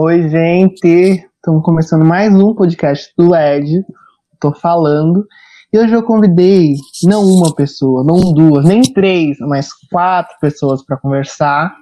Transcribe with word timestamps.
Oi, 0.00 0.28
gente! 0.28 1.28
Estamos 1.34 1.60
começando 1.64 2.04
mais 2.04 2.32
um 2.32 2.54
podcast 2.54 3.12
do 3.18 3.34
Ed. 3.34 3.84
Tô 4.38 4.54
falando. 4.54 5.26
E 5.72 5.78
hoje 5.80 5.92
eu 5.92 6.04
convidei 6.04 6.76
não 7.02 7.24
uma 7.24 7.52
pessoa, 7.52 8.04
não 8.04 8.32
duas, 8.32 8.64
nem 8.64 8.80
três, 8.80 9.36
mas 9.40 9.70
quatro 9.90 10.36
pessoas 10.40 10.84
para 10.84 10.96
conversar. 10.98 11.74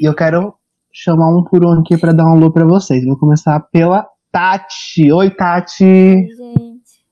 E 0.00 0.06
eu 0.08 0.14
quero 0.14 0.54
chamar 0.90 1.28
um 1.28 1.44
por 1.44 1.62
um 1.62 1.80
aqui 1.80 1.98
para 1.98 2.14
dar 2.14 2.24
um 2.24 2.32
alô 2.32 2.50
para 2.50 2.64
vocês. 2.64 3.04
Vou 3.04 3.18
começar 3.18 3.60
pela 3.70 4.08
Tati. 4.32 5.12
Oi, 5.12 5.28
Tati! 5.28 5.84
Oi, 5.84 6.26
gente. 6.26 7.04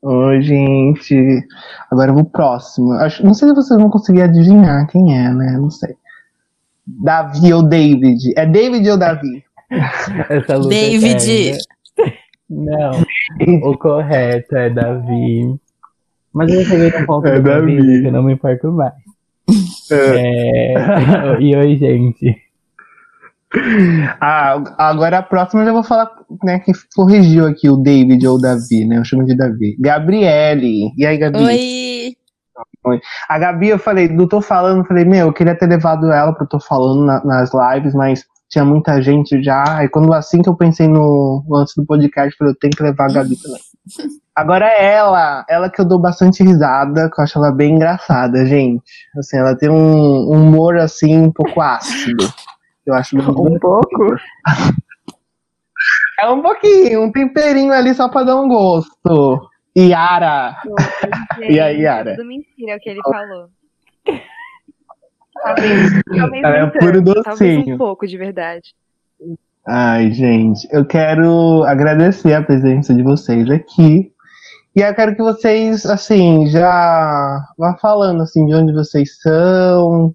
Oi, 0.00 0.40
gente. 0.40 1.46
Agora 1.90 2.10
eu 2.10 2.14
vou 2.14 2.24
pro 2.24 2.32
próximo. 2.32 2.94
Acho, 2.94 3.22
não 3.22 3.34
sei 3.34 3.50
se 3.50 3.54
vocês 3.54 3.78
vão 3.78 3.90
conseguir 3.90 4.22
adivinhar 4.22 4.86
quem 4.86 5.14
é, 5.14 5.30
né? 5.30 5.58
Não 5.60 5.68
sei. 5.68 5.94
Davi 6.86 7.52
ou 7.52 7.62
David? 7.62 8.32
É 8.36 8.46
David 8.46 8.88
ou 8.90 8.96
Davi? 8.98 9.44
Essa 10.28 10.56
luta 10.56 10.68
David. 10.68 11.30
eterna. 11.30 11.58
Não, 12.50 12.90
o 13.70 13.78
correto 13.78 14.54
é 14.56 14.68
Davi. 14.68 15.54
Mas 16.34 16.52
eu 16.52 16.64
cheguei 16.64 16.90
num 16.90 17.06
ponto 17.06 17.26
É 17.26 17.40
da 17.40 17.60
minha 17.60 17.76
Davi. 17.76 17.76
vida 17.76 18.02
que 18.02 18.08
eu 18.08 18.12
não 18.12 18.22
me 18.22 18.32
importo 18.34 18.72
mais. 18.72 18.92
É... 19.90 20.74
E 21.40 21.56
oi, 21.56 21.76
gente. 21.76 22.36
Ah, 24.20 24.54
agora 24.78 25.18
a 25.18 25.22
próxima 25.22 25.60
eu 25.62 25.66
já 25.66 25.72
vou 25.72 25.84
falar, 25.84 26.10
né, 26.42 26.58
que 26.60 26.72
corrigiu 26.94 27.46
aqui 27.46 27.68
o 27.68 27.76
David 27.76 28.26
ou 28.26 28.36
o 28.36 28.40
Davi, 28.40 28.86
né? 28.86 28.96
Eu 28.98 29.04
chamo 29.04 29.24
de 29.26 29.36
Davi. 29.36 29.76
Gabriele. 29.78 30.90
E 30.96 31.04
aí, 31.04 31.18
Gabi? 31.18 31.38
Oi. 31.38 32.16
A 33.28 33.38
Gabi, 33.38 33.68
eu 33.68 33.78
falei, 33.78 34.08
do 34.08 34.26
Tô 34.28 34.40
Falando, 34.40 34.84
falei, 34.86 35.04
meu, 35.04 35.28
eu 35.28 35.32
queria 35.32 35.56
ter 35.56 35.66
levado 35.68 36.10
ela 36.10 36.32
pro 36.34 36.46
Tô 36.46 36.58
Falando 36.60 37.04
na- 37.04 37.24
nas 37.24 37.50
lives, 37.54 37.94
mas 37.94 38.24
tinha 38.50 38.64
muita 38.64 39.00
gente 39.00 39.42
já. 39.42 39.62
Aí 39.78 39.88
quando 39.88 40.12
assim 40.12 40.42
que 40.42 40.48
eu 40.48 40.56
pensei 40.56 40.88
no 40.88 41.44
antes 41.54 41.74
do 41.76 41.86
podcast, 41.86 42.32
eu 42.32 42.38
falei, 42.38 42.52
eu 42.52 42.58
tenho 42.58 42.72
que 42.76 42.82
levar 42.82 43.04
a 43.10 43.12
Gabi 43.14 43.36
também. 43.40 43.60
Agora 44.34 44.66
é 44.66 44.94
ela, 44.94 45.44
ela 45.48 45.68
que 45.68 45.78
eu 45.80 45.84
dou 45.84 45.98
bastante 46.00 46.42
risada, 46.42 47.10
que 47.14 47.20
eu 47.20 47.24
acho 47.24 47.36
ela 47.38 47.52
bem 47.52 47.74
engraçada, 47.74 48.46
gente. 48.46 48.82
Assim, 49.18 49.36
ela 49.36 49.54
tem 49.54 49.68
um 49.68 50.32
um 50.32 50.42
humor 50.48 50.78
assim 50.78 51.18
um 51.18 51.30
pouco 51.30 51.60
ácido. 51.60 52.24
Eu 52.86 52.94
acho 52.94 53.14
bem 53.16 53.26
Um 53.28 53.58
pouco? 53.58 54.16
É 56.20 56.28
um 56.30 56.40
pouquinho, 56.40 57.02
um 57.02 57.10
temperinho 57.10 57.72
ali 57.72 57.92
só 57.94 58.08
pra 58.08 58.22
dar 58.22 58.36
um 58.36 58.48
gosto. 58.48 59.40
Yara. 59.76 60.56
E 61.40 61.58
aí, 61.58 61.80
Yara? 61.80 62.16
Tudo 62.16 62.26
mentira 62.26 62.76
o 62.76 62.80
que 62.80 62.90
ele 62.90 63.00
falou. 63.02 63.48
Talvez, 65.42 66.02
talvez 66.16 66.44
é 66.44 66.66
puro 66.66 67.04
tanto, 67.04 67.22
talvez 67.22 67.56
docinho. 67.58 67.74
um 67.74 67.78
pouco 67.78 68.06
de 68.06 68.16
verdade. 68.16 68.74
Ai, 69.66 70.12
gente, 70.12 70.68
eu 70.70 70.84
quero 70.84 71.64
agradecer 71.64 72.34
a 72.34 72.42
presença 72.42 72.94
de 72.94 73.02
vocês 73.02 73.48
aqui. 73.50 74.12
E 74.74 74.80
eu 74.80 74.94
quero 74.94 75.14
que 75.14 75.22
vocês, 75.22 75.84
assim, 75.86 76.46
já 76.46 77.40
vá 77.58 77.76
falando, 77.76 78.22
assim, 78.22 78.46
de 78.46 78.54
onde 78.54 78.72
vocês 78.72 79.20
são. 79.20 80.14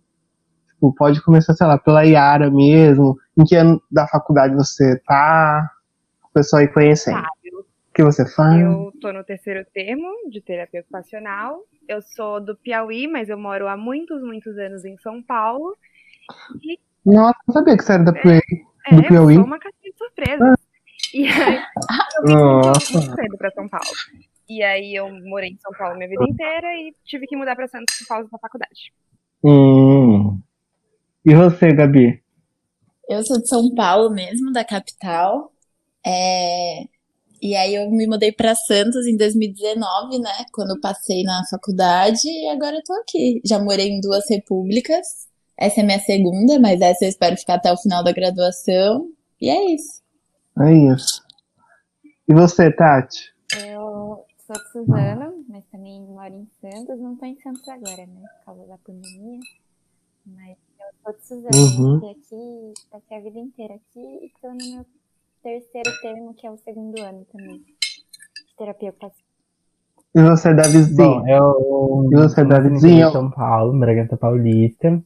Tipo, 0.70 0.94
pode 0.94 1.22
começar, 1.22 1.54
sei 1.54 1.68
lá, 1.68 1.78
pela 1.78 2.04
Yara 2.04 2.50
mesmo. 2.50 3.18
Em 3.38 3.44
que 3.44 3.56
ano 3.56 3.82
da 3.92 4.08
faculdade 4.08 4.56
você 4.56 5.00
tá? 5.06 5.70
O 6.24 6.34
pessoal 6.34 6.62
aí 6.62 6.68
conhecendo. 6.68 7.22
Tá, 7.22 7.30
que 7.98 8.04
você 8.04 8.24
faz? 8.30 8.62
eu 8.62 8.94
tô 9.02 9.12
no 9.12 9.24
terceiro 9.24 9.66
termo 9.74 10.08
de 10.30 10.40
terapia 10.40 10.82
ocupacional. 10.82 11.64
Eu 11.88 12.00
sou 12.04 12.40
do 12.40 12.56
Piauí, 12.56 13.08
mas 13.08 13.28
eu 13.28 13.40
moro 13.40 13.68
há 13.68 13.76
muitos, 13.76 14.22
muitos 14.22 14.56
anos 14.56 14.86
em 14.86 14.96
São 15.00 15.20
Paulo. 15.24 15.76
Nossa, 17.04 17.40
não 17.48 17.54
sabia 17.54 17.76
que 17.76 17.84
você 17.84 17.94
era 17.94 18.04
da 18.04 18.14
Piauí. 18.14 18.42
É, 18.86 18.96
Do 18.96 19.02
eu 19.02 19.08
Piauí? 19.08 19.36
sou 19.36 19.46
uma 19.46 19.58
caixinha 19.58 19.92
de 19.92 19.98
surpresa. 19.98 20.54
E 21.12 21.26
aí, 21.28 21.60
eu 22.18 22.26
vim 22.28 22.94
muito 22.94 23.16
cedo 23.16 23.38
pra 23.38 23.52
São 23.52 23.68
Paulo. 23.68 23.88
E 24.48 24.62
aí 24.62 24.94
eu 24.96 25.10
morei 25.26 25.50
em 25.50 25.58
São 25.58 25.72
Paulo 25.72 25.98
minha 25.98 26.08
vida 26.08 26.24
inteira 26.24 26.68
e 26.76 26.94
tive 27.04 27.26
que 27.26 27.36
mudar 27.36 27.56
pra 27.56 27.68
Santos 27.68 27.98
por 27.98 28.08
causa 28.08 28.30
da 28.32 28.38
faculdade. 28.38 28.94
Hum. 29.44 30.40
E 31.26 31.34
você, 31.34 31.74
Gabi? 31.74 32.22
Eu 33.10 33.26
sou 33.26 33.42
de 33.42 33.48
São 33.50 33.74
Paulo 33.74 34.12
mesmo, 34.12 34.52
da 34.52 34.64
capital. 34.64 35.52
É, 36.06 36.84
E 37.42 37.56
aí 37.56 37.76
eu 37.76 37.90
me 37.90 38.08
mudei 38.08 38.32
pra 38.32 38.56
Santos 38.56 39.06
em 39.06 39.16
2019, 39.16 40.20
né? 40.20 40.46
Quando 40.52 40.72
eu 40.72 40.82
passei 40.82 41.24
na 41.24 41.44
faculdade 41.50 42.28
e 42.28 42.50
agora 42.50 42.76
eu 42.76 42.84
tô 42.84 42.94
aqui. 42.94 43.42
Já 43.46 43.60
morei 43.60 43.90
em 43.90 44.02
duas 44.02 44.30
repúblicas. 44.30 45.28
Essa 45.58 45.82
é 45.82 45.84
minha 45.84 46.00
segunda, 46.00 46.60
mas 46.60 46.82
essa 46.82 47.06
eu 47.06 47.10
espero 47.10 47.38
ficar 47.38 47.56
até 47.56 47.72
o 47.72 47.78
final 47.78 48.04
da 48.04 48.12
graduação. 48.12 49.10
E 49.42 49.50
é 49.50 49.74
isso. 49.74 50.02
É 50.60 50.74
isso. 50.74 51.24
E 52.28 52.34
você, 52.34 52.72
Tati? 52.72 53.34
Eu 53.56 54.26
sou 54.46 54.56
de 54.56 54.72
Suzano, 54.72 55.46
mas 55.48 55.64
também 55.72 56.02
moro 56.02 56.34
em 56.34 56.48
Santos. 56.60 57.00
Não 57.00 57.16
tô 57.16 57.26
em 57.26 57.40
Santos 57.40 57.68
agora, 57.68 58.06
né? 58.06 58.22
Por 58.40 58.46
causa 58.46 58.68
da 58.68 58.78
pandemia. 58.80 59.40
Mas 60.26 60.58
eu 60.80 61.04
sou 61.04 61.14
de 61.14 61.26
Suzano. 61.26 61.86
Uhum. 61.86 62.00
Fiquei 62.00 62.12
aqui, 62.12 62.74
passei 62.92 63.18
a 63.18 63.22
vida 63.22 63.40
inteira 63.40 63.76
aqui 63.76 64.26
e 64.26 64.32
tô 64.42 64.50
no 64.50 64.76
meu 64.76 64.86
terceiro 65.48 65.90
termo, 66.02 66.34
que 66.34 66.46
é 66.46 66.52
o 66.52 66.58
segundo 66.58 67.02
ano 67.02 67.26
também. 67.32 67.60
De 67.60 68.56
terapia 68.58 68.90
ocupacional. 68.90 69.28
E 70.14 70.22
você, 70.22 70.54
Davizinho? 70.54 71.22
Bom, 71.22 71.28
eu 71.28 72.10
E 72.12 72.16
você, 72.16 72.44
Davizinho? 72.44 73.08
em 73.08 73.12
São 73.12 73.32
Paulo, 73.32 73.80
Bragança 73.80 74.18
Paulista. 74.18 75.02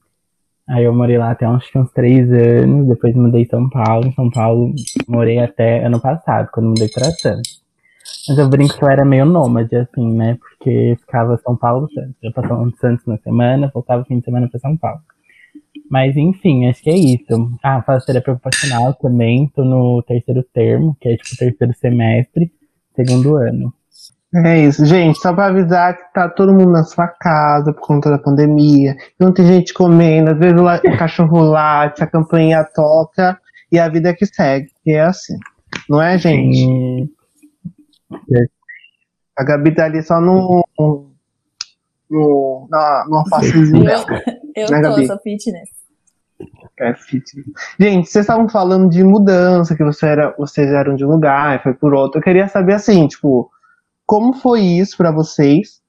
Aí 0.67 0.83
eu 0.83 0.95
morei 0.95 1.17
lá 1.17 1.31
até 1.31 1.47
uns, 1.47 1.57
acho 1.57 1.71
que 1.71 1.77
uns 1.77 1.91
três 1.91 2.31
anos, 2.31 2.87
depois 2.87 3.15
mudei 3.15 3.43
em 3.43 3.45
São 3.45 3.69
Paulo. 3.69 4.07
Em 4.07 4.13
São 4.13 4.31
Paulo 4.31 4.73
morei 5.07 5.37
até 5.37 5.85
ano 5.85 6.01
passado, 6.01 6.49
quando 6.51 6.69
mudei 6.69 6.87
pra 6.89 7.11
Santos. 7.11 7.61
Mas 8.27 8.37
eu 8.37 8.49
brinco 8.49 8.75
que 8.75 8.83
eu 8.83 8.89
era 8.89 9.05
meio 9.05 9.25
nômade, 9.25 9.75
assim, 9.75 10.11
né? 10.15 10.39
Porque 10.39 10.97
ficava 11.01 11.37
São 11.37 11.55
Paulo, 11.55 11.87
Santos. 11.93 12.15
Eu 12.23 12.33
passava 12.33 12.63
em 12.63 12.75
Santos 12.77 13.05
na 13.05 13.17
semana, 13.17 13.69
voltava 13.71 14.01
o 14.01 14.05
fim 14.05 14.17
de 14.19 14.25
semana 14.25 14.49
pra 14.49 14.59
São 14.59 14.75
Paulo. 14.77 15.01
Mas 15.89 16.15
enfim, 16.15 16.67
acho 16.67 16.81
que 16.81 16.89
é 16.89 16.97
isso. 16.97 17.51
Ah, 17.63 17.81
faço 17.81 18.05
terapia 18.05 18.33
ocupacional 18.33 18.93
também, 18.93 19.51
tô 19.55 19.63
no 19.63 20.01
terceiro 20.03 20.43
termo, 20.53 20.95
que 20.99 21.09
é 21.09 21.17
tipo 21.17 21.35
terceiro 21.37 21.73
semestre, 21.75 22.51
segundo 22.95 23.37
ano. 23.37 23.73
É 24.33 24.61
isso, 24.65 24.85
gente. 24.85 25.19
Só 25.19 25.33
pra 25.33 25.47
avisar 25.47 25.97
que 25.97 26.13
tá 26.13 26.29
todo 26.29 26.53
mundo 26.53 26.71
na 26.71 26.83
sua 26.83 27.07
casa 27.07 27.73
por 27.73 27.81
conta 27.81 28.09
da 28.09 28.17
pandemia. 28.17 28.95
Não 29.19 29.33
tem 29.33 29.45
gente 29.45 29.73
comendo, 29.73 30.31
às 30.31 30.37
vezes 30.37 30.59
o 30.59 30.97
cachorro 30.97 31.41
late, 31.41 32.01
a 32.01 32.07
campainha 32.07 32.63
toca 32.63 33.37
e 33.69 33.77
a 33.77 33.89
vida 33.89 34.13
que 34.13 34.25
segue. 34.25 34.69
E 34.85 34.93
é 34.93 35.01
assim. 35.01 35.37
Não 35.89 36.01
é, 36.01 36.17
gente? 36.17 37.09
E 38.29 38.47
A 39.37 39.43
Gabi 39.43 39.73
tá 39.73 39.85
ali 39.85 40.01
só 40.01 40.21
no. 40.21 40.65
no 42.09 42.67
na, 42.69 43.05
no 43.09 43.17
alfacezinho 43.17 43.83
dela. 43.83 44.05
Eu 44.55 44.69
Né, 44.69 44.81
tô, 44.81 45.05
sou 45.05 45.19
fitness. 45.19 45.69
É 46.79 46.93
fit. 46.95 47.23
Gente, 47.79 48.09
vocês 48.09 48.23
estavam 48.23 48.49
falando 48.49 48.89
de 48.89 49.03
mudança, 49.03 49.75
que 49.75 49.83
você 49.83 50.07
era, 50.07 50.33
vocês 50.37 50.71
eram 50.71 50.95
de 50.95 51.05
um 51.05 51.09
lugar 51.09 51.59
e 51.59 51.63
foi 51.63 51.73
por 51.73 51.93
outro. 51.93 52.19
Eu 52.19 52.23
queria 52.23 52.47
saber 52.47 52.73
assim, 52.73 53.07
tipo, 53.07 53.49
como 54.05 54.33
foi 54.33 54.61
isso 54.61 54.97
pra 54.97 55.11
vocês? 55.11 55.81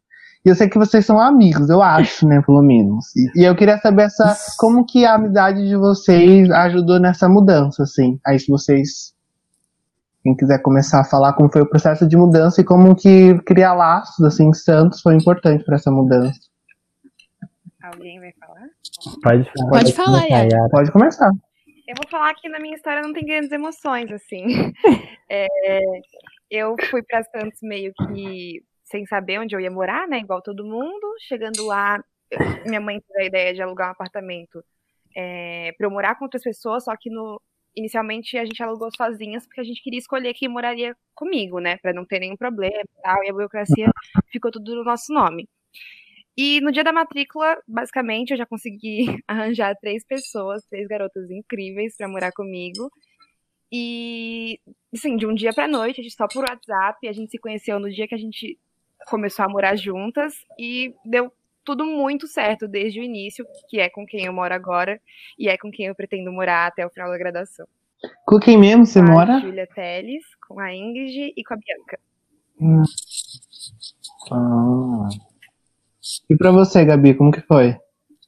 E 0.44 0.48
eu 0.48 0.54
sei 0.56 0.68
que 0.68 0.78
vocês 0.78 1.06
são 1.06 1.20
amigos, 1.20 1.70
eu 1.70 1.80
acho, 1.80 2.26
né, 2.26 2.42
pelo 2.44 2.62
menos. 2.62 3.06
E, 3.16 3.42
e 3.42 3.44
eu 3.44 3.54
queria 3.54 3.78
saber 3.78 4.02
essa, 4.02 4.36
como 4.58 4.84
que 4.84 5.04
a 5.06 5.14
amizade 5.14 5.66
de 5.66 5.76
vocês 5.76 6.50
ajudou 6.50 6.98
nessa 6.98 7.28
mudança, 7.28 7.84
assim. 7.84 8.18
Aí 8.26 8.38
se 8.40 8.50
vocês, 8.50 9.14
quem 10.22 10.34
quiser 10.34 10.60
começar 10.60 11.00
a 11.00 11.04
falar 11.04 11.32
como 11.34 11.50
foi 11.50 11.62
o 11.62 11.68
processo 11.68 12.06
de 12.08 12.16
mudança 12.16 12.60
e 12.60 12.64
como 12.64 12.94
que 12.96 13.38
criar 13.46 13.72
laços, 13.74 14.24
assim, 14.26 14.52
Santos 14.52 15.00
foi 15.00 15.14
importante 15.14 15.64
pra 15.64 15.76
essa 15.76 15.90
mudança. 15.92 16.51
Alguém 17.92 18.20
vai 18.20 18.32
falar? 18.32 18.68
pode 19.22 19.44
falar. 19.52 19.70
Pode 19.70 19.92
falar, 19.92 20.26
começar. 20.26 20.68
Pode 20.70 20.92
começar. 20.92 21.30
Eu 21.86 21.94
vou 21.96 22.08
falar 22.10 22.34
que 22.34 22.48
na 22.48 22.58
minha 22.58 22.74
história 22.74 23.02
não 23.02 23.12
tem 23.12 23.24
grandes 23.24 23.52
emoções, 23.52 24.10
assim. 24.10 24.44
É, 25.34 25.80
eu 26.50 26.76
fui 26.90 27.02
pra 27.02 27.22
Santos 27.22 27.60
meio 27.62 27.90
que 27.94 28.62
sem 28.84 29.06
saber 29.06 29.40
onde 29.40 29.56
eu 29.56 29.60
ia 29.60 29.70
morar, 29.70 30.06
né? 30.06 30.18
Igual 30.18 30.42
todo 30.42 30.62
mundo. 30.62 31.14
Chegando 31.20 31.64
lá, 31.64 32.04
minha 32.66 32.82
mãe 32.82 33.00
teve 33.00 33.22
a 33.22 33.26
ideia 33.26 33.54
de 33.54 33.62
alugar 33.62 33.88
um 33.88 33.92
apartamento 33.92 34.62
é, 35.16 35.72
pra 35.78 35.86
eu 35.86 35.90
morar 35.90 36.16
com 36.16 36.26
outras 36.26 36.42
pessoas, 36.42 36.84
só 36.84 36.94
que 36.98 37.08
no, 37.08 37.40
inicialmente 37.74 38.36
a 38.36 38.44
gente 38.44 38.62
alugou 38.62 38.90
sozinhas 38.94 39.46
porque 39.46 39.62
a 39.62 39.64
gente 39.64 39.82
queria 39.82 39.98
escolher 39.98 40.34
quem 40.34 40.48
moraria 40.48 40.94
comigo, 41.14 41.60
né? 41.60 41.78
Pra 41.78 41.94
não 41.94 42.04
ter 42.04 42.20
nenhum 42.20 42.36
problema 42.36 42.82
e 42.82 43.02
tal. 43.02 43.24
E 43.24 43.30
a 43.30 43.32
burocracia 43.32 43.90
ficou 44.30 44.50
tudo 44.50 44.74
no 44.76 44.84
nosso 44.84 45.14
nome. 45.14 45.48
E 46.36 46.60
no 46.60 46.72
dia 46.72 46.82
da 46.82 46.92
matrícula, 46.92 47.58
basicamente, 47.68 48.30
eu 48.30 48.36
já 48.36 48.46
consegui 48.46 49.04
arranjar 49.28 49.76
três 49.76 50.04
pessoas, 50.04 50.64
três 50.66 50.88
garotas 50.88 51.30
incríveis 51.30 51.96
pra 51.96 52.08
morar 52.08 52.32
comigo. 52.32 52.90
E, 53.70 54.60
assim, 54.94 55.16
de 55.16 55.26
um 55.26 55.34
dia 55.34 55.52
pra 55.52 55.68
noite, 55.68 56.00
a 56.00 56.04
gente 56.04 56.14
só 56.14 56.26
por 56.28 56.44
WhatsApp, 56.48 57.08
a 57.08 57.12
gente 57.12 57.30
se 57.30 57.38
conheceu 57.38 57.78
no 57.78 57.90
dia 57.90 58.06
que 58.06 58.14
a 58.14 58.18
gente 58.18 58.58
começou 59.08 59.44
a 59.44 59.48
morar 59.48 59.76
juntas 59.76 60.34
e 60.58 60.94
deu 61.04 61.32
tudo 61.64 61.84
muito 61.84 62.26
certo 62.26 62.68
desde 62.68 63.00
o 63.00 63.02
início, 63.02 63.46
que 63.68 63.80
é 63.80 63.88
com 63.88 64.04
quem 64.04 64.26
eu 64.26 64.32
moro 64.32 64.52
agora 64.52 65.00
e 65.38 65.48
é 65.48 65.56
com 65.56 65.70
quem 65.70 65.86
eu 65.86 65.94
pretendo 65.94 66.32
morar 66.32 66.66
até 66.66 66.84
o 66.86 66.90
final 66.90 67.10
da 67.10 67.18
graduação. 67.18 67.66
Com 68.26 68.38
quem 68.38 68.58
mesmo 68.58 68.84
você 68.84 69.00
com 69.00 69.06
mora? 69.06 69.36
a 69.36 69.40
Júlia 69.40 69.66
Teles, 69.66 70.24
com 70.48 70.58
a 70.58 70.74
Ingrid 70.74 71.32
e 71.36 71.44
com 71.44 71.54
a 71.54 71.56
Bianca. 71.56 72.00
Ah. 74.30 75.08
E 76.30 76.36
pra 76.36 76.50
você, 76.50 76.84
Gabi, 76.84 77.14
como 77.14 77.30
que 77.30 77.40
foi? 77.42 77.76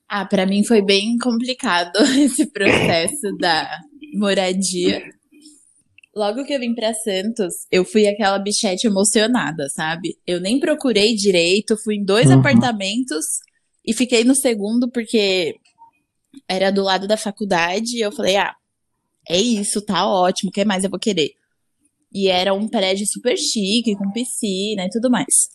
Ah, 0.09 0.25
pra 0.27 0.47
mim 0.47 0.65
foi 0.65 0.83
bem 0.83 1.17
complicado 1.19 1.99
esse 2.19 2.47
processo 2.51 3.37
da 3.39 3.69
moradia. 4.15 5.03
Logo 6.15 6.45
que 6.45 6.53
eu 6.53 6.61
vim 6.61 6.75
pra 6.75 6.95
Santos, 6.95 7.55
eu 7.73 7.85
fui 7.85 8.07
aquela 8.07 8.39
bichete 8.39 8.87
emocionada, 8.87 9.69
sabe? 9.69 10.17
Eu 10.27 10.41
nem 10.41 10.61
procurei 10.61 11.15
direito, 11.15 11.77
fui 11.77 11.97
em 11.97 12.05
dois 12.05 12.31
Uhum. 12.31 12.39
apartamentos 12.39 13.25
e 13.85 13.93
fiquei 13.93 14.23
no 14.23 14.35
segundo 14.35 14.89
porque 14.91 15.57
era 16.49 16.71
do 16.71 16.83
lado 16.85 17.09
da 17.09 17.17
faculdade 17.17 17.97
e 17.97 18.01
eu 18.01 18.13
falei: 18.13 18.37
"Ah, 18.37 18.55
é 19.29 19.41
isso, 19.41 19.83
tá 19.85 20.07
ótimo, 20.07 20.51
o 20.51 20.53
que 20.53 20.65
mais 20.65 20.85
eu 20.85 20.91
vou 20.91 21.01
querer?" 21.01 21.31
E 22.13 22.29
era 22.29 22.55
um 22.55 22.69
prédio 22.69 23.05
super 23.09 23.37
chique, 23.37 23.97
com 23.97 24.13
piscina 24.13 24.85
e 24.85 24.91
tudo 24.91 25.11
mais. 25.11 25.49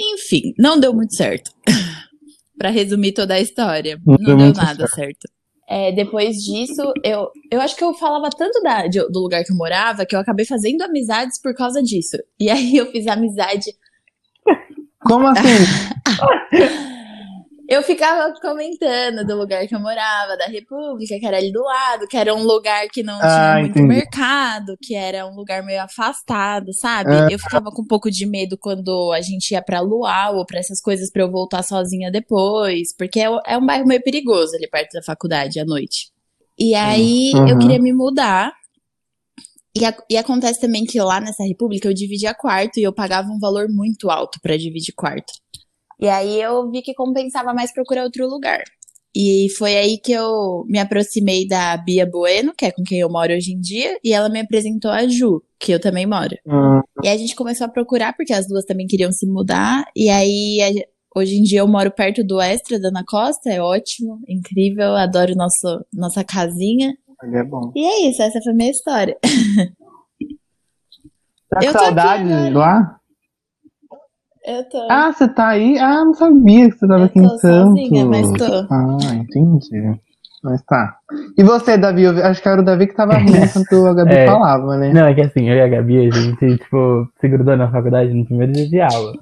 Enfim, 0.00 0.54
não 0.58 0.78
deu 0.80 0.92
muito 0.94 1.14
certo. 1.14 1.50
Pra 2.58 2.70
resumir 2.70 3.12
toda 3.12 3.34
a 3.34 3.40
história, 3.40 3.98
Não 4.06 4.16
não, 4.18 4.36
deu 4.36 4.52
deu 4.52 4.52
nada 4.62 4.86
certo. 4.88 5.28
É, 5.68 5.92
depois 5.92 6.36
disso, 6.38 6.92
eu, 7.04 7.28
eu 7.50 7.60
acho 7.60 7.76
que 7.76 7.84
eu 7.84 7.94
falava 7.94 8.28
tanto 8.28 8.60
da, 8.60 8.86
de- 8.88 9.08
do 9.08 9.20
lugar 9.20 9.44
que 9.44 9.52
eu 9.52 9.56
morava 9.56 10.04
que 10.04 10.14
eu 10.16 10.20
acabei 10.20 10.44
fazendo 10.44 10.82
amizades 10.82 11.40
por 11.40 11.54
causa 11.54 11.80
disso. 11.82 12.16
E 12.40 12.50
aí 12.50 12.76
eu 12.76 12.90
fiz 12.90 13.06
amizade. 13.06 13.72
Como 15.04 15.26
assim? 15.28 15.40
Eu 17.72 17.84
ficava 17.84 18.34
comentando 18.40 19.24
do 19.24 19.36
lugar 19.36 19.64
que 19.68 19.72
eu 19.76 19.78
morava, 19.78 20.36
da 20.36 20.46
República, 20.46 21.16
que 21.20 21.24
era 21.24 21.36
ali 21.36 21.52
do 21.52 21.62
lado, 21.62 22.08
que 22.08 22.16
era 22.16 22.34
um 22.34 22.42
lugar 22.42 22.88
que 22.88 23.00
não 23.00 23.14
Ah, 23.22 23.28
tinha 23.28 23.58
muito 23.60 23.70
entendi. 23.78 23.86
mercado, 23.86 24.76
que 24.82 24.92
era 24.92 25.24
um 25.24 25.36
lugar 25.36 25.62
meio 25.62 25.80
afastado, 25.80 26.72
sabe? 26.74 27.12
Ah. 27.14 27.28
Eu 27.30 27.38
ficava 27.38 27.70
com 27.70 27.82
um 27.82 27.86
pouco 27.86 28.10
de 28.10 28.26
medo 28.26 28.58
quando 28.58 29.12
a 29.12 29.20
gente 29.20 29.52
ia 29.52 29.62
pra 29.62 29.78
Luau 29.80 30.38
ou 30.38 30.44
pra 30.44 30.58
essas 30.58 30.80
coisas 30.80 31.12
pra 31.12 31.22
eu 31.22 31.30
voltar 31.30 31.62
sozinha 31.62 32.10
depois, 32.10 32.92
porque 32.96 33.20
é, 33.20 33.28
é 33.46 33.56
um 33.56 33.64
bairro 33.64 33.86
meio 33.86 34.02
perigoso 34.02 34.56
ali 34.56 34.66
perto 34.68 34.90
da 34.94 35.02
faculdade 35.04 35.60
à 35.60 35.64
noite. 35.64 36.10
E 36.58 36.74
aí 36.74 37.30
eu 37.32 37.38
Uhum. 37.54 37.58
queria 37.60 37.78
me 37.78 37.92
mudar. 37.92 38.52
E, 39.72 39.84
a- 39.84 39.96
e 40.10 40.16
acontece 40.16 40.60
também 40.60 40.84
que 40.84 41.00
lá 41.00 41.20
nessa 41.20 41.44
república 41.44 41.86
eu 41.88 41.94
dividia 41.94 42.34
quarto 42.34 42.78
e 42.78 42.82
eu 42.82 42.92
pagava 42.92 43.28
um 43.28 43.38
valor 43.38 43.68
muito 43.68 44.10
alto 44.10 44.40
pra 44.42 44.56
dividir 44.56 44.92
quarto. 44.92 45.32
E 46.00 46.08
aí 46.08 46.40
eu 46.40 46.70
vi 46.70 46.82
que 46.82 46.94
compensava 46.94 47.52
mais 47.52 47.72
procurar 47.72 48.04
outro 48.04 48.26
lugar. 48.28 48.62
E 49.14 49.48
foi 49.58 49.76
aí 49.76 49.98
que 49.98 50.12
eu 50.12 50.64
me 50.68 50.78
aproximei 50.78 51.46
da 51.46 51.76
Bia 51.76 52.06
Bueno, 52.06 52.54
que 52.56 52.64
é 52.64 52.70
com 52.70 52.82
quem 52.84 53.00
eu 53.00 53.10
moro 53.10 53.32
hoje 53.34 53.52
em 53.52 53.60
dia, 53.60 53.98
e 54.04 54.12
ela 54.12 54.28
me 54.28 54.38
apresentou 54.40 54.90
a 54.90 55.06
Ju, 55.08 55.42
que 55.58 55.72
eu 55.72 55.80
também 55.80 56.06
moro. 56.06 56.36
Hum, 56.46 56.80
E 57.02 57.08
a 57.08 57.16
gente 57.16 57.34
começou 57.34 57.66
a 57.66 57.70
procurar, 57.70 58.14
porque 58.16 58.32
as 58.32 58.46
duas 58.46 58.64
também 58.64 58.86
queriam 58.86 59.10
se 59.10 59.26
mudar. 59.26 59.84
E 59.96 60.08
aí, 60.08 60.60
a- 60.62 61.18
hoje 61.20 61.36
em 61.36 61.42
dia 61.42 61.58
eu 61.58 61.66
moro 61.68 61.90
perto 61.90 62.22
do 62.24 62.40
Extra 62.40 62.78
da 62.78 62.86
Ana 62.88 63.02
Costa, 63.04 63.50
é 63.50 63.60
ótimo, 63.60 64.20
incrível, 64.28 64.94
adoro 64.94 65.34
nosso, 65.34 65.84
nossa 65.92 66.22
casinha. 66.22 66.94
é 67.34 67.42
bom. 67.42 67.72
E 67.74 67.84
é 67.84 68.08
isso, 68.08 68.22
essa 68.22 68.40
foi 68.40 68.52
a 68.52 68.56
minha 68.56 68.70
história. 68.70 69.18
Tá 71.48 71.58
Eu 71.62 71.72
saudade 71.72 72.50
lá? 72.52 72.99
Eu 74.46 74.68
tô. 74.68 74.78
Ah, 74.90 75.12
você 75.12 75.28
tá 75.28 75.48
aí? 75.48 75.78
Ah, 75.78 76.04
não 76.04 76.14
sabia 76.14 76.70
que 76.70 76.76
você 76.78 76.86
tava 76.88 77.02
Eu 77.02 77.06
aqui 77.06 77.18
em 77.18 77.22
tô 77.22 77.38
Santos. 77.38 77.80
sozinha, 77.86 78.06
mas 78.06 78.30
tô. 78.32 78.44
Ah, 78.70 79.14
entendi. 79.16 80.00
Mas 80.42 80.62
tá. 80.64 80.96
E 81.36 81.42
você, 81.44 81.76
Davi? 81.76 82.02
Eu 82.04 82.24
acho 82.24 82.40
que 82.40 82.48
era 82.48 82.62
o 82.62 82.64
Davi 82.64 82.86
que 82.86 82.94
tava 82.94 83.18
rindo 83.18 83.36
enquanto 83.44 83.86
a 83.86 83.94
Gabi 83.94 84.14
É. 84.14 84.24
falava, 84.26 84.76
né? 84.78 84.92
Não, 84.92 85.06
é 85.06 85.14
que 85.14 85.20
assim, 85.20 85.48
eu 85.50 85.56
e 85.56 85.60
a 85.60 85.68
Gabi, 85.68 85.98
a 85.98 86.10
gente, 86.10 86.56
tipo, 86.56 87.06
se 87.20 87.28
grudou 87.28 87.56
na 87.56 87.70
faculdade 87.70 88.14
no 88.14 88.24
primeiro 88.24 88.52
dia 88.52 88.68
de 88.68 88.80
aula. 88.80 89.12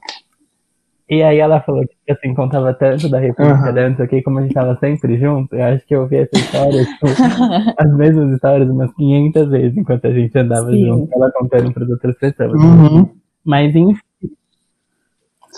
E 1.11 1.23
aí 1.23 1.38
ela 1.38 1.61
falou 1.62 1.82
que, 1.87 2.12
assim, 2.12 2.35
contava 2.35 2.73
tanto 2.75 3.09
da 3.09 3.19
República, 3.19 3.55
Aham. 3.70 3.75
tanto 3.75 4.03
aqui, 4.03 4.23
como 4.23 4.38
a 4.38 4.43
gente 4.43 4.53
tava 4.53 4.76
sempre 4.76 5.19
junto, 5.19 5.56
eu 5.56 5.65
acho 5.65 5.87
que 5.87 5.94
eu 5.97 6.03
ouvi 6.03 6.17
essa 6.17 6.37
história, 6.37 6.85
tipo, 6.85 7.06
as 7.79 7.97
mesmas 7.97 8.31
histórias 8.35 8.69
umas 8.69 8.93
500 8.94 9.49
vezes 9.49 9.76
enquanto 9.76 10.06
a 10.06 10.12
gente 10.12 10.38
andava 10.38 10.70
Sim. 10.70 10.87
junto, 10.87 11.09
ela 11.15 11.32
contando 11.32 11.73
para 11.73 11.85
outras 11.87 12.17
pessoas. 12.19 12.53
Uhum. 12.53 13.09
Mas, 13.43 13.75
enfim, 13.75 13.99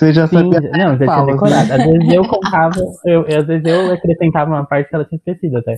Você 0.01 0.15
já 0.15 0.27
sim, 0.27 0.37
sabia. 0.37 0.61
não, 0.71 0.97
já 0.97 1.05
tinha 1.05 1.27
né? 1.27 1.33
decorado. 1.33 1.73
Às 1.75 1.85
vezes 1.85 2.13
eu 2.15 2.27
contava, 2.27 2.75
eu, 3.05 3.21
às 3.21 3.47
vezes 3.47 3.65
eu 3.67 3.93
acrescentava 3.93 4.51
uma 4.51 4.65
parte 4.65 4.89
que 4.89 4.95
ela 4.95 5.05
tinha 5.05 5.19
esquecido 5.19 5.59
até. 5.59 5.77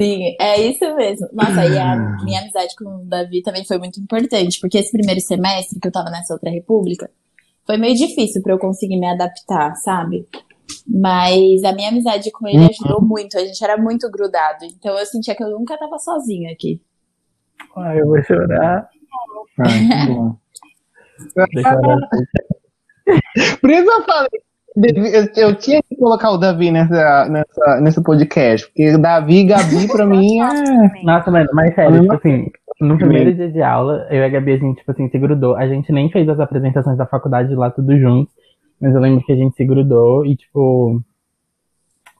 Sim, 0.00 0.34
é 0.40 0.58
isso 0.62 0.96
mesmo. 0.96 1.28
Nossa, 1.34 1.66
e 1.66 1.78
a 1.78 1.94
minha 2.24 2.40
amizade 2.40 2.74
com 2.76 3.02
o 3.02 3.04
Davi 3.04 3.42
também 3.42 3.62
foi 3.62 3.76
muito 3.76 4.00
importante, 4.00 4.58
porque 4.58 4.78
esse 4.78 4.90
primeiro 4.90 5.20
semestre 5.20 5.78
que 5.78 5.86
eu 5.86 5.92
tava 5.92 6.08
nessa 6.08 6.32
outra 6.32 6.50
república 6.50 7.10
foi 7.66 7.76
meio 7.76 7.94
difícil 7.94 8.40
pra 8.40 8.54
eu 8.54 8.58
conseguir 8.58 8.98
me 8.98 9.06
adaptar, 9.06 9.76
sabe? 9.76 10.26
Mas 10.88 11.62
a 11.62 11.74
minha 11.74 11.90
amizade 11.90 12.30
com 12.30 12.48
ele 12.48 12.70
ajudou 12.70 13.02
muito, 13.02 13.36
a 13.36 13.44
gente 13.44 13.62
era 13.62 13.76
muito 13.76 14.10
grudado, 14.10 14.64
então 14.64 14.98
eu 14.98 15.04
sentia 15.04 15.36
que 15.36 15.44
eu 15.44 15.50
nunca 15.50 15.76
tava 15.76 15.98
sozinha 15.98 16.50
aqui. 16.50 16.80
Ai, 17.76 18.00
eu 18.00 18.06
vou 18.06 18.22
chorar. 18.22 18.88
Ah, 19.58 19.66
que 19.66 20.06
bom. 20.10 20.36
Por 23.60 23.70
isso 23.70 23.90
eu 23.90 24.02
falei. 24.04 24.30
Eu, 25.36 25.54
tinha 25.54 25.80
que 25.82 25.94
colocar 25.94 26.32
o 26.32 26.36
Davi 26.36 26.72
nessa, 26.72 27.28
nessa, 27.28 27.80
nesse 27.80 28.02
podcast, 28.02 28.66
porque 28.66 28.98
Davi 28.98 29.38
e 29.38 29.44
Gabi, 29.44 29.86
pra 29.86 30.04
mim, 30.04 30.40
é. 30.40 31.04
Nossa, 31.04 31.30
mano, 31.30 31.48
mas 31.52 31.72
sério, 31.76 32.00
tipo 32.00 32.12
assim, 32.12 32.50
no 32.80 32.98
primeiro 32.98 33.32
dia 33.32 33.52
de 33.52 33.62
aula, 33.62 34.04
eu 34.10 34.16
e 34.16 34.24
a 34.24 34.28
Gabi, 34.28 34.52
a 34.54 34.56
gente, 34.56 34.78
tipo 34.78 34.90
assim, 34.90 35.08
se 35.08 35.16
grudou. 35.16 35.54
A 35.54 35.68
gente 35.68 35.92
nem 35.92 36.10
fez 36.10 36.28
as 36.28 36.40
apresentações 36.40 36.98
da 36.98 37.06
faculdade 37.06 37.54
lá 37.54 37.70
tudo 37.70 37.96
juntos, 37.96 38.34
mas 38.80 38.92
eu 38.92 39.00
lembro 39.00 39.24
que 39.24 39.32
a 39.32 39.36
gente 39.36 39.54
se 39.54 39.64
grudou 39.64 40.26
e, 40.26 40.34
tipo, 40.34 41.00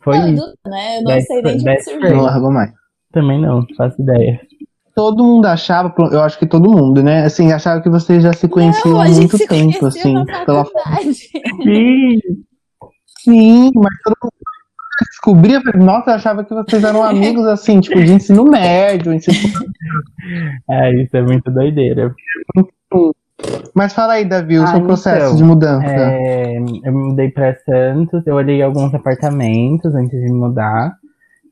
foi 0.04 0.18
Não, 0.18 0.54
né? 0.66 0.98
Eu 0.98 1.02
não 1.02 1.10
Best 1.10 1.26
sei 1.26 1.42
nem 1.42 1.56
de 1.56 1.68
onde 1.68 1.82
surgiu. 1.82 2.16
Não 2.16 2.22
largou 2.22 2.52
mais. 2.52 2.72
Também 3.10 3.40
não, 3.40 3.66
faço 3.76 4.00
ideia. 4.00 4.40
Todo 4.94 5.24
mundo 5.24 5.46
achava, 5.46 5.92
eu 6.12 6.22
acho 6.22 6.38
que 6.38 6.46
todo 6.46 6.70
mundo, 6.70 7.02
né? 7.02 7.24
Assim, 7.24 7.50
achava 7.52 7.80
que 7.80 7.88
vocês 7.90 8.22
já 8.22 8.32
se 8.32 8.46
conheciam 8.48 8.94
Não, 8.94 9.00
há 9.02 9.08
muito 9.08 9.36
se 9.36 9.46
tempo, 9.46 9.86
assim. 9.86 10.14
na 10.14 10.44
Pela... 10.44 10.64
Sim! 11.62 12.18
Sim, 13.24 13.70
mas 13.74 13.94
todo 14.04 14.16
mundo 14.22 14.32
descobria, 15.10 15.60
nossa, 15.74 16.10
eu 16.10 16.14
achava 16.14 16.44
que 16.44 16.54
vocês 16.54 16.84
eram 16.84 17.02
amigos, 17.02 17.44
assim, 17.46 17.80
tipo, 17.80 18.02
de 18.04 18.12
ensino 18.12 18.44
médio, 18.44 19.12
ensino 19.12 19.36
É, 20.70 21.02
isso 21.02 21.16
é 21.16 21.22
muito 21.22 21.50
doideira. 21.50 22.14
Mas 23.74 23.92
fala 23.92 24.12
aí, 24.14 24.24
Davi, 24.24 24.58
o 24.58 24.62
Ah, 24.62 24.66
seu 24.68 24.82
processo 24.82 25.24
então, 25.26 25.36
de 25.36 25.42
mudança. 25.44 25.86
É, 25.86 26.56
eu 26.58 26.62
me 26.62 27.08
mudei 27.08 27.30
pra 27.30 27.56
Santos, 27.64 28.24
eu 28.26 28.36
olhei 28.36 28.62
alguns 28.62 28.94
apartamentos 28.94 29.92
antes 29.94 30.10
de 30.18 30.26
me 30.30 30.38
mudar. 30.38 30.92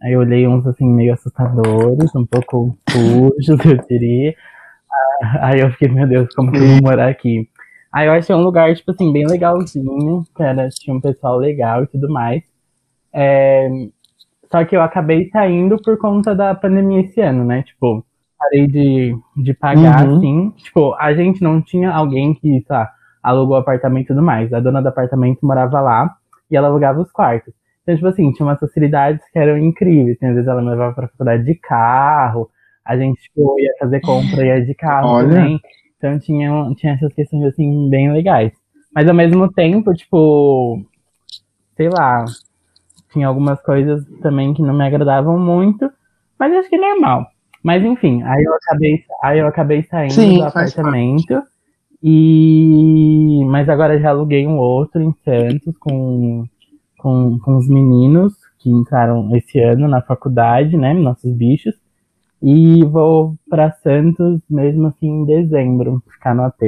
Aí 0.03 0.13
eu 0.13 0.21
olhei 0.21 0.47
uns 0.49 0.67
assim 0.67 0.87
meio 0.87 1.13
assustadores, 1.15 2.15
um 2.15 2.27
pouco 2.27 2.77
sujos, 2.91 3.49
eu 3.65 3.79
diria. 3.89 4.35
Ah, 5.23 5.49
Aí 5.49 5.61
eu 5.61 5.71
fiquei, 5.71 5.89
meu 5.89 6.07
Deus, 6.09 6.35
como 6.35 6.51
que 6.51 6.59
eu 6.59 6.67
vou 6.67 6.83
morar 6.83 7.09
aqui? 7.09 7.49
Aí 7.93 8.07
eu 8.09 8.13
achei 8.13 8.35
um 8.35 8.43
lugar, 8.43 8.75
tipo 8.75 8.91
assim, 8.91 9.13
bem 9.13 9.27
legalzinho, 9.27 10.25
que 10.35 10.43
era, 10.43 10.69
tinha 10.71 10.97
um 10.97 11.01
pessoal 11.01 11.37
legal 11.39 11.85
e 11.85 11.87
tudo 11.87 12.11
mais. 12.11 12.43
É, 13.13 13.69
só 14.51 14.65
que 14.65 14.75
eu 14.77 14.83
acabei 14.83 15.29
saindo 15.31 15.77
por 15.83 15.99
conta 15.99 16.35
da 16.35 16.55
pandemia 16.55 17.01
esse 17.03 17.21
ano, 17.21 17.45
né? 17.45 17.63
Tipo, 17.63 18.05
parei 18.39 18.67
de, 18.67 19.15
de 19.37 19.55
pagar, 19.55 20.07
Uhum. 20.09 20.17
assim. 20.17 20.51
Tipo, 20.57 20.95
a 20.95 21.13
gente 21.15 21.43
não 21.43 21.61
tinha 21.63 21.91
alguém 21.93 22.35
que, 22.35 22.49
sei 22.67 22.77
lá, 22.77 22.91
alugou 23.23 23.57
apartamento 23.57 24.05
e 24.07 24.09
tudo 24.09 24.23
mais. 24.23 24.53
A 24.53 24.61
dona 24.61 24.83
do 24.83 24.89
apartamento 24.89 25.41
morava 25.47 25.81
lá 25.81 26.11
e 26.51 26.57
ela 26.57 26.69
alugava 26.69 27.01
os 27.01 27.13
quartos. 27.13 27.53
Então, 27.83 27.95
tipo 27.95 28.07
assim, 28.07 28.33
tinha 28.33 28.47
umas 28.47 28.61
facilidades 28.61 29.21
que 29.33 29.39
eram 29.39 29.59
incríveis. 29.59 30.17
Assim, 30.17 30.27
às 30.27 30.35
vezes 30.35 30.49
ela 30.49 30.63
me 30.63 30.71
levava 30.71 30.95
pra 30.95 31.09
faculdade 31.09 31.45
de 31.45 31.55
carro, 31.57 32.49
a 32.85 32.97
gente 32.97 33.21
tipo, 33.23 33.59
ia 33.59 33.73
fazer 33.79 34.01
compra 34.01 34.45
e 34.45 34.49
ia 34.49 34.65
de 34.65 34.75
carro 34.75 35.09
Olha. 35.09 35.29
também. 35.29 35.61
Então 35.97 36.19
tinha, 36.19 36.51
tinha 36.77 36.95
essas 36.95 37.13
questões 37.13 37.45
assim 37.45 37.89
bem 37.89 38.13
legais. 38.13 38.53
Mas 38.95 39.09
ao 39.09 39.15
mesmo 39.15 39.51
tempo, 39.53 39.95
tipo, 39.95 40.81
sei 41.77 41.89
lá, 41.89 42.25
tinha 43.13 43.27
algumas 43.27 43.61
coisas 43.63 44.05
também 44.21 44.53
que 44.53 44.63
não 44.63 44.75
me 44.75 44.85
agradavam 44.85 45.39
muito, 45.39 45.91
mas 46.39 46.53
acho 46.53 46.69
que 46.69 46.77
é 46.77 46.79
normal. 46.79 47.27
Mas 47.63 47.85
enfim, 47.85 48.23
aí 48.25 48.43
eu 48.43 48.55
acabei, 48.55 49.05
aí 49.23 49.39
eu 49.39 49.47
acabei 49.47 49.83
saindo 49.85 50.15
Sim, 50.15 50.39
do 50.39 50.45
apartamento 50.45 51.43
e 52.03 53.45
mas 53.47 53.69
agora 53.69 54.01
já 54.01 54.11
aluguei 54.11 54.47
um 54.47 54.59
outro 54.59 55.01
em 55.01 55.15
Santos 55.25 55.77
com, 55.79 56.45
com, 57.03 57.37
com 57.41 57.57
os 57.57 57.69
meninos 57.69 58.35
que 58.59 58.71
entraram 58.71 59.35
esse 59.37 59.59
ano 59.59 59.89
na 59.89 60.01
faculdade, 60.01 60.77
né, 60.77 60.95
nossos 60.95 61.33
bichos. 61.33 61.75
E 62.41 62.85
vou 62.85 63.37
pra 63.51 63.73
Santos 63.73 64.41
mesmo 64.49 64.87
assim 64.89 65.09
em 65.09 65.25
dezembro, 65.25 66.03
ficar 66.09 66.35
no 66.35 66.45
AP. 66.45 66.63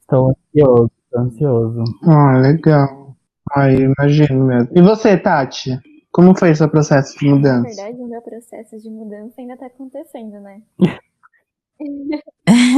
Estou 0.00 0.30
ansioso, 0.30 0.90
Tô 1.10 1.18
ansioso. 1.18 1.84
Ah, 2.02 2.38
legal. 2.38 3.14
Ai, 3.56 3.76
imagino 3.76 4.44
mesmo. 4.46 4.68
E 4.74 4.82
você, 4.82 5.16
Tati? 5.16 5.78
Como 6.12 6.36
foi 6.36 6.54
seu 6.54 6.68
processo 6.68 7.18
de 7.18 7.28
Na 7.28 7.34
mudança? 7.36 7.62
verdade, 7.62 8.00
o 8.00 8.06
meu 8.06 8.22
processo 8.22 8.78
de 8.78 8.90
mudança 8.90 9.40
ainda 9.40 9.56
tá 9.56 9.66
acontecendo, 9.66 10.40
né? 10.40 10.60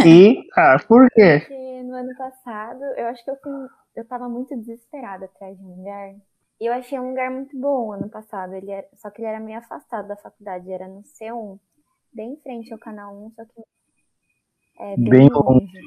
E, 0.05 0.43
ah, 0.57 0.77
por 0.89 1.09
quê? 1.11 1.43
Porque 1.47 1.83
no 1.83 1.95
ano 1.95 2.15
passado, 2.17 2.83
eu 2.97 3.07
acho 3.09 3.25
que 3.25 3.31
eu 3.31 3.37
fui, 3.43 3.53
eu 3.97 4.05
tava 4.07 4.29
muito 4.29 4.57
desesperada 4.57 5.27
atrás 5.27 5.57
de 5.59 5.65
um 5.65 5.77
lugar. 5.77 6.15
E 6.61 6.67
eu 6.67 6.73
achei 6.73 6.99
um 6.99 7.11
lugar 7.11 7.31
muito 7.31 7.59
bom 7.59 7.93
ano 7.93 8.09
passado. 8.09 8.55
Ele 8.55 8.71
era, 8.71 8.89
só 8.95 9.11
que 9.11 9.21
ele 9.21 9.29
era 9.29 9.41
meio 9.41 9.59
afastado 9.59 10.09
da 10.09 10.17
faculdade, 10.17 10.71
era 10.73 10.89
no 10.89 11.05
C1, 11.05 11.59
bem 12.13 12.33
em 12.35 12.37
frente 12.41 12.73
ao 12.73 12.79
canal 12.79 13.15
1, 13.15 13.31
só 13.33 13.45
que 13.45 13.63
é 14.79 14.97
bem, 14.97 15.11
Bem 15.11 15.29
longe. 15.29 15.79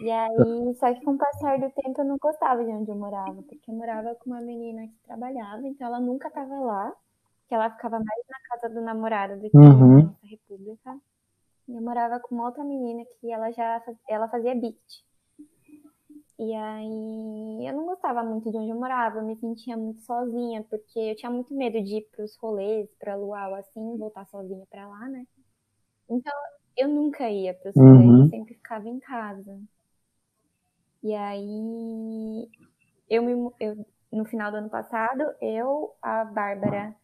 E 0.00 0.10
aí, 0.10 0.74
só 0.78 0.92
que 0.92 1.04
com 1.04 1.12
o 1.12 1.18
passar 1.18 1.58
do 1.58 1.70
tempo 1.70 2.00
eu 2.00 2.04
não 2.04 2.16
gostava 2.18 2.64
de 2.64 2.70
onde 2.70 2.90
eu 2.90 2.96
morava, 2.96 3.42
porque 3.42 3.70
eu 3.70 3.74
morava 3.74 4.14
com 4.16 4.30
uma 4.30 4.40
menina 4.40 4.86
que 4.88 4.98
trabalhava, 5.04 5.66
então 5.66 5.86
ela 5.86 6.00
nunca 6.00 6.30
tava 6.30 6.54
lá, 6.60 6.92
que 7.48 7.54
ela 7.54 7.70
ficava 7.70 7.98
mais 7.98 8.24
na 8.28 8.38
casa 8.50 8.74
do 8.74 8.80
namorado 8.82 9.36
do 9.40 9.50
que 9.50 9.56
Uhum. 9.56 9.98
na 10.22 10.28
república. 10.28 10.98
Eu 11.68 11.82
morava 11.82 12.20
com 12.20 12.34
uma 12.34 12.46
outra 12.46 12.64
menina 12.64 13.04
que 13.20 13.32
ela 13.32 13.50
já 13.52 13.80
faz- 13.80 13.98
ela 14.08 14.28
fazia 14.28 14.54
beat. 14.54 15.04
E 16.38 16.54
aí 16.54 17.66
eu 17.68 17.72
não 17.74 17.86
gostava 17.86 18.22
muito 18.24 18.50
de 18.50 18.56
onde 18.56 18.70
eu 18.70 18.76
morava, 18.76 19.18
eu 19.18 19.24
me 19.24 19.36
sentia 19.36 19.76
muito 19.76 20.00
sozinha, 20.02 20.62
porque 20.64 20.98
eu 20.98 21.16
tinha 21.16 21.30
muito 21.30 21.54
medo 21.54 21.82
de 21.82 21.98
ir 21.98 22.08
pros 22.10 22.36
rolês, 22.36 22.88
pra 22.98 23.14
luau 23.16 23.54
assim, 23.54 23.96
voltar 23.96 24.26
sozinha 24.26 24.66
pra 24.70 24.88
lá, 24.88 25.08
né? 25.08 25.24
Então 26.10 26.32
eu 26.76 26.88
nunca 26.88 27.30
ia 27.30 27.54
pros 27.54 27.80
rolês, 27.80 28.16
Uhum. 28.16 28.18
eu 28.18 28.26
sempre 28.26 28.54
ficava 28.54 28.88
em 28.88 29.00
casa. 29.00 29.60
E 31.02 31.14
aí 31.14 32.48
eu 33.10 33.22
me 33.24 33.32
eu, 33.60 33.86
no 34.12 34.24
final 34.24 34.50
do 34.50 34.58
ano 34.58 34.70
passado, 34.70 35.24
eu, 35.40 35.94
a 36.02 36.24
Bárbara, 36.24 36.94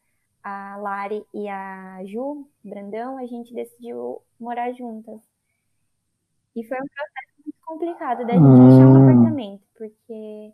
a 0.48 0.76
Lari 0.78 1.24
e 1.34 1.48
a 1.48 2.04
Ju 2.06 2.48
Brandão, 2.64 3.18
a 3.18 3.26
gente 3.26 3.54
decidiu 3.54 4.22
morar 4.40 4.72
juntas. 4.72 5.20
E 6.56 6.64
foi 6.66 6.76
um 6.78 6.86
processo 6.88 7.32
muito 7.44 7.58
complicado 7.64 8.26
da 8.26 8.38
gente 8.38 8.62
achar 8.62 8.88
um 8.88 8.96
Hum. 8.96 8.96
apartamento, 8.96 9.66
porque 9.76 10.52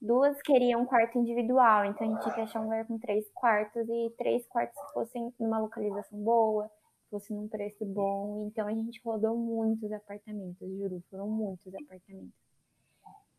duas 0.00 0.40
queriam 0.42 0.82
um 0.82 0.86
quarto 0.86 1.18
individual, 1.18 1.84
então 1.86 2.06
a 2.06 2.10
gente 2.10 2.22
tinha 2.22 2.34
que 2.34 2.40
achar 2.40 2.60
um 2.60 2.64
lugar 2.64 2.86
com 2.86 2.98
três 2.98 3.28
quartos 3.34 3.88
e 3.88 4.10
três 4.18 4.46
quartos 4.46 4.80
que 4.80 4.92
fossem 4.92 5.32
numa 5.38 5.58
localização 5.58 6.18
boa, 6.22 6.70
fosse 7.10 7.32
num 7.32 7.48
preço 7.48 7.84
bom. 7.84 8.46
Então 8.48 8.66
a 8.68 8.72
gente 8.74 9.00
rodou 9.04 9.36
muitos 9.36 9.90
apartamentos, 9.92 10.68
juro, 10.78 11.02
foram 11.10 11.28
muitos 11.28 11.74
apartamentos. 11.74 12.34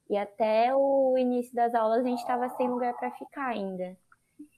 E 0.09 0.17
até 0.17 0.75
o 0.75 1.17
início 1.17 1.55
das 1.55 1.73
aulas 1.73 2.05
a 2.05 2.09
gente 2.09 2.19
estava 2.19 2.49
sem 2.57 2.69
lugar 2.69 2.93
para 2.97 3.11
ficar 3.11 3.47
ainda. 3.47 3.97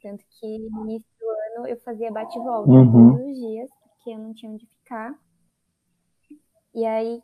Tanto 0.01 0.23
que 0.39 0.59
no 0.69 0.81
início 0.83 1.07
do 1.19 1.29
ano 1.59 1.67
eu 1.67 1.77
fazia 1.81 2.11
bate 2.11 2.37
e 2.37 2.41
volta 2.41 2.69
Uhum. 2.71 3.11
todos 3.13 3.27
os 3.27 3.35
dias, 3.37 3.69
porque 3.81 4.09
eu 4.11 4.19
não 4.19 4.33
tinha 4.33 4.51
onde 4.51 4.65
ficar. 4.65 5.17
E 6.73 6.85
aí, 6.85 7.21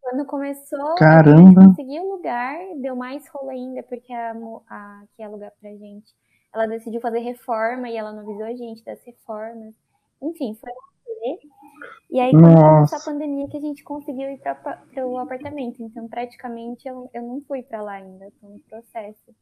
quando 0.00 0.24
começou, 0.24 0.94
Caramba. 0.96 1.40
a 1.40 1.44
gente 1.44 1.54
conseguiu 1.54 2.02
o 2.04 2.12
lugar, 2.16 2.58
deu 2.80 2.94
mais 2.96 3.26
rolo 3.28 3.50
ainda, 3.50 3.82
porque 3.82 4.12
a, 4.12 4.32
a 4.68 5.04
que 5.14 5.22
ia 5.22 5.26
alugar 5.28 5.52
pra 5.60 5.70
gente, 5.70 6.14
ela 6.54 6.66
decidiu 6.66 7.00
fazer 7.00 7.18
reforma 7.18 7.88
e 7.88 7.96
ela 7.96 8.12
não 8.12 8.20
avisou 8.20 8.44
a 8.44 8.54
gente 8.54 8.84
das 8.84 9.02
reformas. 9.04 9.74
Enfim, 10.22 10.54
foi. 10.54 10.72
E 12.10 12.18
aí, 12.20 12.32
quando 12.32 12.42
começou 12.42 12.62
a 12.70 12.80
Nossa. 12.80 13.04
pandemia, 13.04 13.48
que 13.48 13.56
a 13.56 13.60
gente 13.60 13.84
conseguiu 13.84 14.30
ir 14.30 14.38
para 14.38 15.06
o 15.06 15.18
apartamento. 15.18 15.82
Então, 15.82 16.08
praticamente, 16.08 16.88
eu, 16.88 17.10
eu 17.12 17.22
não 17.22 17.40
fui 17.42 17.62
para 17.62 17.82
lá 17.82 17.94
ainda, 17.94 18.32
tô 18.40 18.48
no 18.48 18.60
processo. 18.60 19.34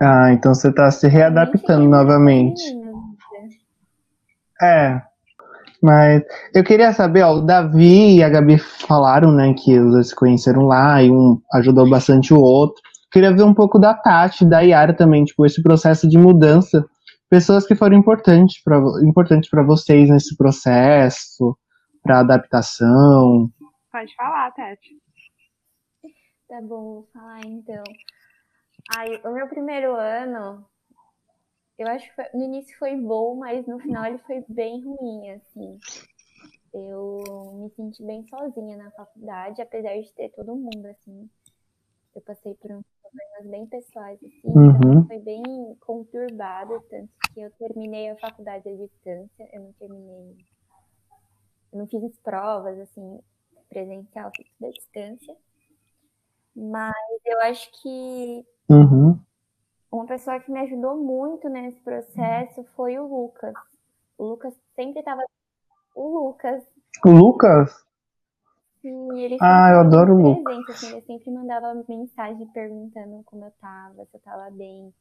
Ah, 0.00 0.32
então 0.32 0.54
você 0.54 0.72
tá 0.72 0.90
se 0.90 1.06
readaptando 1.06 1.88
novamente. 1.88 2.62
É. 4.62 5.02
Mas 5.82 6.22
eu 6.54 6.62
queria 6.62 6.92
saber, 6.92 7.22
ó, 7.22 7.34
o 7.34 7.40
Davi 7.40 8.16
e 8.16 8.22
a 8.22 8.28
Gabi 8.28 8.58
falaram, 8.58 9.32
né, 9.32 9.54
que 9.54 9.78
os 9.78 9.92
dois 9.92 10.08
se 10.08 10.14
conheceram 10.14 10.62
lá 10.66 11.02
e 11.02 11.10
um 11.10 11.40
ajudou 11.54 11.88
bastante 11.88 12.34
o 12.34 12.40
outro. 12.40 12.82
Queria 13.10 13.34
ver 13.34 13.42
um 13.42 13.54
pouco 13.54 13.78
da 13.78 13.94
Tati, 13.94 14.44
da 14.44 14.60
Yara 14.60 14.94
também, 14.94 15.24
tipo, 15.24 15.44
esse 15.44 15.62
processo 15.62 16.08
de 16.08 16.16
mudança. 16.18 16.84
Pessoas 17.28 17.66
que 17.66 17.74
foram 17.74 17.96
importantes 17.96 18.62
para 18.62 18.78
importantes 19.02 19.48
para 19.48 19.62
vocês 19.62 20.08
nesse 20.10 20.36
processo, 20.36 21.56
para 22.02 22.20
adaptação. 22.20 23.50
Pode 23.90 24.14
falar, 24.14 24.50
Tati. 24.52 24.96
Tá 26.48 26.60
bom, 26.62 26.94
vou 26.94 27.08
falar 27.12 27.40
então. 27.46 27.82
Ai, 28.90 29.20
o 29.24 29.30
meu 29.32 29.48
primeiro 29.48 29.94
ano, 29.94 30.66
eu 31.78 31.86
acho 31.88 32.08
que 32.08 32.14
foi- 32.14 32.28
no 32.34 32.44
início 32.44 32.76
foi 32.78 32.96
bom, 32.96 33.36
mas 33.36 33.66
no 33.66 33.78
final 33.78 34.04
ele 34.04 34.18
foi 34.18 34.44
bem 34.48 34.84
ruim, 34.84 35.30
assim. 35.30 35.80
Eu 36.72 37.52
me 37.62 37.70
senti 37.70 38.02
bem 38.04 38.26
sozinha 38.28 38.76
na 38.76 38.90
faculdade, 38.92 39.62
apesar 39.62 39.96
de 40.00 40.12
ter 40.12 40.30
todo 40.30 40.54
mundo, 40.54 40.86
assim. 40.86 41.28
Eu 42.14 42.22
passei 42.22 42.54
por 42.56 42.70
uns 42.72 42.84
problemas 43.00 43.50
bem 43.50 43.66
pessoais, 43.66 44.18
assim, 44.22 44.40
Uhum. 44.44 44.74
então 44.76 45.06
foi 45.06 45.18
bem 45.20 45.42
conturbado, 45.80 46.80
tanto 46.90 47.10
que 47.32 47.40
eu 47.40 47.50
terminei 47.52 48.10
a 48.10 48.16
faculdade 48.16 48.68
à 48.68 48.76
distância, 48.76 49.48
eu 49.52 49.62
não 49.62 49.72
terminei, 49.74 50.36
eu 51.72 51.78
não 51.78 51.86
fiz 51.86 52.18
provas, 52.18 52.78
assim, 52.80 53.20
presencial, 53.68 54.30
fiz 54.36 54.46
tudo 54.58 54.66
à 54.66 54.70
distância. 54.72 55.36
Mas 56.54 56.94
eu 57.24 57.40
acho 57.42 57.70
que 57.80 58.44
Uhum. 58.70 59.20
uma 59.90 60.04
pessoa 60.06 60.40
que 60.40 60.50
me 60.50 60.58
ajudou 60.60 60.96
muito 60.96 61.48
nesse 61.48 61.80
processo 61.80 62.64
foi 62.76 62.98
o 62.98 63.06
Lucas. 63.06 63.56
O 64.18 64.24
Lucas 64.26 64.54
sempre 64.76 65.00
estava. 65.00 65.22
O 65.94 66.08
Lucas, 66.08 66.64
O 67.04 67.10
Lucas? 67.10 67.84
sim, 68.82 69.38
Ah, 69.40 69.70
eu 69.72 69.80
adoro 69.80 70.14
o 70.14 70.22
Lucas. 70.22 70.76
assim, 70.76 70.86
ele 70.88 71.00
sempre 71.02 71.30
mandava 71.30 71.74
mensagem 71.88 72.46
perguntando 72.48 73.22
como 73.24 73.44
eu 73.44 73.50
tava, 73.60 74.04
se 74.06 74.16
eu 74.16 74.20
tava 74.20 74.50
bem. 74.50 74.92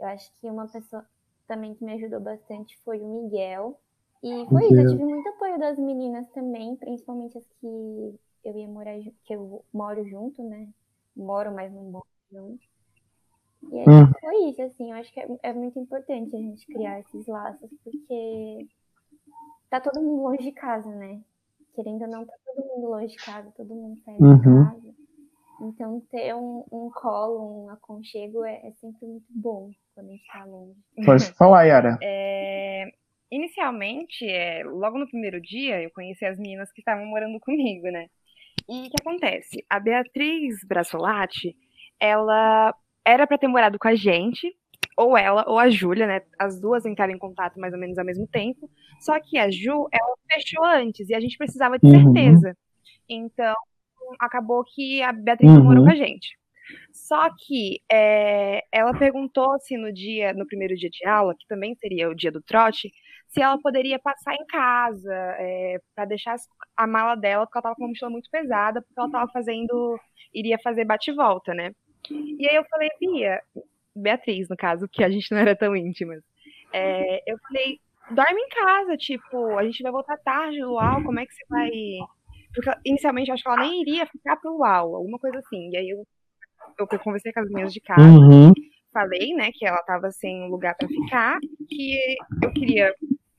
Eu 0.00 0.06
acho 0.08 0.32
que 0.40 0.48
uma 0.50 0.68
pessoa 0.68 1.06
também 1.48 1.74
que 1.74 1.84
me 1.84 1.94
ajudou 1.94 2.20
bastante 2.20 2.78
foi 2.84 3.00
o 3.00 3.08
Miguel. 3.24 3.80
E 4.22 4.48
foi 4.52 4.70
isso, 4.70 4.80
eu 4.80 4.86
tive 4.86 5.04
muito 5.04 5.28
apoio 5.30 5.58
das 5.58 5.78
meninas 5.78 6.28
também, 6.30 6.76
principalmente 6.76 7.38
as 7.38 7.46
que 7.60 7.66
eu 8.44 8.56
ia 8.58 8.68
morar, 8.68 8.94
que 9.24 9.34
eu 9.34 9.64
moro 9.72 10.04
junto, 10.08 10.42
né? 10.44 10.68
Moro, 11.16 11.52
mas 11.54 11.72
não 11.72 11.84
moro 11.84 12.06
junto. 12.32 12.66
E 13.72 13.78
aí 13.78 13.86
Hum. 13.88 14.12
foi 14.20 14.50
isso, 14.50 14.62
assim, 14.62 14.90
eu 14.90 14.96
acho 14.96 15.12
que 15.12 15.20
é, 15.20 15.26
é 15.42 15.52
muito 15.52 15.78
importante 15.78 16.34
a 16.34 16.38
gente 16.38 16.66
criar 16.66 17.00
esses 17.00 17.26
laços, 17.26 17.70
porque 17.82 18.66
tá 19.70 19.80
todo 19.80 20.00
mundo 20.00 20.22
longe 20.22 20.42
de 20.42 20.52
casa, 20.52 20.88
né? 20.88 21.20
Querendo 21.74 22.02
ou 22.02 22.08
não, 22.08 22.24
tá 22.24 22.34
todo 22.44 22.64
mundo 22.66 22.88
longe 22.88 23.08
de 23.16 23.24
casa, 23.24 23.50
todo 23.56 23.74
mundo 23.74 24.00
sai 24.04 24.14
de 24.14 24.22
Uhum. 24.22 24.64
casa. 24.64 24.94
Então 25.60 26.00
ter 26.10 26.34
um, 26.34 26.64
um 26.70 26.90
colo, 26.90 27.64
um 27.64 27.70
aconchego 27.70 28.44
é, 28.44 28.66
é 28.66 28.72
sempre 28.72 29.06
muito 29.06 29.26
bom 29.30 29.70
quando 29.94 30.08
a 30.08 30.12
gente 30.12 30.26
tá 30.26 30.44
longe. 30.44 30.76
Pode 31.04 31.24
falar, 31.34 31.64
Yara. 31.64 31.98
É, 32.02 32.92
inicialmente, 33.30 34.28
é, 34.28 34.62
logo 34.64 34.98
no 34.98 35.08
primeiro 35.08 35.40
dia, 35.40 35.82
eu 35.82 35.90
conheci 35.90 36.24
as 36.24 36.38
meninas 36.38 36.70
que 36.72 36.80
estavam 36.80 37.06
morando 37.06 37.38
comigo, 37.40 37.86
né? 37.90 38.06
E 38.68 38.86
o 38.86 38.90
que 38.90 38.96
acontece? 39.00 39.64
A 39.68 39.78
Beatriz 39.78 40.56
Brassolati, 40.66 41.56
ela 42.00 42.74
era 43.04 43.26
para 43.26 43.38
ter 43.38 43.48
morado 43.48 43.78
com 43.78 43.88
a 43.88 43.94
gente, 43.94 44.54
ou 44.96 45.16
ela 45.16 45.44
ou 45.48 45.58
a 45.58 45.68
Júlia, 45.70 46.06
né? 46.06 46.22
As 46.38 46.60
duas 46.60 46.86
entraram 46.86 47.12
em 47.12 47.18
contato 47.18 47.58
mais 47.58 47.72
ou 47.74 47.78
menos 47.80 47.98
ao 47.98 48.04
mesmo 48.04 48.26
tempo. 48.28 48.70
Só 49.00 49.18
que 49.20 49.38
a 49.38 49.50
Ju, 49.50 49.88
ela 49.92 50.14
fechou 50.32 50.64
antes 50.64 51.08
e 51.08 51.14
a 51.14 51.20
gente 51.20 51.36
precisava 51.36 51.78
de 51.78 51.86
Uhum. 51.86 52.12
certeza. 52.14 52.56
Então, 53.08 53.54
acabou 54.20 54.64
que 54.64 55.02
a 55.02 55.12
Beatriz 55.12 55.50
não 55.52 55.64
morou 55.64 55.80
Uhum. 55.82 55.86
com 55.88 55.92
a 55.92 55.96
gente. 55.96 56.38
Só 56.92 57.28
que 57.46 57.80
é, 57.92 58.62
ela 58.72 58.96
perguntou 58.96 59.58
se 59.60 59.76
no 59.76 59.92
dia, 59.92 60.32
no 60.32 60.46
primeiro 60.46 60.74
dia 60.76 60.88
de 60.90 61.06
aula, 61.06 61.34
que 61.38 61.46
também 61.46 61.74
seria 61.74 62.08
o 62.08 62.14
dia 62.14 62.32
do 62.32 62.40
trote, 62.42 62.90
se 63.28 63.42
ela 63.42 63.58
poderia 63.60 63.98
passar 63.98 64.34
em 64.34 64.46
casa 64.46 65.12
é, 65.38 65.78
para 65.94 66.04
deixar 66.06 66.36
a 66.76 66.86
mala 66.86 67.16
dela, 67.16 67.44
porque 67.46 67.58
ela 67.58 67.62
tava 67.64 67.74
com 67.74 67.82
uma 67.82 67.88
mochila 67.88 68.10
muito 68.10 68.30
pesada, 68.30 68.80
porque 68.80 68.98
ela 68.98 69.10
tava 69.10 69.30
fazendo, 69.32 69.98
iria 70.32 70.58
fazer 70.62 70.84
bate-volta, 70.84 71.52
né? 71.52 71.72
E 72.10 72.48
aí 72.48 72.56
eu 72.56 72.64
falei, 72.64 72.88
Bia, 73.00 73.42
Beatriz, 73.94 74.48
no 74.48 74.56
caso, 74.56 74.88
que 74.88 75.02
a 75.04 75.10
gente 75.10 75.30
não 75.32 75.38
era 75.38 75.54
tão 75.56 75.74
íntimas. 75.76 76.22
É, 76.72 77.22
eu 77.30 77.38
falei, 77.38 77.78
dorme 78.10 78.40
em 78.40 78.48
casa, 78.48 78.96
tipo, 78.96 79.56
a 79.56 79.64
gente 79.64 79.82
vai 79.82 79.92
voltar 79.92 80.16
tarde 80.18 80.60
do 80.60 80.72
UAU, 80.72 81.04
como 81.04 81.20
é 81.20 81.26
que 81.26 81.32
você 81.32 81.44
vai. 81.48 81.70
Porque 82.54 82.70
inicialmente 82.84 83.28
eu 83.28 83.34
acho 83.34 83.42
que 83.42 83.48
ela 83.48 83.58
nem 83.60 83.80
iria 83.82 84.06
ficar 84.06 84.36
pro 84.36 84.56
UAU, 84.56 84.96
alguma 84.96 85.18
coisa 85.18 85.38
assim. 85.38 85.70
E 85.70 85.76
aí 85.76 85.88
eu, 85.88 86.06
eu 86.78 86.98
conversei 86.98 87.32
com 87.32 87.40
as 87.40 87.48
meninas 87.48 87.72
de 87.72 87.80
casa, 87.80 88.02
Uhum. 88.02 88.52
falei, 88.92 89.34
né, 89.34 89.50
que 89.52 89.66
ela 89.66 89.82
tava 89.82 90.10
sem 90.12 90.48
lugar 90.48 90.76
pra 90.76 90.86
ficar, 90.88 91.38
que 91.68 92.16
eu 92.42 92.52
queria, 92.52 92.94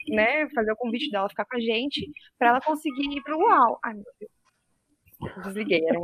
né, 0.10 0.50
fazer 0.50 0.72
o 0.72 0.76
convite 0.76 1.10
dela 1.12 1.30
ficar 1.30 1.46
com 1.46 1.56
a 1.56 1.60
gente, 1.60 2.10
pra 2.38 2.50
ela 2.50 2.62
conseguir 2.62 3.18
ir 3.18 3.22
pro 3.22 3.38
UAU. 3.38 3.80
Ai, 3.84 3.94
meu 3.94 4.04
Deus. 4.20 4.32
Desliguei, 5.46 5.86
era 5.88 6.00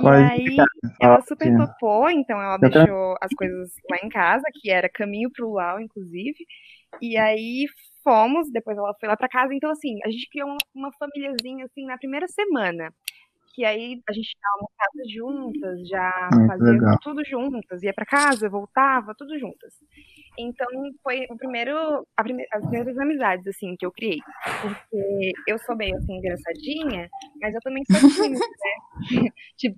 um 0.00 0.14
E 0.14 0.22
Pode 0.22 0.32
aí 0.32 0.44
ficar, 0.44 0.66
ela 1.00 1.20
super 1.22 1.48
ótimo. 1.48 1.66
topou, 1.66 2.10
então 2.10 2.40
ela 2.40 2.58
Eu 2.62 2.70
deixou 2.70 3.16
as 3.20 3.32
coisas 3.34 3.70
lá 3.90 3.98
em 4.02 4.08
casa, 4.08 4.44
que 4.54 4.70
era 4.70 4.88
caminho 4.88 5.30
pro 5.32 5.48
luau, 5.48 5.80
inclusive. 5.80 6.36
E 7.00 7.16
aí 7.16 7.66
fomos, 8.04 8.50
depois 8.52 8.76
ela 8.78 8.94
foi 8.98 9.08
lá 9.08 9.16
pra 9.16 9.28
casa. 9.28 9.54
Então, 9.54 9.70
assim, 9.70 9.98
a 10.04 10.10
gente 10.10 10.28
criou 10.30 10.48
uma, 10.48 10.58
uma 10.74 10.92
famíliazinha, 10.98 11.64
assim, 11.66 11.86
na 11.86 11.98
primeira 11.98 12.26
semana. 12.28 12.92
Que 13.52 13.64
aí 13.64 14.00
a 14.08 14.12
gente 14.12 14.30
tava 14.40 14.62
na 14.62 14.68
casa 14.78 15.08
juntas, 15.12 15.88
já 15.88 16.28
Muito 16.32 16.46
fazia 16.46 16.72
legal. 16.72 16.98
tudo 17.02 17.24
juntas, 17.24 17.82
ia 17.82 17.92
pra 17.92 18.06
casa, 18.06 18.48
voltava, 18.48 19.12
tudo 19.18 19.36
juntas. 19.38 19.74
Então, 20.38 20.66
foi 21.02 21.26
o 21.28 21.36
primeiro, 21.36 22.06
a 22.16 22.22
prime- 22.22 22.46
as 22.52 22.62
primeiras 22.62 22.96
amizades, 22.96 23.46
assim, 23.48 23.74
que 23.76 23.84
eu 23.84 23.90
criei. 23.90 24.18
Porque 24.62 25.32
eu 25.48 25.58
sou 25.58 25.76
meio, 25.76 25.96
assim, 25.96 26.16
engraçadinha, 26.16 27.08
mas 27.42 27.52
eu 27.54 27.60
também 27.60 27.82
sou 27.90 27.96
tímida, 28.38 28.38
né? 28.38 28.74
tipo, 29.58 29.76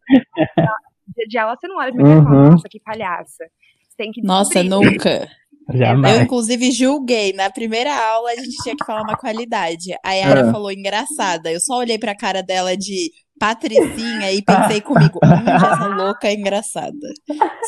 dia 1.16 1.26
de 1.28 1.38
aula 1.38 1.56
você 1.58 1.66
não 1.66 1.78
olha 1.78 1.92
pra 1.92 2.02
mim 2.04 2.10
e 2.10 2.22
fala, 2.24 2.36
Uhum. 2.44 2.50
nossa, 2.52 2.68
que 2.68 2.80
palhaça. 2.80 3.44
Você 3.88 3.96
tem 3.96 4.12
que 4.12 4.22
Nossa, 4.22 4.62
descobrir. 4.62 4.90
nunca. 4.92 5.28
Eu, 5.68 5.78
Jamais. 5.78 6.20
inclusive, 6.22 6.70
julguei. 6.72 7.32
Na 7.32 7.50
primeira 7.50 7.94
aula, 7.94 8.30
a 8.32 8.36
gente 8.36 8.56
tinha 8.62 8.74
que 8.76 8.84
falar 8.84 9.02
uma 9.02 9.16
qualidade. 9.16 9.92
A 10.04 10.12
Yara 10.12 10.40
É. 10.40 10.50
falou 10.52 10.70
engraçada. 10.72 11.50
Eu 11.52 11.60
só 11.60 11.78
olhei 11.78 11.98
pra 11.98 12.16
cara 12.16 12.42
dela 12.42 12.76
de 12.76 13.10
patricinha 13.38 14.32
e 14.32 14.42
pensei 14.42 14.80
comigo, 14.80 15.18
hum, 15.24 15.48
essa 15.48 15.86
louca 15.94 16.28
é 16.28 16.34
engraçada. 16.34 16.96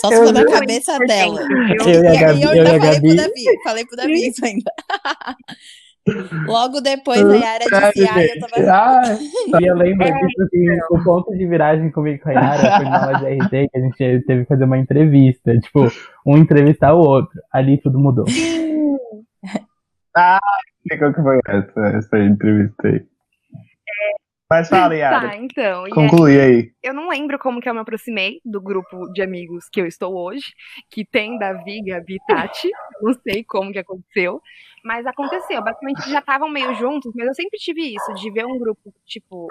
Só 0.00 0.09
se 0.09 0.14
Eu 0.14 0.25
for 0.25 0.33
na 0.33 0.47
cabeça 0.47 0.99
dela. 1.00 1.40
Eu 1.40 2.02
e 2.02 2.06
a 2.06 2.14
E, 2.14 2.18
Gabi, 2.18 2.38
e 2.38 2.42
eu 2.42 2.54
eu 2.54 2.66
ainda 2.66 2.80
falei 2.80 3.00
pro. 3.00 3.16
Davi. 3.16 3.62
Falei 3.64 3.87
pro 3.87 3.97
Davi 3.97 4.28
isso 4.28 4.44
ainda. 4.44 4.71
Logo 6.47 6.83
depois, 6.83 7.25
a 7.25 7.35
Yara 7.35 7.64
disse, 7.64 8.06
ai, 8.06 8.26
eu 8.26 8.38
tava... 8.40 8.52
Ai, 8.71 9.18
E 9.59 9.66
eu 9.66 9.75
lembro 9.75 10.04
que, 10.06 10.26
tipo 10.26 10.42
assim, 10.42 10.66
o 10.90 11.02
ponto 11.02 11.30
de 11.35 11.47
viragem 11.47 11.90
comigo 11.90 12.23
com 12.23 12.28
a 12.28 12.33
Yara 12.33 12.76
foi 12.76 12.85
na 12.85 13.04
aula 13.06 13.18
de 13.21 13.25
RT 13.38 13.50
que 13.50 13.78
a 13.78 13.80
gente 13.80 14.26
teve 14.26 14.42
que 14.42 14.49
fazer 14.49 14.64
uma 14.64 14.76
entrevista. 14.76 15.59
Tipo, 15.59 15.90
um 16.26 16.37
entrevistar 16.37 16.92
o 16.92 16.99
outro. 16.99 17.40
Ali 17.50 17.78
tudo 17.78 17.99
mudou. 17.99 18.26
qual 20.99 21.14
que 21.14 21.23
foi 21.23 21.40
essa, 21.49 21.80
essa 21.97 22.18
entrevista 22.18 22.87
aí? 22.87 23.13
Mas 24.56 24.68
fala, 24.68 24.94
Yara. 24.96 25.28
Tá, 25.30 25.37
então. 25.37 25.84
Conclui 25.90 26.40
aí. 26.40 26.70
eu 26.82 26.94
não 26.94 27.08
lembro 27.08 27.38
como 27.38 27.61
que 27.61 27.68
eu 27.68 27.75
me 27.75 27.80
aproximei 27.80 28.40
do 28.44 28.61
grupo 28.61 29.11
de 29.12 29.23
amigos 29.23 29.68
que 29.73 29.80
eu 29.80 29.87
estou 29.87 30.14
hoje, 30.14 30.46
que 30.90 31.04
tem 31.04 31.38
Davi, 31.38 31.82
Gabi, 31.84 32.18
Tati. 32.26 32.70
Não 33.02 33.12
sei 33.14 33.42
como 33.44 33.73
que 33.73 33.78
aconteceu, 33.78 34.40
mas 34.84 35.06
aconteceu. 35.06 35.62
Basicamente 35.62 36.08
já 36.11 36.18
estavam 36.20 36.49
meio 36.49 36.75
juntos, 36.75 37.12
mas 37.16 37.26
eu 37.26 37.34
sempre 37.34 37.58
tive 37.58 37.94
isso, 37.94 38.14
de 38.14 38.30
ver 38.30 38.46
um 38.46 38.58
grupo, 38.58 38.92
tipo, 39.06 39.49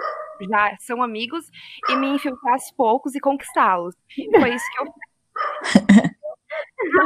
já 0.50 0.74
são 0.80 1.02
amigos 1.02 1.44
e 1.90 1.96
me 1.96 2.08
infiltrar 2.08 2.54
aos 2.54 2.70
poucos 2.76 3.14
e 3.14 3.20
conquistá-los. 3.20 3.94
Foi 4.40 4.54
isso 4.54 4.64
que 4.72 4.80
eu 4.82 4.86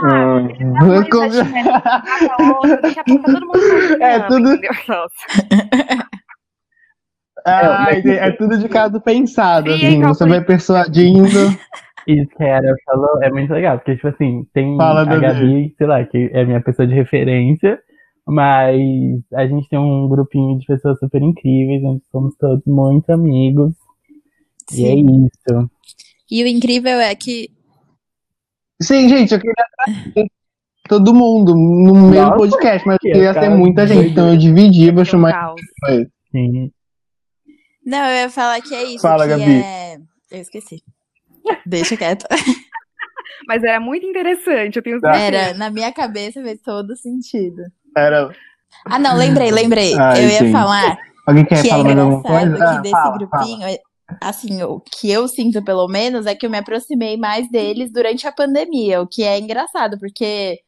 Hum. 0.05 0.49
fiz. 0.49 1.09
Com- 1.09 2.69
Daqui 2.83 3.00
a 3.00 3.05
pouco 3.05 3.23
tá 3.23 3.33
todo 3.33 3.47
mundo 3.47 3.59
É 4.02 4.21
tudo- 4.26 4.52
entendeu? 4.55 4.71
Nossa. 4.88 6.08
Ah, 7.49 7.88
entendi. 7.93 8.17
é 8.17 8.31
tudo 8.33 8.59
de 8.59 8.69
caso 8.69 9.00
pensado, 9.00 9.71
Sim, 9.71 9.75
assim. 9.76 10.00
Você 10.00 10.00
calculei. 10.00 10.35
vai 10.35 10.45
persuadindo. 10.45 11.28
Isso 12.07 12.31
que 12.37 12.43
a 12.43 12.61
falou 12.87 13.23
é 13.23 13.31
muito 13.31 13.52
legal, 13.52 13.78
porque, 13.78 13.97
tipo 13.97 14.09
assim, 14.09 14.47
tem 14.55 14.76
Fala, 14.78 15.02
a. 15.02 15.19
Gabi, 15.19 15.75
sei 15.76 15.87
lá, 15.87 16.02
que 16.05 16.31
é 16.33 16.45
minha 16.45 16.62
pessoa 16.62 16.88
de 16.88 16.95
referência, 16.95 17.78
mas 18.26 18.81
a 19.35 19.47
gente 19.47 19.69
tem 19.69 19.78
um 19.78 20.09
grupinho 20.09 20.59
de 20.59 20.64
pessoas 20.64 20.99
super 20.99 21.21
incríveis, 21.21 21.85
onde 21.85 22.02
somos 22.11 22.35
todos 22.37 22.64
muito 22.67 23.11
amigos. 23.11 23.75
E 24.73 24.87
é 24.87 24.93
Sim. 24.93 25.26
isso. 25.26 25.71
E 26.30 26.43
o 26.43 26.47
incrível 26.47 26.99
é 26.99 27.15
que 27.15 27.50
Sim, 28.80 29.08
gente, 29.08 29.34
eu 29.34 29.41
queria 29.41 30.28
todo 30.89 31.13
mundo 31.13 31.54
no 31.54 31.95
mesmo 31.95 32.30
Nossa, 32.30 32.37
podcast, 32.37 32.87
mas 32.87 32.99
que 32.99 33.11
queria 33.11 33.34
ter 33.34 33.50
muita 33.50 33.87
gente, 33.87 34.11
então 34.11 34.30
eu 34.30 34.37
dividi, 34.37 34.91
vou 34.91 35.04
chamar. 35.04 35.54
Sim. 36.30 36.71
Não, 37.89 38.05
eu 38.07 38.17
ia 38.17 38.31
falar 38.31 38.61
que 38.61 38.75
é 38.75 38.85
isso. 38.85 39.01
Fala, 39.01 39.25
que 39.25 39.31
Gabi. 39.31 39.63
É... 39.63 39.97
Eu 40.31 40.41
esqueci. 40.43 40.83
Deixa 41.67 41.97
quieto. 41.97 42.27
Mas 43.49 43.63
era 43.65 43.81
muito 43.81 44.05
interessante, 44.07 44.77
eu 44.77 44.83
tenho 44.83 45.01
Tá. 45.01 45.15
certeza. 45.15 45.43
Era, 45.49 45.55
na 45.59 45.71
minha 45.71 45.91
cabeça 45.93 46.43
fez 46.43 46.61
todo 46.63 46.95
sentido. 46.97 47.63
Era... 47.97 48.31
Ah, 48.85 48.99
não, 48.99 49.17
lembrei, 49.17 49.51
lembrei. 49.51 49.95
Ai, 49.99 50.25
eu 50.25 50.29
ia 50.29 50.39
gente. 50.41 50.53
falar 50.53 50.99
Alguém 51.27 51.45
quer 51.47 51.63
que 51.63 51.69
é 51.69 51.71
falar 51.71 51.85
mais 51.85 51.99
alguma 51.99 52.19
engraçado 52.19 52.51
coisa? 52.51 52.57
que 52.57 52.63
Ah, 52.77 52.81
desse 52.81 52.91
fala, 52.91 53.05
fala. 53.05 53.19
grupinho, 53.19 53.67
é- 53.69 53.79
assim, 54.23 54.63
o 54.63 54.81
que 54.81 55.11
eu 55.11 55.27
sinto 55.29 55.65
pelo 55.65 55.89
menos 55.89 56.27
é 56.27 56.35
que 56.35 56.45
eu 56.47 56.51
me 56.51 56.59
aproximei 56.59 57.17
mais 57.17 57.51
deles 57.51 57.91
durante 57.93 58.27
a 58.27 58.33
pandemia, 58.33 59.01
o 59.01 59.07
que 59.07 59.23
é 59.23 59.39
engraçado, 59.39 59.99
porque 59.99 60.59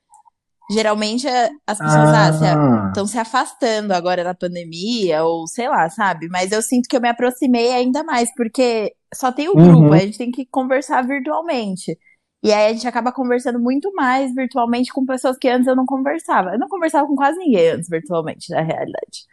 geralmente 0.71 1.27
é- 1.29 1.51
as 1.67 1.79
pessoas 1.79 2.09
ah, 2.09 2.33
se 2.33 2.45
Ah, 2.45 2.85
estão 2.89 3.07
se 3.07 3.19
afastando 3.19 3.93
agora 3.93 4.23
na 4.25 4.35
pandemia, 4.35 5.25
ou 5.25 5.47
sei 5.47 5.69
lá, 5.69 5.89
sabe? 5.91 6.29
Mas 6.29 6.53
eu 6.53 6.63
sinto 6.63 6.89
que 6.89 6.97
eu 6.97 7.01
me 7.01 7.09
aproximei 7.09 7.73
ainda 7.73 8.03
mais, 8.05 8.33
porque 8.35 8.95
só 9.15 9.33
tem 9.33 9.49
o 9.49 9.55
grupo, 9.55 9.89
Uhum. 9.89 9.93
a 9.93 9.99
gente 9.99 10.19
tem 10.19 10.31
que 10.31 10.47
conversar 10.47 11.03
virtualmente. 11.07 11.99
E 12.43 12.53
aí 12.53 12.69
a 12.71 12.73
gente 12.73 12.89
acaba 12.89 13.13
conversando 13.13 13.59
muito 13.61 13.93
mais 13.95 14.35
virtualmente 14.35 14.93
com 14.93 15.05
pessoas 15.05 15.37
que 15.37 15.49
antes 15.49 15.67
eu 15.67 15.77
não 15.77 15.85
conversava. 15.85 16.51
Eu 16.53 16.59
não 16.59 16.69
conversava 16.69 17.07
com 17.07 17.15
quase 17.17 17.39
ninguém 17.39 17.71
antes 17.71 17.89
virtualmente, 17.89 18.51
na 18.51 18.63
realidade. 18.63 19.27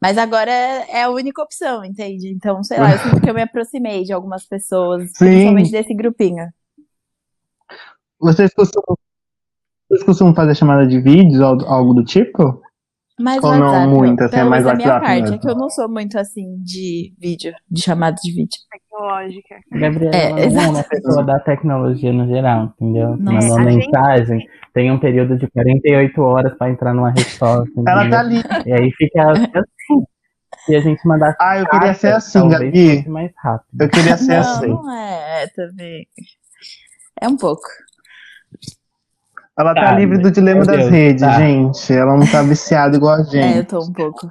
Mas 0.00 0.18
agora 0.18 0.50
é 0.52 0.86
é 0.98 1.02
a 1.04 1.10
única 1.10 1.42
opção, 1.42 1.84
entende? 1.84 2.28
Então, 2.30 2.62
sei 2.62 2.78
lá, 2.78 2.92
eu 2.92 2.98
sinto 2.98 3.20
que 3.22 3.30
eu 3.30 3.34
me 3.34 3.42
aproximei 3.42 4.04
de 4.04 4.12
algumas 4.12 4.44
pessoas, 4.46 5.10
Sim. 5.12 5.24
principalmente 5.24 5.70
desse 5.72 5.94
grupinho. 5.94 6.46
Vocês 8.20 8.52
costumam, 8.54 8.96
vocês 9.94 10.02
costumam 10.02 10.34
fazer 10.34 10.54
chamada 10.56 10.86
de 10.86 11.00
vídeos 11.00 11.40
ou 11.40 11.66
algo 11.66 11.94
do 11.94 12.04
tipo? 12.04 12.60
Mas 13.18 13.42
Ou 13.44 13.52
não 13.56 13.66
WhatsApp, 13.66 13.86
muito, 13.86 14.24
assim, 14.24 14.36
é 14.36 14.44
mais 14.44 14.66
WhatsApp 14.66 15.06
parte, 15.06 15.18
é 15.18 15.20
mesmo? 15.20 15.38
que 15.38 15.48
eu 15.48 15.54
não 15.54 15.70
sou 15.70 15.88
muito 15.88 16.18
assim 16.18 16.60
de 16.64 17.14
vídeo, 17.16 17.54
de 17.70 17.80
chamada 17.80 18.16
de 18.20 18.32
vídeo. 18.32 18.58
Tecnológica. 18.68 19.54
Gabriela 19.70 20.16
É, 20.16 20.50
não 20.50 20.60
é 20.60 20.68
uma 20.68 20.82
pessoa 20.82 21.22
da 21.22 21.38
tecnologia 21.38 22.12
no 22.12 22.26
geral, 22.26 22.74
entendeu? 22.74 23.16
Não 23.16 23.34
Mandou 23.34 23.60
mensagem, 23.60 24.44
tem 24.72 24.90
um 24.90 24.98
período 24.98 25.38
de 25.38 25.46
48 25.46 26.20
horas 26.20 26.58
pra 26.58 26.68
entrar 26.68 26.92
numa 26.92 27.12
resposta. 27.12 27.70
Ela 27.86 28.10
tá 28.10 28.18
ali. 28.18 28.42
E 28.66 28.72
aí 28.72 28.90
fica 28.90 29.30
assim. 29.30 30.04
Se 30.66 30.74
a 30.74 30.80
gente 30.80 31.06
mandasse 31.06 31.36
Ah, 31.40 31.58
eu 31.58 31.68
queria 31.68 31.94
ser 31.94 32.14
assim, 32.14 32.48
Gabi. 32.48 33.08
mais 33.08 33.30
rápido. 33.36 33.80
Eu 33.80 33.88
queria 33.90 34.16
ser 34.16 34.32
não, 34.32 34.40
assim. 34.40 34.68
não 34.68 34.92
é, 34.92 35.46
também. 35.54 36.06
É 37.20 37.28
um 37.28 37.36
pouco. 37.36 37.62
Ela 39.58 39.74
tá 39.74 39.82
Tá, 39.82 39.92
livre 39.98 40.18
do 40.18 40.30
dilema 40.30 40.64
das 40.64 40.76
Deus, 40.78 40.90
redes, 40.90 41.22
tá. 41.22 41.38
gente. 41.38 41.92
Ela 41.92 42.16
não 42.16 42.26
tá 42.30 42.42
viciada 42.42 42.96
igual 42.96 43.14
a 43.14 43.18
É, 43.18 43.20
eu 43.22 43.26
gente. 43.28 43.66
tô 43.68 43.82
um 43.84 43.92
pouco. 43.92 44.26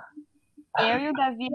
Eu 0.80 1.00
e 1.00 1.10
o 1.10 1.14
Davi 1.14 1.48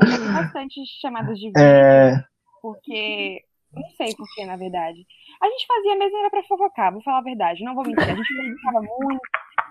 fizemos 0.00 0.32
bastante 0.34 0.74
chamadas 1.00 1.38
de 1.38 1.46
vídeo, 1.46 1.60
É, 1.60 2.22
porque. 2.62 3.40
Não 3.72 3.88
sei 3.96 4.12
porquê, 4.16 4.44
na 4.44 4.56
verdade. 4.56 4.98
A 5.40 5.46
gente 5.46 5.64
fazia 5.66 5.96
mesmo 5.96 6.18
era 6.18 6.28
pra 6.28 6.42
fofocar, 6.42 6.92
vou 6.92 7.00
falar 7.04 7.18
a 7.18 7.22
verdade, 7.22 7.62
não 7.62 7.72
vou 7.74 7.84
mentir. 7.86 8.02
A 8.02 8.16
gente 8.16 8.34
brincava 8.36 8.80
muito 8.80 9.20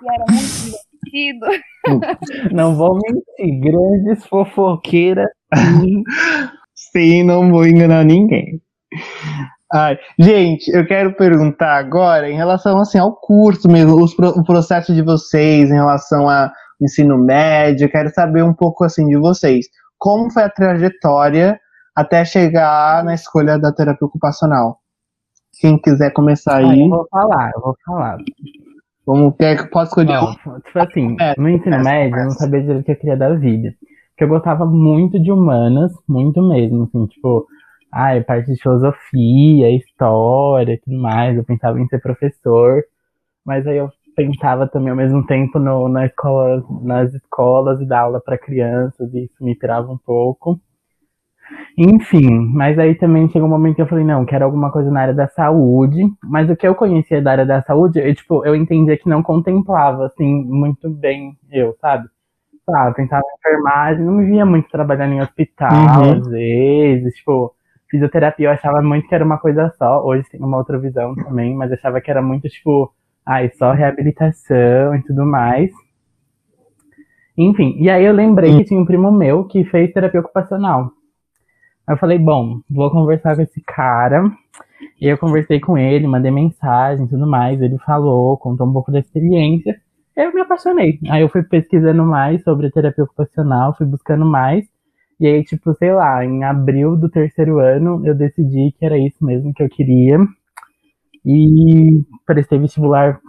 e 0.01 0.13
era 0.13 0.25
muito 0.29 0.81
divertido. 1.03 1.45
Não 2.55 2.75
vou 2.75 2.95
mentir, 2.97 3.59
grandes 3.59 4.25
fofoqueiras. 4.27 5.27
sim, 6.73 7.23
não 7.27 7.49
vou 7.51 7.65
enganar 7.65 8.05
ninguém. 8.05 8.61
Ai, 9.71 9.99
gente, 10.17 10.67
eu 10.71 10.85
quero 10.87 11.13
perguntar 11.13 11.77
agora 11.77 12.29
em 12.29 12.35
relação 12.35 12.79
assim 12.79 12.97
ao 12.97 13.15
curso 13.15 13.69
mesmo, 13.69 14.03
os 14.03 14.17
o 14.17 14.43
processo 14.43 14.93
de 14.93 15.03
vocês 15.03 15.69
em 15.69 15.75
relação 15.75 16.27
ao 16.27 16.49
ensino 16.81 17.17
médio. 17.17 17.85
Eu 17.85 17.91
quero 17.91 18.09
saber 18.09 18.43
um 18.43 18.53
pouco 18.53 18.83
assim 18.83 19.07
de 19.07 19.15
vocês. 19.17 19.67
Como 19.97 20.31
foi 20.31 20.43
a 20.43 20.49
trajetória 20.49 21.59
até 21.95 22.25
chegar 22.25 23.03
na 23.03 23.13
escolha 23.13 23.59
da 23.59 23.71
terapia 23.71 24.07
ocupacional? 24.07 24.79
Quem 25.59 25.77
quiser 25.77 26.11
começar 26.13 26.63
Ah, 26.63 26.69
aí, 26.69 26.81
eu 26.81 26.89
vou 26.89 27.07
falar, 27.11 27.51
eu 27.53 27.61
vou 27.61 27.75
falar. 27.85 28.17
vamos 29.05 29.35
quer 29.37 29.69
posso 29.69 29.89
escolher 29.89 30.17
um? 30.17 30.59
tipo 30.61 30.79
assim, 30.79 31.15
no 31.37 31.49
ensino 31.49 31.77
começa, 31.77 31.83
médio 31.83 32.17
eu 32.17 32.23
não 32.23 32.31
sabia 32.31 32.61
direito 32.61 32.81
o 32.81 32.83
que 32.85 32.91
eu 32.91 32.95
queria 32.95 33.17
da 33.17 33.33
vida. 33.35 33.75
Porque 34.11 34.23
eu 34.23 34.29
gostava 34.29 34.65
muito 34.65 35.21
de 35.21 35.31
humanas, 35.31 35.91
muito 36.07 36.41
mesmo, 36.41 36.83
assim, 36.83 37.05
tipo, 37.07 37.45
ai, 37.91 38.23
parte 38.23 38.51
de 38.53 38.61
filosofia, 38.61 39.71
história 39.71 40.73
e 40.73 40.79
tudo 40.79 40.97
mais. 41.01 41.37
Eu 41.37 41.43
pensava 41.43 41.79
em 41.79 41.87
ser 41.87 41.99
professor, 42.01 42.83
mas 43.45 43.65
aí 43.67 43.77
eu 43.77 43.89
pensava 44.15 44.67
também 44.67 44.91
ao 44.91 44.97
mesmo 44.97 45.25
tempo 45.25 45.59
no, 45.59 45.89
na 45.89 46.05
escola, 46.07 46.63
nas 46.83 47.13
escolas 47.13 47.81
e 47.81 47.87
dar 47.87 48.01
aula 48.01 48.21
para 48.21 48.37
crianças, 48.37 49.13
e 49.13 49.25
isso 49.25 49.43
me 49.43 49.55
tirava 49.55 49.91
um 49.91 49.97
pouco. 49.97 50.59
Enfim, 51.77 52.29
mas 52.53 52.77
aí 52.77 52.95
também 52.95 53.29
chegou 53.29 53.47
um 53.47 53.51
momento 53.51 53.77
que 53.77 53.81
eu 53.81 53.87
falei, 53.87 54.03
não, 54.03 54.25
quero 54.25 54.45
alguma 54.45 54.71
coisa 54.71 54.91
na 54.91 55.01
área 55.01 55.13
da 55.13 55.27
saúde, 55.29 56.01
mas 56.23 56.49
o 56.49 56.55
que 56.55 56.67
eu 56.67 56.75
conhecia 56.75 57.21
da 57.21 57.31
área 57.31 57.45
da 57.45 57.61
saúde, 57.63 57.99
eu, 57.99 58.13
tipo, 58.13 58.45
eu 58.45 58.55
entendia 58.55 58.97
que 58.97 59.07
não 59.09 59.23
contemplava, 59.23 60.05
assim, 60.05 60.43
muito 60.45 60.89
bem 60.89 61.37
eu, 61.51 61.75
sabe? 61.79 62.07
Sabe, 62.69 62.95
pensava 62.95 63.23
em 63.23 63.39
enfermagem, 63.39 64.05
não 64.05 64.13
me 64.13 64.25
via 64.25 64.45
muito 64.45 64.69
trabalhando 64.69 65.13
em 65.13 65.21
hospital, 65.21 66.03
Uhum. 66.03 66.19
às 66.19 66.27
vezes, 66.27 67.15
tipo, 67.15 67.55
fisioterapia 67.89 68.47
eu 68.47 68.51
achava 68.51 68.81
muito 68.81 69.07
que 69.07 69.15
era 69.15 69.25
uma 69.25 69.37
coisa 69.37 69.73
só. 69.77 70.03
Hoje 70.03 70.27
tem 70.29 70.39
uma 70.39 70.57
outra 70.57 70.77
visão 70.77 71.15
também, 71.15 71.55
mas 71.55 71.71
achava 71.71 71.99
que 71.99 72.09
era 72.09 72.21
muito 72.21 72.47
tipo, 72.47 72.93
ai, 73.25 73.49
só 73.49 73.71
reabilitação 73.71 74.95
e 74.95 75.03
tudo 75.03 75.25
mais. 75.25 75.71
Enfim, 77.37 77.75
e 77.79 77.89
aí 77.89 78.03
eu 78.03 78.13
lembrei 78.13 78.57
que 78.57 78.65
tinha 78.65 78.79
um 78.79 78.85
primo 78.85 79.11
meu 79.11 79.45
que 79.45 79.63
fez 79.63 79.93
terapia 79.93 80.19
ocupacional. 80.19 80.91
Aí 81.87 81.95
eu 81.95 81.97
falei, 81.97 82.19
bom, 82.19 82.59
vou 82.69 82.91
conversar 82.91 83.35
com 83.35 83.41
esse 83.41 83.61
cara. 83.61 84.29
E 84.99 85.07
eu 85.07 85.17
conversei 85.17 85.59
com 85.59 85.77
ele, 85.77 86.05
mandei 86.05 86.31
mensagem 86.31 87.05
e 87.05 87.09
tudo 87.09 87.25
mais. 87.25 87.61
Ele 87.61 87.77
falou, 87.79 88.37
contou 88.37 88.67
um 88.67 88.73
pouco 88.73 88.91
da 88.91 88.99
experiência. 88.99 89.79
Eu 90.15 90.33
me 90.33 90.41
apaixonei. 90.41 90.99
Aí 91.09 91.21
eu 91.21 91.29
fui 91.29 91.41
pesquisando 91.41 92.03
mais 92.03 92.43
sobre 92.43 92.69
terapia 92.69 93.05
ocupacional, 93.05 93.73
fui 93.77 93.87
buscando 93.87 94.25
mais. 94.25 94.65
E 95.19 95.27
aí, 95.27 95.43
tipo, 95.43 95.73
sei 95.75 95.93
lá, 95.93 96.23
em 96.23 96.43
abril 96.43 96.95
do 96.95 97.09
terceiro 97.09 97.59
ano, 97.59 98.01
eu 98.05 98.15
decidi 98.15 98.71
que 98.77 98.85
era 98.85 98.97
isso 98.97 99.23
mesmo 99.23 99.53
que 99.53 99.61
eu 99.61 99.69
queria. 99.69 100.17
E 101.25 102.03
prestei 102.25 102.57
vestibular, 102.59 103.19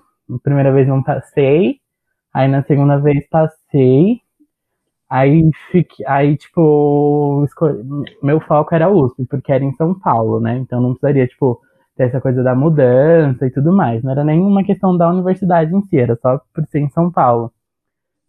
primeira 0.42 0.72
vez 0.72 0.86
não 0.86 1.02
passei. 1.02 1.80
Aí 2.32 2.48
na 2.48 2.62
segunda 2.62 2.98
vez 2.98 3.28
passei. 3.28 4.20
Aí, 5.10 5.50
fiquei, 5.72 6.06
aí 6.06 6.36
tipo, 6.36 7.44
escolhi, 7.44 7.82
meu 8.22 8.40
foco 8.40 8.74
era 8.74 8.88
USP, 8.88 9.26
porque 9.26 9.52
era 9.52 9.64
em 9.64 9.74
São 9.74 9.98
Paulo, 9.98 10.40
né? 10.40 10.56
Então 10.58 10.80
não 10.80 10.90
precisaria, 10.92 11.26
tipo, 11.26 11.60
ter 11.96 12.04
essa 12.04 12.20
coisa 12.20 12.42
da 12.44 12.54
mudança 12.54 13.46
e 13.46 13.50
tudo 13.50 13.72
mais. 13.72 14.02
Não 14.04 14.12
era 14.12 14.24
nenhuma 14.24 14.62
questão 14.64 14.96
da 14.96 15.10
universidade 15.10 15.74
em 15.74 15.82
si, 15.82 15.98
era 15.98 16.16
só 16.16 16.40
por 16.54 16.64
ser 16.68 16.80
em 16.80 16.90
São 16.90 17.10
Paulo 17.10 17.52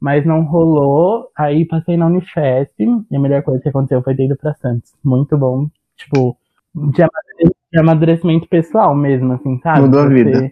mas 0.01 0.25
não 0.25 0.43
rolou. 0.43 1.29
Aí 1.37 1.65
passei 1.65 1.95
na 1.95 2.07
Unifesp 2.07 2.83
e 3.09 3.15
a 3.15 3.19
melhor 3.19 3.43
coisa 3.43 3.61
que 3.61 3.69
aconteceu 3.69 4.01
foi 4.01 4.15
ter 4.15 4.25
ido 4.25 4.35
pra 4.35 4.55
Santos. 4.55 4.93
Muito 5.03 5.37
bom, 5.37 5.67
tipo, 5.95 6.35
de 6.73 7.79
amadurecimento 7.79 8.47
pessoal 8.49 8.95
mesmo, 8.95 9.33
assim, 9.33 9.59
sabe? 9.59 9.81
Mudou 9.81 10.01
a 10.01 10.07
vida. 10.07 10.51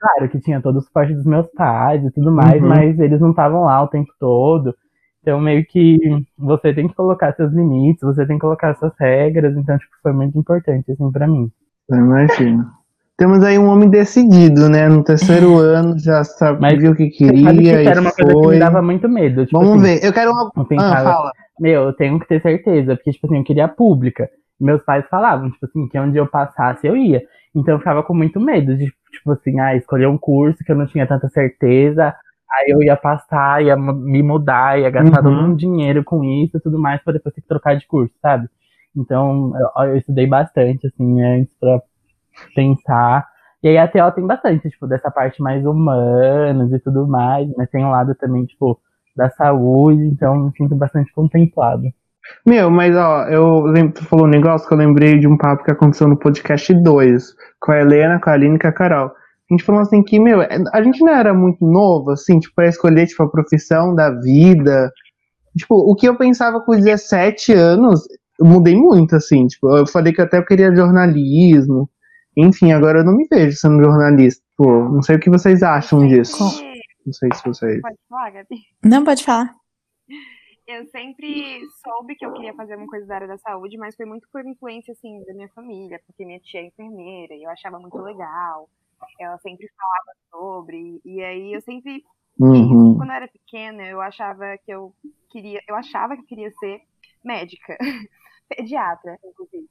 Claro 0.00 0.30
que 0.30 0.40
tinha 0.40 0.62
todo 0.62 0.76
o 0.78 0.80
suporte 0.80 1.12
dos 1.12 1.26
meus 1.26 1.46
pais 1.48 2.02
e 2.04 2.10
tudo 2.10 2.32
mais, 2.32 2.62
uhum. 2.62 2.68
mas 2.68 2.98
eles 2.98 3.20
não 3.20 3.30
estavam 3.30 3.64
lá 3.64 3.82
o 3.82 3.88
tempo 3.88 4.10
todo. 4.18 4.74
Então, 5.20 5.40
meio 5.40 5.64
que 5.66 5.98
você 6.38 6.72
tem 6.72 6.86
que 6.86 6.94
colocar 6.94 7.34
seus 7.34 7.52
limites, 7.52 8.02
você 8.02 8.26
tem 8.26 8.36
que 8.36 8.42
colocar 8.42 8.74
suas 8.76 8.92
regras. 8.98 9.56
Então, 9.56 9.76
tipo, 9.76 9.92
foi 10.02 10.12
muito 10.12 10.38
importante, 10.38 10.92
assim, 10.92 11.10
pra 11.10 11.26
mim. 11.26 11.50
Eu 11.88 11.96
imagino. 11.96 12.70
Temos 13.16 13.44
aí 13.44 13.56
um 13.58 13.68
homem 13.68 13.88
decidido, 13.88 14.68
né? 14.68 14.88
No 14.88 15.04
terceiro 15.04 15.58
ano 15.58 15.98
já 15.98 16.24
sabia 16.24 16.90
o 16.90 16.96
que 16.96 17.10
queria. 17.10 17.44
Sabe 17.44 17.62
que 17.62 17.70
era 17.70 18.00
uma 18.00 18.10
foi. 18.10 18.24
coisa 18.24 18.40
que 18.40 18.48
me 18.48 18.58
dava 18.58 18.82
muito 18.82 19.08
medo. 19.08 19.46
Tipo 19.46 19.58
Vamos 19.58 19.82
assim, 19.82 20.00
ver. 20.00 20.04
Eu 20.04 20.12
quero 20.12 20.32
uma. 20.32 20.50
Eu 20.56 20.64
pensava, 20.64 21.10
ah, 21.10 21.12
fala. 21.12 21.32
Meu, 21.60 21.82
eu 21.84 21.92
tenho 21.92 22.18
que 22.18 22.26
ter 22.26 22.42
certeza, 22.42 22.96
porque, 22.96 23.12
tipo 23.12 23.26
assim, 23.26 23.38
eu 23.38 23.44
queria 23.44 23.68
pública. 23.68 24.28
Meus 24.60 24.82
pais 24.82 25.04
falavam, 25.08 25.50
tipo 25.50 25.64
assim, 25.66 25.88
que 25.88 25.98
onde 25.98 26.18
eu 26.18 26.26
passasse 26.26 26.86
eu 26.86 26.96
ia. 26.96 27.22
Então 27.54 27.74
eu 27.74 27.78
ficava 27.78 28.02
com 28.02 28.14
muito 28.14 28.40
medo 28.40 28.76
de, 28.76 28.86
tipo 29.12 29.30
assim, 29.30 29.60
ah, 29.60 29.76
escolher 29.76 30.08
um 30.08 30.18
curso 30.18 30.64
que 30.64 30.72
eu 30.72 30.76
não 30.76 30.86
tinha 30.86 31.06
tanta 31.06 31.28
certeza. 31.28 32.14
Aí 32.52 32.70
eu 32.70 32.82
ia 32.82 32.96
passar, 32.96 33.62
ia 33.64 33.76
me 33.76 34.22
mudar, 34.22 34.78
ia 34.78 34.90
gastar 34.90 35.24
uhum. 35.24 35.30
todo 35.36 35.46
um 35.46 35.56
dinheiro 35.56 36.02
com 36.04 36.22
isso 36.24 36.56
e 36.56 36.60
tudo 36.60 36.78
mais, 36.78 37.02
pra 37.02 37.12
depois 37.12 37.34
ter 37.34 37.40
que 37.40 37.48
trocar 37.48 37.76
de 37.76 37.86
curso, 37.86 38.12
sabe? 38.20 38.48
Então 38.96 39.52
eu, 39.76 39.84
eu 39.84 39.96
estudei 39.96 40.26
bastante, 40.26 40.86
assim, 40.86 41.22
antes 41.22 41.54
pra 41.58 41.80
pensar. 42.54 43.26
E 43.62 43.68
aí 43.68 43.78
a 43.78 43.88
TO 43.88 44.14
tem 44.14 44.26
bastante, 44.26 44.68
tipo, 44.68 44.86
dessa 44.86 45.10
parte 45.10 45.42
mais 45.42 45.64
humanas 45.64 46.70
e 46.72 46.78
tudo 46.78 47.06
mais, 47.06 47.48
mas 47.56 47.70
tem 47.70 47.84
um 47.84 47.90
lado 47.90 48.14
também, 48.14 48.44
tipo, 48.44 48.78
da 49.16 49.30
saúde, 49.30 50.04
então 50.04 50.36
me 50.36 50.52
sinto 50.56 50.74
bastante 50.74 51.12
contemplado. 51.12 51.84
Meu, 52.46 52.70
mas 52.70 52.96
ó, 52.96 53.24
eu 53.24 53.62
lembro, 53.62 53.94
tu 53.94 54.04
falou 54.04 54.26
um 54.26 54.30
negócio 54.30 54.66
que 54.66 54.74
eu 54.74 54.78
lembrei 54.78 55.18
de 55.18 55.26
um 55.26 55.36
papo 55.36 55.64
que 55.64 55.70
aconteceu 55.70 56.08
no 56.08 56.18
podcast 56.18 56.72
2, 56.74 57.34
com 57.60 57.72
a 57.72 57.80
Helena, 57.80 58.20
com 58.20 58.30
a 58.30 58.32
Aline 58.32 58.56
e 58.56 58.58
com 58.58 58.68
a 58.68 58.72
Carol. 58.72 59.08
A 59.08 59.54
gente 59.54 59.64
falou 59.64 59.82
assim 59.82 60.02
que, 60.02 60.18
meu, 60.18 60.40
a 60.40 60.82
gente 60.82 61.00
não 61.00 61.12
era 61.12 61.34
muito 61.34 61.64
novo, 61.64 62.12
assim, 62.12 62.38
tipo, 62.38 62.54
pra 62.54 62.66
escolher, 62.66 63.06
tipo, 63.06 63.22
a 63.22 63.30
profissão 63.30 63.94
da 63.94 64.10
vida. 64.10 64.90
Tipo, 65.56 65.76
o 65.76 65.94
que 65.94 66.08
eu 66.08 66.16
pensava 66.16 66.60
com 66.60 66.72
17 66.72 67.52
anos, 67.52 68.00
eu 68.40 68.46
mudei 68.46 68.74
muito, 68.74 69.14
assim, 69.14 69.46
tipo, 69.46 69.68
eu 69.76 69.86
falei 69.86 70.12
que 70.12 70.22
até 70.22 70.38
eu 70.38 70.46
queria 70.46 70.74
jornalismo, 70.74 71.88
enfim, 72.36 72.72
agora 72.72 73.00
eu 73.00 73.04
não 73.04 73.16
me 73.16 73.26
vejo 73.30 73.56
sendo 73.56 73.82
jornalista. 73.82 74.44
Pô, 74.56 74.88
não 74.88 75.02
sei 75.02 75.16
o 75.16 75.20
que 75.20 75.30
vocês 75.30 75.62
acham 75.62 76.06
disso. 76.06 76.38
Não 77.04 77.12
sei 77.12 77.28
se 77.34 77.44
vocês. 77.44 77.80
Pode 77.80 77.98
falar, 78.08 78.30
Gabi? 78.30 78.56
Não, 78.82 79.04
pode 79.04 79.24
falar. 79.24 79.54
Eu 80.66 80.86
sempre 80.86 81.60
soube 81.84 82.14
que 82.16 82.24
eu 82.24 82.32
queria 82.32 82.54
fazer 82.54 82.76
uma 82.76 82.86
coisa 82.86 83.06
da 83.06 83.16
área 83.16 83.28
da 83.28 83.36
saúde, 83.36 83.76
mas 83.76 83.94
foi 83.94 84.06
muito 84.06 84.26
por 84.32 84.44
influência, 84.46 84.92
assim, 84.92 85.22
da 85.26 85.34
minha 85.34 85.48
família, 85.50 86.00
porque 86.06 86.24
minha 86.24 86.40
tia 86.40 86.60
é 86.60 86.66
enfermeira 86.66 87.34
e 87.34 87.42
eu 87.42 87.50
achava 87.50 87.78
muito 87.78 87.98
legal. 87.98 88.68
Ela 89.20 89.36
sempre 89.38 89.68
falava 89.68 90.18
sobre, 90.30 91.02
e 91.04 91.22
aí 91.22 91.52
eu 91.52 91.60
sempre, 91.60 92.02
uhum. 92.40 92.96
quando 92.96 93.10
eu 93.10 93.16
era 93.16 93.28
pequena, 93.28 93.82
eu 93.82 94.00
achava 94.00 94.56
que 94.64 94.72
eu 94.72 94.94
queria, 95.28 95.60
eu 95.68 95.74
achava 95.74 96.16
que 96.16 96.22
eu 96.22 96.26
queria 96.26 96.50
ser 96.52 96.80
médica, 97.22 97.76
pediatra, 98.48 99.18
inclusive. 99.22 99.68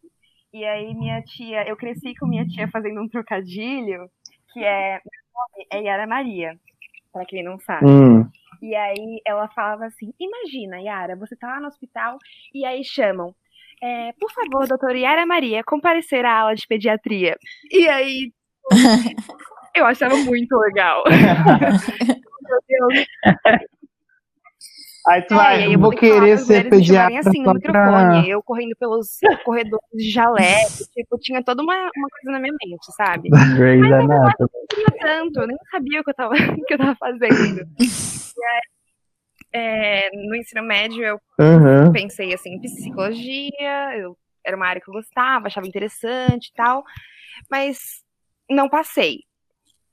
E 0.54 0.64
aí 0.64 0.94
minha 0.94 1.20
tia, 1.24 1.68
eu 1.68 1.76
cresci 1.76 2.14
com 2.16 2.28
minha 2.28 2.46
tia 2.46 2.68
fazendo 2.68 3.02
um 3.02 3.10
trocadilho, 3.10 4.08
que 4.54 4.64
é, 4.64 5.02
é 5.72 5.82
Yara 5.82 6.06
Maria, 6.06 6.56
para 7.12 7.26
quem 7.26 7.44
não 7.44 7.60
sabe. 7.60 7.88
Hum. 7.88 8.30
E 8.62 8.76
aí 8.76 9.20
ela 9.26 9.48
falava 9.50 9.86
assim: 9.86 10.14
Imagina, 10.20 10.80
Yara, 10.80 11.16
você 11.16 11.36
tá 11.36 11.48
lá 11.48 11.60
no 11.60 11.68
hospital 11.68 12.20
e 12.54 12.64
aí 12.66 12.84
chamam. 12.84 13.34
É, 13.82 14.14
por 14.14 14.32
favor, 14.32 14.68
doutora 14.68 14.98
Yara 14.98 15.26
Maria, 15.26 15.64
comparecer 15.64 16.24
à 16.24 16.42
aula 16.42 16.56
de 16.56 16.66
pediatria. 16.68 17.36
E 17.70 17.90
aí, 17.90 18.32
eu 19.76 19.86
achava 19.86 20.16
muito 20.18 20.56
legal. 20.58 21.04
Meu 22.44 22.60
Deus. 22.68 23.08
Aí 25.06 25.22
tu 25.24 25.36
vai, 25.36 25.62
é, 25.62 25.66
aí 25.66 25.74
eu 25.74 25.80
vou, 25.80 25.92
querer 25.92 26.38
ser 26.38 26.70
pediatra. 26.70 27.20
assim 27.20 27.44
no 27.44 27.54
microfone, 27.54 28.22
pra... 28.22 28.28
eu 28.28 28.42
correndo 28.42 28.74
pelos 28.80 29.20
corredores 29.44 29.86
de 29.94 30.10
jaleco, 30.10 30.72
tipo, 30.96 31.18
tinha 31.20 31.44
toda 31.44 31.62
uma, 31.62 31.76
uma 31.76 32.10
coisa 32.10 32.32
na 32.32 32.40
minha 32.40 32.54
mente, 32.64 32.86
sabe? 32.96 33.30
Grey's 33.58 33.82
Mas 33.82 33.92
eu 33.92 34.08
não 34.08 34.32
sabia 34.32 35.00
tanto, 35.02 35.40
eu 35.42 35.48
nem 35.48 35.58
sabia 35.70 36.00
o 36.00 36.04
que 36.06 36.10
eu 36.10 36.14
tava, 36.14 36.36
que 36.36 36.74
eu 36.74 36.78
tava 36.78 36.96
fazendo. 36.96 37.68
E 37.80 38.46
aí, 38.46 38.62
é, 39.52 40.10
no 40.14 40.36
ensino 40.36 40.64
médio 40.64 41.04
eu 41.04 41.20
uhum. 41.38 41.92
pensei 41.92 42.34
assim, 42.34 42.56
em 42.56 42.62
psicologia, 42.62 43.98
eu, 43.98 44.18
era 44.46 44.56
uma 44.56 44.68
área 44.68 44.82
que 44.82 44.90
eu 44.90 44.94
gostava, 44.94 45.48
achava 45.48 45.68
interessante 45.68 46.48
e 46.48 46.54
tal, 46.54 46.84
mas 47.52 48.02
não 48.50 48.70
passei 48.70 49.20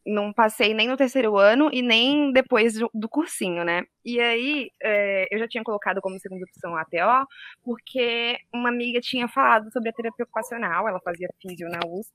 não 0.07 0.33
passei 0.33 0.73
nem 0.73 0.89
no 0.89 0.97
terceiro 0.97 1.37
ano 1.37 1.71
e 1.73 1.83
nem 1.83 2.33
depois 2.33 2.75
do, 2.75 3.09
cursinho, 3.09 3.65
né? 3.65 3.85
E 4.05 4.19
aí 4.19 4.71
é, 4.83 5.27
eu 5.31 5.39
já 5.39 5.49
tinha 5.49 5.63
colocado 5.63 6.01
como 6.01 6.19
segunda 6.19 6.45
opção 6.45 6.75
a 6.75 6.83
ATO, 6.83 7.27
porque 7.63 8.39
uma 8.53 8.69
amiga 8.69 9.01
tinha 9.01 9.29
falado 9.29 9.71
sobre 9.73 9.91
a 9.91 9.93
terapia 9.93 10.25
ocupacional, 10.25 10.89
ela 10.89 11.01
fazia 11.01 11.29
físio 11.41 11.69
na 11.69 11.81
USP, 11.87 12.15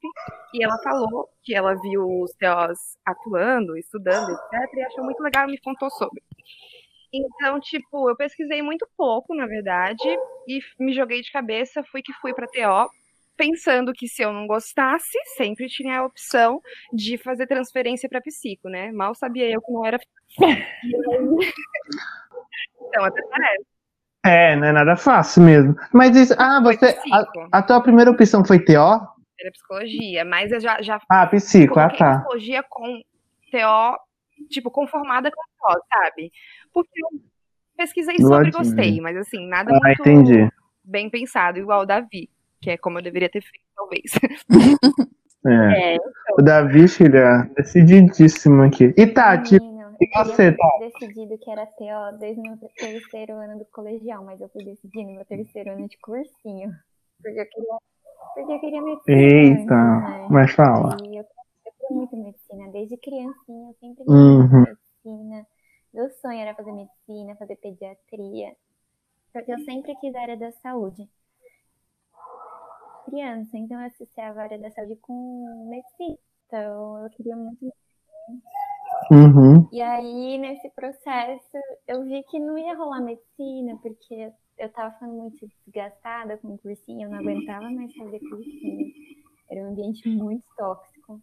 e 0.54 0.64
ela 0.64 0.78
falou 0.84 1.30
que 1.44 1.54
ela 1.54 1.76
viu 1.76 2.06
os 2.22 2.32
TOs 2.34 2.98
atuando, 3.06 3.78
estudando, 3.78 4.32
etc, 4.32 4.74
e 4.74 4.84
achou 4.84 5.04
muito 5.04 5.22
legal 5.22 5.48
e 5.48 5.52
me 5.52 5.60
contou 5.60 5.90
sobre. 5.92 6.22
Então, 7.14 7.60
tipo, 7.60 8.10
eu 8.10 8.16
pesquisei 8.16 8.62
muito 8.62 8.88
pouco, 8.98 9.34
na 9.34 9.46
verdade, 9.46 10.08
e 10.48 10.60
me 10.80 10.94
joguei 10.94 11.22
de 11.22 11.32
cabeça, 11.32 11.84
fui 11.84 12.02
que 12.02 12.12
fui 12.14 12.34
para 12.34 12.48
TO, 12.48 12.90
pensando 13.36 13.94
que 13.94 14.08
se 14.08 14.22
eu 14.22 14.34
não 14.34 14.48
gostasse, 14.48 15.18
sempre 15.36 15.68
tinha 15.68 16.00
a 16.00 16.06
opção 16.06 16.62
de 16.94 17.18
fazer 17.18 17.48
transferência 17.48 18.10
para 18.10 18.22
psico, 18.22 18.70
né? 18.70 18.92
Mal 18.92 19.14
sabia 19.16 19.50
eu 19.50 19.62
que 19.62 19.72
não 19.72 19.86
era. 19.86 20.00
então, 22.82 23.06
até 23.06 23.22
parece. 23.24 23.66
É, 24.26 24.56
não 24.56 24.68
é 24.68 24.72
nada 24.72 24.96
fácil 24.96 25.44
mesmo. 25.44 25.76
Mas 25.94 26.16
isso. 26.16 26.34
Ah, 26.38 26.60
você. 26.62 26.98
A, 27.12 27.60
a, 27.60 27.62
tua 27.62 27.82
primeira 27.82 28.10
opção 28.10 28.44
foi 28.44 28.60
TO? 28.60 28.72
Era 29.40 29.52
psicologia, 29.52 30.26
mas 30.26 30.52
eu 30.52 30.60
já. 30.60 30.82
já 30.82 31.00
ah, 31.10 31.28
psico, 31.28 31.80
ah, 31.80 31.90
tá. 31.90 32.18
Psicologia 32.20 32.64
com 32.68 33.02
TO, 33.52 34.00
tipo, 34.50 34.72
conformada 34.72 35.30
com 35.30 35.42
TO, 35.42 35.80
sabe? 35.94 36.32
Porque 36.74 37.00
eu 37.04 37.10
pesquisei 37.78 38.18
sobre 38.18 38.48
e 38.48 38.52
gostei, 38.52 39.00
mas 39.02 39.16
assim, 39.18 39.48
nada 39.48 39.72
ah, 39.72 39.80
muito 39.80 40.02
entendi. 40.02 40.50
bem 40.84 41.10
pensado, 41.10 41.60
igual 41.60 41.82
o 41.82 41.86
Davi 41.86 42.30
que 42.66 42.72
é 42.72 42.78
como 42.78 42.98
eu 42.98 43.04
deveria 43.04 43.30
ter 43.30 43.42
feito, 43.42 43.66
talvez. 43.76 44.12
É. 45.48 45.52
é 45.52 45.96
então. 45.98 46.12
O 46.40 46.42
Davi, 46.42 46.88
filha, 46.88 47.48
decididíssimo 47.56 48.64
aqui. 48.64 48.92
E 48.98 49.06
Tati, 49.06 49.60
Menino, 49.60 49.96
e 50.02 50.08
você, 50.08 50.52
Tati? 50.52 50.80
decidido 50.80 51.38
que 51.38 51.52
era 51.52 51.68
TO 51.68 52.18
desde 52.20 52.40
o 52.40 52.44
meu 52.44 52.58
terceiro 52.76 53.34
ano 53.34 53.60
do 53.60 53.66
colegial, 53.66 54.26
mas 54.26 54.42
eu 54.42 54.50
fui 54.50 54.64
decidir 54.64 55.06
no 55.06 55.14
meu 55.14 55.26
terceiro 55.26 55.74
ano 55.74 55.88
de 55.88 56.00
cursinho. 56.00 56.72
Porque 57.22 57.40
eu 57.40 57.46
queria, 57.46 57.78
porque 58.34 58.54
eu 58.54 58.60
queria 58.60 58.82
medicina. 58.82 59.16
Eita, 59.16 59.76
né? 59.76 60.28
mas 60.32 60.52
fala. 60.52 60.98
E 61.04 61.16
eu, 61.16 61.22
eu 61.22 61.72
queria 61.78 61.96
muito 61.96 62.18
medicina, 62.18 62.72
desde 62.72 62.98
criancinha, 62.98 63.70
eu 63.70 63.76
sempre 63.80 64.04
uhum. 64.08 64.62
medicina. 64.62 65.46
Meu 65.94 66.10
sonho 66.10 66.40
era 66.40 66.56
fazer 66.56 66.72
medicina, 66.72 67.36
fazer 67.36 67.56
pediatria. 67.58 68.56
Porque 69.32 69.54
eu 69.54 69.60
sempre 69.60 69.96
quis 69.98 70.16
a 70.16 70.22
área 70.22 70.38
da 70.38 70.52
saúde. 70.54 71.08
Criança, 73.06 73.58
então 73.58 73.80
eu 73.80 73.88
associava 73.88 74.40
a 74.40 74.44
área 74.44 74.60
da 74.60 74.72
saúde 74.72 74.96
com 74.98 75.68
medicina. 75.70 76.18
Então 76.48 77.04
eu 77.04 77.10
queria 77.12 77.36
muito. 77.36 77.74
Uhum. 79.12 79.68
E 79.72 79.82
aí, 79.82 80.38
nesse 80.38 80.70
processo, 80.70 81.58
eu 81.88 82.04
vi 82.04 82.24
que 82.24 82.40
não 82.40 82.58
ia 82.58 82.76
rolar 82.76 83.02
medicina, 83.02 83.78
porque 83.82 84.32
eu 84.58 84.70
tava 84.70 84.94
ficando 84.94 85.14
muito 85.14 85.48
desgastada 85.66 86.38
com 86.38 86.54
o 86.54 86.58
cursinho, 86.58 87.06
eu 87.06 87.12
não 87.12 87.20
aguentava 87.20 87.70
mais 87.70 87.94
fazer 87.96 88.20
cursinho. 88.20 88.88
Era 89.50 89.62
um 89.62 89.72
ambiente 89.72 90.08
muito 90.10 90.44
tóxico. 90.58 91.22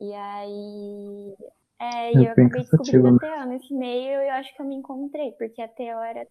E 0.00 0.12
aí. 0.14 1.36
É, 1.78 2.12
e 2.12 2.26
eu 2.26 2.32
acabei 2.32 2.62
descobrindo 2.62 3.08
a 3.08 3.18
TO 3.18 3.48
nesse 3.48 3.72
meio 3.72 4.20
e 4.20 4.28
eu 4.28 4.32
acho 4.32 4.54
que 4.54 4.60
eu 4.60 4.66
me 4.66 4.74
encontrei, 4.74 5.32
porque 5.32 5.62
a 5.62 5.68
TO 5.68 5.82
era 5.82 6.26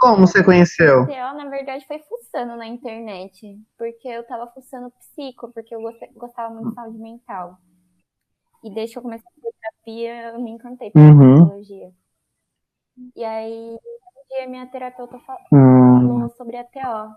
Como 0.00 0.26
você 0.26 0.42
conheceu? 0.42 1.06
TO, 1.06 1.34
na 1.34 1.48
verdade, 1.48 1.86
foi 1.86 1.98
fuçando 2.00 2.56
na 2.56 2.66
internet. 2.66 3.58
Porque 3.78 4.08
eu 4.08 4.26
tava 4.26 4.50
fuçando 4.52 4.90
psico, 4.92 5.52
porque 5.52 5.74
eu 5.74 5.80
gost- 5.82 6.12
gostava 6.14 6.52
muito 6.54 6.68
de 6.68 6.74
saúde 6.74 6.98
mental. 6.98 7.58
E 8.66 8.68
desde 8.74 8.92
que 8.94 8.98
eu 8.98 9.02
comecei 9.02 9.28
a 9.28 9.52
terapia, 9.60 10.30
eu 10.30 10.40
me 10.40 10.50
encantei 10.52 10.90
pela 10.90 11.12
Uhum. 11.12 11.12
psicologia. 11.12 11.92
E 13.14 13.24
aí, 13.24 13.74
um 13.74 14.24
dia 14.30 14.48
minha 14.48 14.66
terapeuta 14.70 15.18
Hum, 15.50 16.28
falou 16.28 16.30
sobre 16.36 16.56
a 16.56 16.64
TO. 16.64 17.14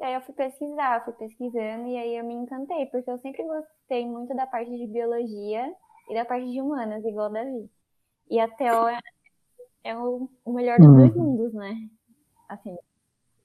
E 0.00 0.04
aí 0.04 0.14
eu 0.14 0.20
fui 0.22 0.34
pesquisar, 0.34 1.04
fui 1.04 1.14
pesquisando, 1.14 1.88
e 1.88 1.96
aí 1.98 2.16
eu 2.18 2.24
me 2.24 2.34
encantei, 2.34 2.86
porque 2.86 3.10
eu 3.10 3.18
sempre 3.20 3.44
gostei 3.44 4.06
muito 4.08 4.34
da 4.36 4.46
parte 4.46 4.70
de 4.76 4.86
biologia 4.88 5.74
e 6.10 6.14
da 6.14 6.24
parte 6.24 6.50
de 6.50 6.60
humanas, 6.60 7.04
igual 7.04 7.30
o 7.30 7.32
Davi. 7.34 7.70
E 8.30 8.40
a 8.40 8.48
TO 8.48 8.88
é, 8.88 8.98
é 9.84 9.96
o, 9.98 10.30
o 10.44 10.52
melhor 10.54 10.80
dos 10.80 10.94
dois 10.94 11.14
Uhum. 11.14 11.16
mundos, 11.16 11.54
né? 11.54 11.74
Assim, 12.48 12.76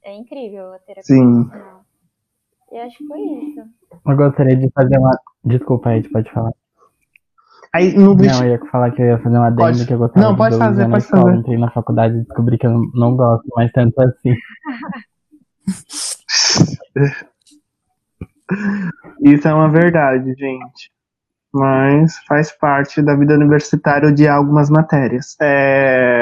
é 0.03 0.13
incrível 0.13 0.73
a 0.73 0.79
terapia 0.79 1.03
Sim. 1.03 1.49
E 2.71 2.77
acho 2.79 2.97
que 2.97 3.07
foi 3.07 3.19
isso. 3.19 3.61
Eu 4.07 4.15
gostaria 4.15 4.55
de 4.55 4.69
fazer 4.71 4.97
uma. 4.97 5.19
Desculpa, 5.43 5.89
aí, 5.89 6.07
pode 6.09 6.31
falar. 6.31 6.53
Aí 7.73 7.93
no 7.93 8.13
Não, 8.15 8.43
eu 8.43 8.49
ia 8.51 8.59
falar 8.69 8.91
que 8.91 9.01
eu 9.01 9.05
ia 9.05 9.17
fazer 9.19 9.37
uma 9.37 9.47
adendo 9.47 9.61
Pode. 9.61 9.87
que 9.87 9.93
eu 9.93 9.97
gostava 9.97 10.25
Não, 10.25 10.33
de 10.33 10.37
pode 10.37 10.57
fazer, 10.57 10.83
na 10.83 10.89
pode 10.89 11.03
escola. 11.03 11.23
fazer. 11.23 11.37
Entrei 11.37 11.57
na 11.57 11.71
faculdade 11.71 12.15
e 12.15 12.21
descobri 12.21 12.57
que 12.57 12.67
eu 12.67 12.81
não, 12.93 13.15
gosto 13.15 13.47
mais 13.55 13.71
tanto 13.71 13.93
assim. 14.01 14.35
Isso 19.23 19.47
é 19.47 19.53
uma 19.53 19.69
verdade, 19.69 20.33
gente. 20.33 20.91
Mas 21.53 22.17
faz 22.27 22.51
parte 22.51 23.01
da 23.01 23.15
vida 23.15 23.35
universitária 23.35 24.09
odiar 24.09 24.35
algumas 24.35 24.69
matérias. 24.69 25.37
É... 25.41 26.20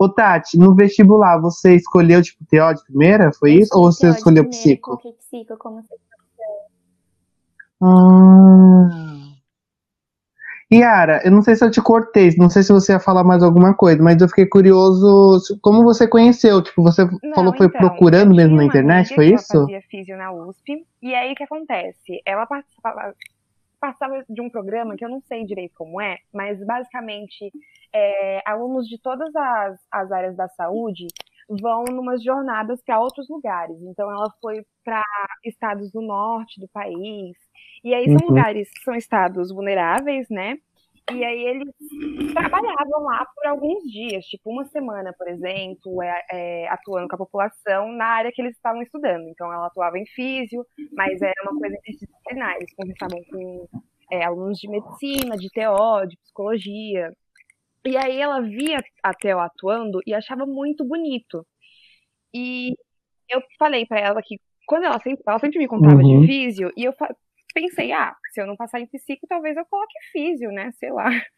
Ô, 0.00 0.08
Tati, 0.08 0.58
no 0.58 0.74
vestibular, 0.74 1.38
você 1.38 1.76
escolheu, 1.76 2.22
tipo, 2.22 2.42
TO 2.46 2.74
de 2.74 2.82
primeira? 2.84 3.30
Foi 3.38 3.52
Eu 3.52 3.60
isso? 3.60 3.76
Ou 3.76 3.92
você 3.92 4.08
escolheu 4.08 4.44
primeira, 4.44 4.48
psico? 4.48 4.96
Coloquei 4.96 5.12
psico 5.12 5.58
como 5.58 5.84
Ah. 7.82 9.20
Yara, 10.72 11.20
eu 11.22 11.30
não 11.30 11.42
sei 11.42 11.54
se 11.54 11.64
eu 11.64 11.70
te 11.70 11.82
cortei, 11.82 12.30
não 12.38 12.48
sei 12.48 12.62
se 12.62 12.72
você 12.72 12.92
ia 12.92 13.00
falar 13.00 13.24
mais 13.24 13.42
alguma 13.42 13.74
coisa, 13.74 14.02
mas 14.02 14.18
eu 14.22 14.28
fiquei 14.28 14.46
curioso 14.46 15.38
como 15.60 15.82
você 15.82 16.08
conheceu, 16.08 16.62
tipo, 16.62 16.82
você 16.82 17.04
Não, 17.04 17.34
falou 17.34 17.52
que 17.52 17.58
foi 17.58 17.66
então, 17.66 17.80
procurando 17.80 18.30
eu 18.30 18.36
mesmo 18.36 18.56
na 18.56 18.64
internet, 18.64 19.14
foi 19.14 19.34
isso? 19.34 19.54
Ela 19.54 19.66
fazia 19.66 19.82
físio 19.82 20.16
na 20.16 20.32
USP. 20.32 20.86
E 21.02 21.14
aí 21.14 21.32
o 21.32 21.34
que 21.34 21.42
acontece? 21.42 22.22
Ela 22.24 22.46
participava, 22.46 23.14
participava 23.78 24.24
de 24.30 24.40
um 24.40 24.48
programa 24.48 24.96
que 24.96 25.04
eu 25.04 25.10
não 25.10 25.20
sei 25.20 25.44
direito 25.44 25.74
como 25.76 26.00
é, 26.00 26.18
mas 26.32 26.64
basicamente 26.64 27.50
é, 27.94 28.42
alunos 28.46 28.86
de 28.86 28.98
todas 29.00 29.34
as, 29.34 29.78
as 29.90 30.12
áreas 30.12 30.36
da 30.36 30.48
saúde 30.48 31.06
vão 31.48 31.84
numas 31.84 32.22
jornadas 32.22 32.80
para 32.84 33.00
outros 33.00 33.28
lugares. 33.28 33.76
Então 33.82 34.10
ela 34.10 34.30
foi 34.40 34.64
para 34.84 35.02
estados 35.44 35.90
do 35.92 36.00
norte 36.00 36.60
do 36.60 36.68
país. 36.68 37.36
E 37.84 37.94
aí 37.94 38.04
são 38.06 38.18
Uhum. 38.22 38.28
lugares 38.28 38.70
que 38.72 38.80
são 38.84 38.94
estados 38.94 39.50
vulneráveis, 39.52 40.28
né? 40.30 40.56
E 41.12 41.24
aí 41.24 41.42
eles 41.44 41.68
trabalhavam 42.32 43.02
lá 43.02 43.26
por 43.34 43.46
alguns 43.48 43.82
dias, 43.84 44.24
tipo 44.26 44.50
uma 44.50 44.64
semana, 44.66 45.12
por 45.18 45.28
exemplo, 45.28 46.00
é, 46.02 46.22
é, 46.30 46.68
atuando 46.68 47.08
com 47.08 47.16
a 47.16 47.18
população 47.18 47.90
na 47.92 48.06
área 48.06 48.30
que 48.32 48.40
eles 48.40 48.54
estavam 48.54 48.80
estudando. 48.82 49.28
Então 49.28 49.52
ela 49.52 49.66
atuava 49.66 49.98
em 49.98 50.06
físio, 50.06 50.64
mas 50.92 51.20
era 51.20 51.34
uma 51.50 51.58
coisa 51.58 51.74
interdisciplinar. 51.76 52.56
Eles 52.56 52.74
conversavam 52.76 53.18
com 53.30 53.68
é, 54.12 54.24
alunos 54.24 54.58
de 54.58 54.68
medicina, 54.68 55.36
de 55.36 55.48
TO, 55.50 56.06
de 56.08 56.16
psicologia. 56.18 57.12
E 57.84 57.96
aí 57.96 58.18
ela 58.20 58.40
via 58.42 58.78
a 59.02 59.14
TO 59.14 59.38
atuando 59.40 60.00
e 60.06 60.14
achava 60.14 60.46
muito 60.46 60.84
bonito. 60.84 61.46
E 62.34 62.74
eu 63.30 63.42
falei 63.58 63.86
pra 63.86 64.00
ela 64.00 64.22
que 64.22 64.38
quando 64.66 64.84
ela 64.84 65.00
sempre, 65.00 65.22
ela 65.26 65.38
sempre 65.40 65.58
me 65.58 65.68
contava 65.68 65.96
Uhum. 65.96 66.20
de 66.22 66.26
físio, 66.26 66.72
e 66.76 66.84
eu 66.84 66.94
pensei, 67.54 67.92
ah, 67.92 68.14
se 68.32 68.40
eu 68.40 68.46
não 68.46 68.56
passar 68.56 68.80
em 68.80 68.86
psico, 68.86 69.26
talvez 69.28 69.56
eu 69.56 69.66
coloque 69.66 69.94
físio, 70.12 70.50
né? 70.52 70.72
Sei 70.74 70.92
lá. 70.92 71.06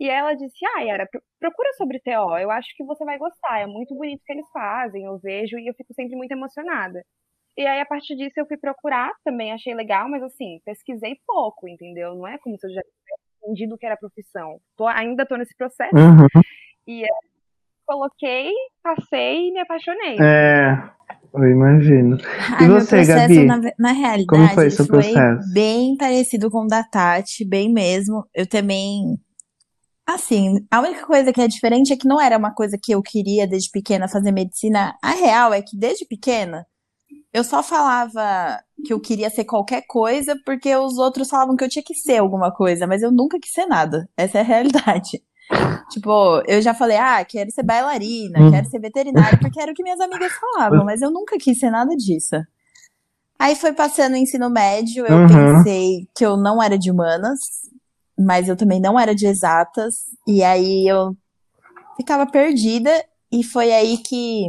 E 0.00 0.08
ela 0.10 0.34
disse, 0.34 0.58
ah, 0.76 0.80
Yara, 0.82 1.06
pro- 1.10 1.22
procura 1.40 1.72
sobre 1.74 2.00
TO, 2.00 2.36
eu 2.38 2.50
acho 2.50 2.68
que 2.76 2.84
você 2.84 3.04
vai 3.04 3.18
gostar, 3.18 3.60
é 3.60 3.66
muito 3.66 3.94
bonito 3.94 4.20
o 4.20 4.24
que 4.24 4.32
eles 4.32 4.48
fazem, 4.52 5.04
eu 5.04 5.18
vejo 5.18 5.58
e 5.58 5.68
eu 5.68 5.74
fico 5.74 5.94
sempre 5.94 6.16
muito 6.16 6.32
emocionada. 6.32 7.04
E 7.56 7.66
aí, 7.66 7.80
a 7.80 7.86
partir 7.86 8.16
disso, 8.16 8.40
eu 8.40 8.46
fui 8.46 8.56
procurar, 8.58 9.12
também 9.24 9.52
achei 9.52 9.74
legal, 9.74 10.08
mas 10.08 10.22
assim, 10.22 10.60
pesquisei 10.64 11.16
pouco, 11.26 11.68
entendeu? 11.68 12.14
Não 12.16 12.26
é 12.28 12.38
como 12.38 12.58
se 12.58 12.66
eu 12.66 12.72
já 12.74 12.82
entendido 13.42 13.74
o 13.74 13.78
que 13.78 13.86
era 13.86 13.96
profissão. 13.96 14.60
Tô, 14.76 14.86
ainda 14.86 15.26
tô 15.26 15.36
nesse 15.36 15.56
processo. 15.56 15.94
Uhum. 15.94 16.26
E 16.86 17.04
coloquei, 17.86 18.50
passei 18.82 19.48
e 19.48 19.52
me 19.52 19.60
apaixonei. 19.60 20.16
É, 20.20 20.90
eu 21.34 21.44
imagino. 21.44 22.18
Ai, 22.58 22.68
meu 22.68 22.80
você, 22.80 22.96
processo, 22.96 23.34
Gabi? 23.34 23.44
na, 23.44 23.60
na 23.78 23.92
realidade, 23.92 24.26
Como 24.26 24.48
foi 24.48 24.70
seu 24.70 24.86
processo? 24.86 25.52
bem 25.52 25.96
parecido 25.96 26.50
com 26.50 26.64
o 26.64 26.66
da 26.66 26.84
Tati, 26.84 27.44
bem 27.44 27.72
mesmo. 27.72 28.26
Eu 28.34 28.46
também. 28.46 29.18
Assim, 30.06 30.66
a 30.70 30.80
única 30.80 31.06
coisa 31.06 31.32
que 31.32 31.40
é 31.40 31.46
diferente 31.46 31.92
é 31.92 31.96
que 31.96 32.08
não 32.08 32.20
era 32.20 32.36
uma 32.36 32.52
coisa 32.52 32.76
que 32.80 32.92
eu 32.92 33.00
queria 33.00 33.46
desde 33.46 33.70
pequena 33.70 34.08
fazer 34.08 34.32
medicina. 34.32 34.94
A 35.02 35.10
real 35.10 35.54
é 35.54 35.62
que 35.62 35.76
desde 35.76 36.04
pequena 36.04 36.66
eu 37.32 37.42
só 37.44 37.62
falava 37.62 38.60
que 38.84 38.92
eu 38.92 39.00
queria 39.00 39.30
ser 39.30 39.44
qualquer 39.44 39.82
coisa 39.86 40.36
porque 40.44 40.74
os 40.76 40.98
outros 40.98 41.28
falavam 41.28 41.56
que 41.56 41.64
eu 41.64 41.68
tinha 41.68 41.82
que 41.82 41.94
ser 41.94 42.18
alguma 42.18 42.52
coisa, 42.52 42.86
mas 42.86 43.02
eu 43.02 43.10
nunca 43.12 43.38
quis 43.40 43.52
ser 43.52 43.66
nada. 43.66 44.08
Essa 44.16 44.38
é 44.38 44.40
a 44.40 44.44
realidade. 44.44 45.22
Tipo, 45.90 46.42
eu 46.46 46.62
já 46.62 46.72
falei, 46.72 46.96
ah, 46.96 47.22
quero 47.24 47.50
ser 47.50 47.62
bailarina, 47.62 48.40
Hum. 48.40 48.50
quero 48.50 48.66
ser 48.70 48.78
veterinária, 48.80 49.38
porque 49.38 49.60
era 49.60 49.70
o 49.70 49.74
que 49.74 49.82
minhas 49.82 50.00
amigas 50.00 50.32
falavam, 50.32 50.84
mas 50.84 51.02
eu 51.02 51.10
nunca 51.10 51.36
quis 51.38 51.58
ser 51.58 51.70
nada 51.70 51.94
disso. 51.94 52.36
Aí 53.38 53.54
foi 53.56 53.72
passando 53.74 54.14
o 54.14 54.16
ensino 54.16 54.48
médio, 54.48 55.04
eu 55.06 55.18
Uhum. 55.18 55.26
pensei 55.28 56.08
que 56.16 56.24
eu 56.24 56.36
não 56.38 56.62
era 56.62 56.78
de 56.78 56.90
humanas, 56.90 57.38
mas 58.18 58.48
eu 58.48 58.56
também 58.56 58.80
não 58.80 58.98
era 58.98 59.14
de 59.14 59.26
exatas, 59.26 60.06
e 60.26 60.42
aí 60.42 60.86
eu 60.88 61.14
ficava 61.96 62.24
perdida, 62.24 62.90
e 63.30 63.42
foi 63.44 63.72
aí 63.72 63.98
que 63.98 64.46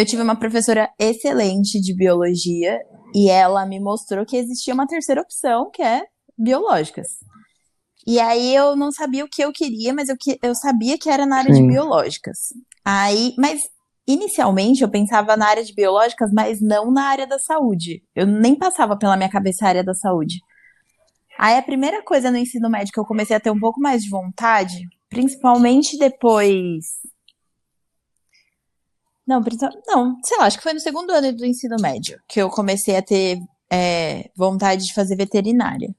eu 0.00 0.06
tive 0.06 0.22
uma 0.22 0.36
professora 0.36 0.90
excelente 0.98 1.80
de 1.80 1.94
biologia, 1.94 2.78
e 3.14 3.28
ela 3.28 3.66
me 3.66 3.80
mostrou 3.80 4.24
que 4.24 4.36
existia 4.36 4.74
uma 4.74 4.86
terceira 4.86 5.20
opção, 5.20 5.70
que 5.70 5.82
é 5.82 6.04
biológicas. 6.38 7.08
E 8.06 8.18
aí 8.18 8.54
eu 8.54 8.74
não 8.76 8.90
sabia 8.90 9.24
o 9.24 9.28
que 9.28 9.42
eu 9.42 9.52
queria, 9.52 9.92
mas 9.92 10.08
eu, 10.08 10.16
que, 10.18 10.38
eu 10.42 10.54
sabia 10.54 10.98
que 10.98 11.10
era 11.10 11.26
na 11.26 11.38
área 11.38 11.52
de 11.52 11.58
Sim. 11.58 11.66
biológicas. 11.66 12.38
Aí, 12.84 13.34
mas 13.36 13.60
inicialmente 14.06 14.82
eu 14.82 14.88
pensava 14.88 15.36
na 15.36 15.46
área 15.46 15.62
de 15.62 15.74
biológicas, 15.74 16.30
mas 16.32 16.60
não 16.60 16.90
na 16.90 17.04
área 17.04 17.26
da 17.26 17.38
saúde. 17.38 18.02
Eu 18.14 18.26
nem 18.26 18.54
passava 18.54 18.96
pela 18.96 19.16
minha 19.16 19.28
cabeça 19.28 19.66
a 19.66 19.68
área 19.68 19.84
da 19.84 19.94
saúde. 19.94 20.36
Aí 21.38 21.56
a 21.56 21.62
primeira 21.62 22.02
coisa 22.02 22.30
no 22.30 22.38
ensino 22.38 22.70
médio 22.70 22.92
que 22.92 23.00
eu 23.00 23.04
comecei 23.04 23.36
a 23.36 23.40
ter 23.40 23.50
um 23.50 23.60
pouco 23.60 23.80
mais 23.80 24.02
de 24.02 24.10
vontade, 24.10 24.78
principalmente 25.08 25.98
depois. 25.98 26.84
Não, 29.30 29.40
não, 29.86 30.16
sei 30.24 30.38
lá, 30.38 30.46
acho 30.46 30.58
que 30.58 30.62
foi 30.62 30.72
no 30.72 30.80
segundo 30.80 31.10
ano 31.10 31.32
do 31.32 31.46
ensino 31.46 31.76
médio 31.80 32.20
que 32.28 32.40
eu 32.40 32.50
comecei 32.50 32.96
a 32.96 33.02
ter 33.02 33.38
é, 33.70 34.30
vontade 34.36 34.84
de 34.86 34.92
fazer 34.92 35.16
veterinária. 35.16 35.94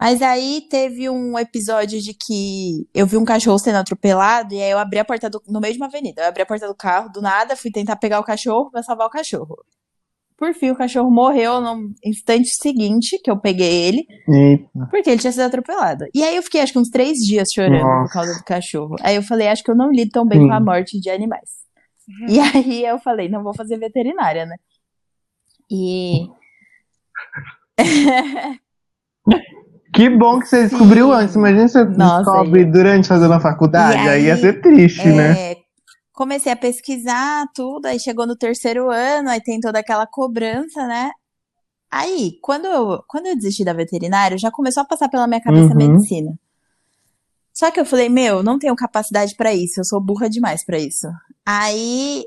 Mas 0.00 0.22
aí 0.22 0.66
teve 0.70 1.10
um 1.10 1.38
episódio 1.38 2.00
de 2.00 2.14
que 2.14 2.88
eu 2.94 3.06
vi 3.06 3.18
um 3.18 3.24
cachorro 3.24 3.58
sendo 3.58 3.76
atropelado 3.76 4.54
e 4.54 4.62
aí 4.62 4.70
eu 4.70 4.78
abri 4.78 4.98
a 4.98 5.04
porta 5.04 5.28
do, 5.28 5.42
no 5.46 5.60
meio 5.60 5.74
de 5.74 5.78
uma 5.78 5.88
avenida. 5.88 6.22
Eu 6.22 6.28
abri 6.28 6.42
a 6.42 6.46
porta 6.46 6.66
do 6.66 6.74
carro, 6.74 7.10
do 7.10 7.20
nada, 7.20 7.54
fui 7.54 7.70
tentar 7.70 7.96
pegar 7.96 8.18
o 8.18 8.24
cachorro 8.24 8.70
pra 8.70 8.82
salvar 8.82 9.06
o 9.06 9.10
cachorro. 9.10 9.58
Por 10.38 10.54
fim, 10.54 10.70
o 10.70 10.74
cachorro 10.74 11.10
morreu 11.10 11.60
no 11.60 11.92
instante 12.02 12.48
seguinte 12.48 13.20
que 13.22 13.30
eu 13.30 13.38
peguei 13.38 13.70
ele, 13.70 14.06
Eita. 14.26 14.88
porque 14.90 15.10
ele 15.10 15.20
tinha 15.20 15.30
sido 15.30 15.42
atropelado. 15.42 16.06
E 16.14 16.24
aí 16.24 16.34
eu 16.34 16.42
fiquei 16.42 16.62
acho 16.62 16.72
que 16.72 16.78
uns 16.78 16.88
três 16.88 17.18
dias 17.18 17.48
chorando 17.52 17.82
Nossa. 17.82 18.06
por 18.06 18.12
causa 18.14 18.38
do 18.38 18.44
cachorro. 18.44 18.96
Aí 19.02 19.16
eu 19.16 19.22
falei, 19.22 19.48
acho 19.48 19.62
que 19.62 19.70
eu 19.70 19.76
não 19.76 19.92
lido 19.92 20.10
tão 20.10 20.26
bem 20.26 20.40
Sim. 20.40 20.48
com 20.48 20.54
a 20.54 20.60
morte 20.60 20.98
de 20.98 21.10
animais. 21.10 21.59
E 22.28 22.40
aí 22.40 22.84
eu 22.84 22.98
falei, 22.98 23.28
não 23.28 23.42
vou 23.42 23.54
fazer 23.54 23.78
veterinária, 23.78 24.46
né? 24.46 24.56
E 25.70 26.28
Que 29.92 30.08
bom 30.08 30.38
que 30.40 30.46
você 30.46 30.68
Sim. 30.68 30.68
descobriu 30.68 31.12
antes. 31.12 31.34
Imagina 31.34 31.68
se 31.68 31.74
você 31.74 31.84
Nossa, 31.84 32.24
descobre 32.24 32.64
durante 32.64 33.08
fazendo 33.08 33.34
a 33.34 33.40
faculdade. 33.40 34.04
E 34.04 34.08
aí, 34.08 34.24
ia 34.26 34.34
aí, 34.34 34.40
ser 34.40 34.60
triste, 34.60 35.04
né? 35.06 35.32
É, 35.52 35.56
comecei 36.12 36.52
a 36.52 36.56
pesquisar 36.56 37.46
tudo, 37.54 37.86
aí 37.86 37.98
chegou 37.98 38.26
no 38.26 38.36
terceiro 38.36 38.90
ano, 38.90 39.28
aí 39.30 39.40
tem 39.42 39.58
toda 39.60 39.78
aquela 39.80 40.06
cobrança, 40.06 40.86
né? 40.86 41.10
Aí, 41.90 42.38
quando 42.40 42.66
eu, 42.66 43.02
quando 43.08 43.26
eu 43.26 43.34
desisti 43.34 43.64
da 43.64 43.72
veterinária, 43.72 44.38
já 44.38 44.50
começou 44.50 44.82
a 44.82 44.86
passar 44.86 45.08
pela 45.08 45.26
minha 45.26 45.40
cabeça 45.40 45.72
a 45.72 45.76
Uhum. 45.76 45.92
medicina. 45.92 46.32
Só 47.60 47.70
que 47.70 47.78
eu 47.78 47.84
falei, 47.84 48.08
meu, 48.08 48.42
não 48.42 48.58
tenho 48.58 48.74
capacidade 48.74 49.36
pra 49.36 49.52
isso, 49.52 49.80
eu 49.80 49.84
sou 49.84 50.00
burra 50.00 50.30
demais 50.30 50.64
pra 50.64 50.78
isso. 50.78 51.06
Aí, 51.44 52.24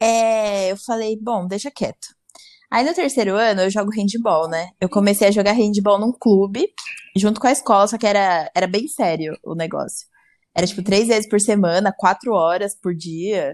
é, 0.00 0.72
eu 0.72 0.76
falei, 0.76 1.16
bom, 1.16 1.46
deixa 1.46 1.70
quieto. 1.70 2.08
Aí 2.68 2.84
no 2.84 2.92
terceiro 2.92 3.36
ano 3.36 3.60
eu 3.60 3.70
jogo 3.70 3.92
handball, 3.92 4.48
né? 4.48 4.70
Eu 4.80 4.88
comecei 4.88 5.28
a 5.28 5.30
jogar 5.30 5.52
handball 5.52 6.00
num 6.00 6.10
clube, 6.10 6.66
junto 7.16 7.38
com 7.38 7.46
a 7.46 7.52
escola, 7.52 7.86
só 7.86 7.96
que 7.96 8.08
era, 8.08 8.50
era 8.56 8.66
bem 8.66 8.88
sério 8.88 9.38
o 9.44 9.54
negócio. 9.54 10.08
Era 10.52 10.66
tipo 10.66 10.82
três 10.82 11.06
vezes 11.06 11.28
por 11.28 11.40
semana, 11.40 11.94
quatro 11.96 12.32
horas 12.32 12.74
por 12.74 12.92
dia. 12.92 13.52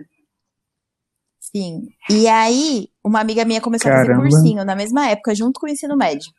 Sim. 1.38 1.88
E 2.08 2.26
aí, 2.26 2.88
uma 3.04 3.20
amiga 3.20 3.44
minha 3.44 3.60
começou 3.60 3.90
a 3.90 3.96
fazer 3.96 4.06
Caramba. 4.06 4.30
cursinho 4.30 4.64
na 4.64 4.74
mesma 4.74 5.10
época, 5.10 5.34
junto 5.34 5.60
com 5.60 5.66
o 5.66 5.68
ensino 5.68 5.94
médio. 5.94 6.32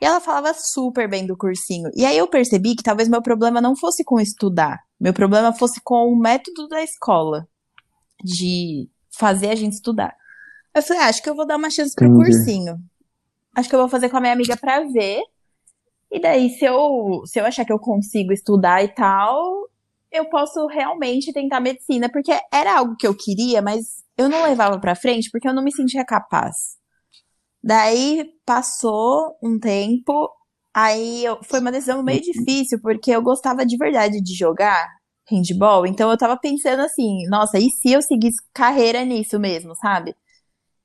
E 0.00 0.04
ela 0.04 0.20
falava 0.20 0.52
super 0.54 1.08
bem 1.08 1.26
do 1.26 1.36
cursinho. 1.36 1.90
E 1.94 2.04
aí 2.04 2.18
eu 2.18 2.28
percebi 2.28 2.74
que 2.74 2.82
talvez 2.82 3.08
meu 3.08 3.22
problema 3.22 3.60
não 3.60 3.74
fosse 3.74 4.04
com 4.04 4.20
estudar. 4.20 4.80
Meu 5.00 5.12
problema 5.12 5.52
fosse 5.52 5.80
com 5.82 6.12
o 6.12 6.16
método 6.16 6.68
da 6.68 6.82
escola. 6.82 7.48
De 8.22 8.88
fazer 9.10 9.48
a 9.48 9.54
gente 9.54 9.72
estudar. 9.72 10.14
Eu 10.74 10.82
falei, 10.82 11.02
ah, 11.02 11.06
acho 11.06 11.22
que 11.22 11.30
eu 11.30 11.34
vou 11.34 11.46
dar 11.46 11.56
uma 11.56 11.70
chance 11.70 11.94
pro 11.94 12.06
Entendi. 12.06 12.24
cursinho. 12.24 12.78
Acho 13.54 13.68
que 13.68 13.74
eu 13.74 13.80
vou 13.80 13.88
fazer 13.88 14.10
com 14.10 14.18
a 14.18 14.20
minha 14.20 14.32
amiga 14.32 14.56
pra 14.56 14.80
ver. 14.80 15.22
E 16.10 16.20
daí, 16.20 16.50
se 16.50 16.64
eu, 16.64 17.22
se 17.24 17.40
eu 17.40 17.46
achar 17.46 17.64
que 17.64 17.72
eu 17.72 17.78
consigo 17.78 18.32
estudar 18.32 18.84
e 18.84 18.88
tal, 18.88 19.68
eu 20.12 20.26
posso 20.26 20.66
realmente 20.66 21.32
tentar 21.32 21.60
medicina, 21.60 22.08
porque 22.10 22.32
era 22.52 22.78
algo 22.78 22.96
que 22.96 23.06
eu 23.06 23.14
queria, 23.14 23.60
mas 23.62 24.04
eu 24.16 24.28
não 24.28 24.42
levava 24.42 24.78
pra 24.78 24.94
frente 24.94 25.30
porque 25.30 25.48
eu 25.48 25.54
não 25.54 25.64
me 25.64 25.72
sentia 25.72 26.04
capaz. 26.04 26.75
Daí 27.66 28.24
passou 28.46 29.36
um 29.42 29.58
tempo, 29.58 30.30
aí 30.72 31.24
eu- 31.24 31.40
foi 31.42 31.58
uma 31.60 31.72
decisão 31.72 32.02
meio 32.02 32.22
difícil, 32.22 32.80
porque 32.80 33.10
eu 33.10 33.20
gostava 33.22 33.66
de 33.66 33.76
verdade 33.76 34.20
de 34.22 34.34
jogar 34.36 34.86
handball, 35.28 35.84
então 35.86 36.08
eu 36.08 36.16
tava 36.16 36.38
pensando 36.38 36.82
assim, 36.82 37.26
nossa, 37.28 37.58
e 37.58 37.68
se 37.70 37.90
eu 37.90 38.00
seguisse 38.00 38.38
carreira 38.54 39.04
nisso 39.04 39.40
mesmo, 39.40 39.74
sabe? 39.74 40.14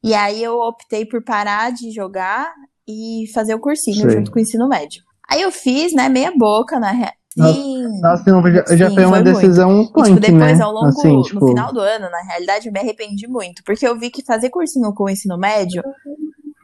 E 0.04 0.16
aí 0.16 0.44
eu 0.44 0.58
optei 0.60 1.06
por 1.06 1.24
parar 1.24 1.72
de 1.72 1.92
jogar 1.92 2.52
e 2.88 3.26
fazer 3.34 3.54
o 3.54 3.60
cursinho 3.60 4.02
Sei. 4.02 4.12
junto 4.12 4.32
com 4.32 4.40
o 4.40 4.42
ensino 4.42 4.68
médio. 4.68 5.04
Aí 5.30 5.42
eu 5.44 5.52
fiz, 5.52 5.94
né, 5.94 6.10
meia 6.10 6.34
boca, 6.36 6.80
na 6.80 6.92
real. 6.92 7.12
Nossa, 7.38 7.54
Sim. 7.62 8.02
Nossa, 8.02 8.32
não, 8.32 8.42
já, 8.52 8.76
já 8.76 8.90
Sim, 8.90 8.96
foi 8.96 9.06
uma 9.06 9.18
foi 9.18 9.24
muito. 9.24 9.40
decisão 9.40 9.72
E, 9.80 9.86
tipo, 9.86 9.94
punk, 9.94 10.20
depois, 10.20 10.58
né? 10.58 10.64
ao 10.66 10.72
longo, 10.74 10.88
assim, 10.88 11.22
tipo, 11.22 11.40
no 11.40 11.48
final 11.48 11.74
do 11.74 11.80
ano, 11.80 12.10
na 12.10 12.22
realidade, 12.24 12.68
eu 12.68 12.74
me 12.74 12.80
arrependi 12.80 13.28
muito. 13.28 13.64
Porque 13.64 13.88
eu 13.88 13.98
vi 13.98 14.10
que 14.10 14.26
fazer 14.26 14.50
cursinho 14.50 14.94
com 14.94 15.06
o 15.06 15.10
ensino 15.10 15.38
médio, 15.38 15.82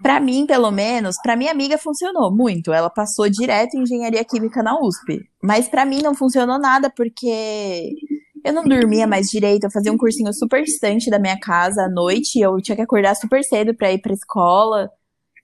pra 0.08 0.22
mim, 0.22 0.46
pelo 0.46 0.72
menos, 0.72 1.18
pra 1.22 1.36
minha 1.36 1.52
amiga 1.52 1.78
funcionou 1.78 2.34
muito. 2.34 2.72
Ela 2.72 2.90
passou 2.90 3.30
direto 3.30 3.76
em 3.76 3.82
engenharia 3.82 4.24
química 4.24 4.64
na 4.64 4.80
USP. 4.80 5.30
Mas 5.44 5.68
pra 5.68 5.86
mim 5.86 6.02
não 6.02 6.16
funcionou 6.16 6.58
nada, 6.58 6.90
porque 6.90 7.94
eu 8.42 8.54
não 8.54 8.64
dormia 8.64 9.06
mais 9.06 9.28
direito. 9.28 9.66
Eu 9.66 9.70
fazia 9.72 9.92
um 9.92 9.98
cursinho 9.98 10.34
super 10.34 10.64
distante 10.64 11.10
da 11.10 11.20
minha 11.20 11.38
casa 11.38 11.82
à 11.84 11.90
noite. 11.90 12.40
Eu 12.40 12.56
tinha 12.62 12.78
que 12.78 12.82
acordar 12.82 13.18
super 13.18 13.44
cedo 13.44 13.76
pra 13.76 13.92
ir 13.92 14.00
pra 14.00 14.14
escola. 14.14 14.90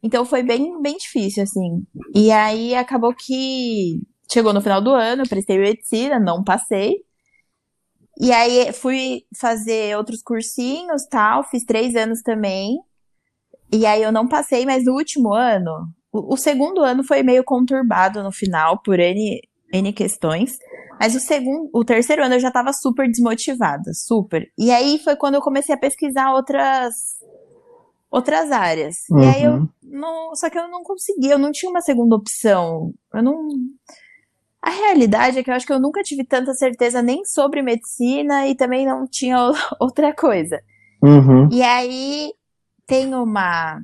Então 0.02 0.24
foi 0.24 0.42
bem, 0.42 0.82
bem 0.82 0.96
difícil, 0.96 1.44
assim. 1.44 1.86
E 2.16 2.32
aí 2.32 2.74
acabou 2.74 3.14
que 3.14 4.02
chegou 4.32 4.54
no 4.54 4.62
final 4.62 4.82
do 4.82 4.92
ano, 4.92 5.24
eu 5.24 5.28
prestei 5.30 5.58
medicina, 5.60 6.22
não 6.22 6.42
passei. 6.42 7.04
E 8.18 8.32
aí 8.32 8.72
fui 8.72 9.26
fazer 9.38 9.98
outros 9.98 10.22
cursinhos, 10.24 11.06
tal, 11.06 11.44
fiz 11.44 11.66
três 11.66 11.98
anos 11.98 12.22
também. 12.22 12.78
E 13.74 13.88
aí 13.88 14.04
eu 14.04 14.12
não 14.12 14.28
passei, 14.28 14.68
mas 14.68 14.86
no 14.86 14.94
último 14.94 15.34
ano, 15.34 15.90
o, 16.12 16.36
o 16.36 16.38
segundo 16.38 16.82
ano 16.84 17.04
foi 17.04 17.24
meio 17.24 17.44
conturbado 17.44 18.22
no 18.22 18.32
final, 18.32 18.80
por 18.84 19.00
N, 19.00 19.42
N 19.74 19.92
questões. 19.94 20.60
Mas 21.00 21.16
o 21.16 21.20
segundo, 21.20 21.72
o 21.74 21.84
terceiro 21.84 22.24
ano 22.24 22.36
eu 22.36 22.40
já 22.40 22.52
tava 22.52 22.72
super 22.72 23.10
desmotivada, 23.10 23.92
super. 23.96 24.48
E 24.56 24.70
aí 24.70 25.00
foi 25.00 25.16
quando 25.16 25.36
eu 25.36 25.42
comecei 25.42 25.74
a 25.74 25.78
pesquisar 25.78 26.34
outras 26.34 26.94
outras 28.12 28.52
áreas. 28.52 28.98
E 29.10 29.26
aí 29.26 29.44
eu 29.44 29.54
uhum. 29.54 29.70
não, 29.82 30.36
só 30.36 30.52
que 30.52 30.60
eu 30.60 30.68
não 30.68 30.84
conseguia, 30.84 31.32
eu 31.32 31.40
não 31.40 31.52
tinha 31.52 31.72
uma 31.72 31.82
segunda 31.82 32.16
opção. 32.16 32.94
Eu 33.12 33.24
não. 33.24 33.50
A 34.62 34.70
realidade 34.70 35.40
é 35.40 35.44
que 35.44 35.50
eu 35.50 35.56
acho 35.56 35.66
que 35.66 35.74
eu 35.74 35.80
nunca 35.80 36.04
tive 36.04 36.24
tanta 36.24 36.54
certeza 36.54 37.02
nem 37.02 37.26
sobre 37.26 37.64
medicina 37.64 38.48
e 38.48 38.56
também 38.56 38.86
não 38.86 39.08
tinha 39.08 39.36
outra 39.82 40.14
coisa. 40.14 40.62
Uhum. 41.02 41.50
E 41.52 41.64
aí 41.64 42.32
tem 42.86 43.14
uma. 43.14 43.82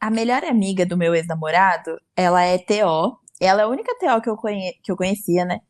A 0.00 0.10
melhor 0.10 0.44
amiga 0.44 0.84
do 0.84 0.96
meu 0.96 1.14
ex-namorado, 1.14 1.98
ela 2.14 2.42
é 2.42 2.58
TO. 2.58 3.18
Ela 3.40 3.62
é 3.62 3.64
a 3.64 3.68
única 3.68 3.94
TO 3.98 4.20
que 4.22 4.30
eu, 4.30 4.36
conhe... 4.36 4.74
que 4.82 4.90
eu 4.92 4.96
conhecia, 4.96 5.44
né? 5.44 5.60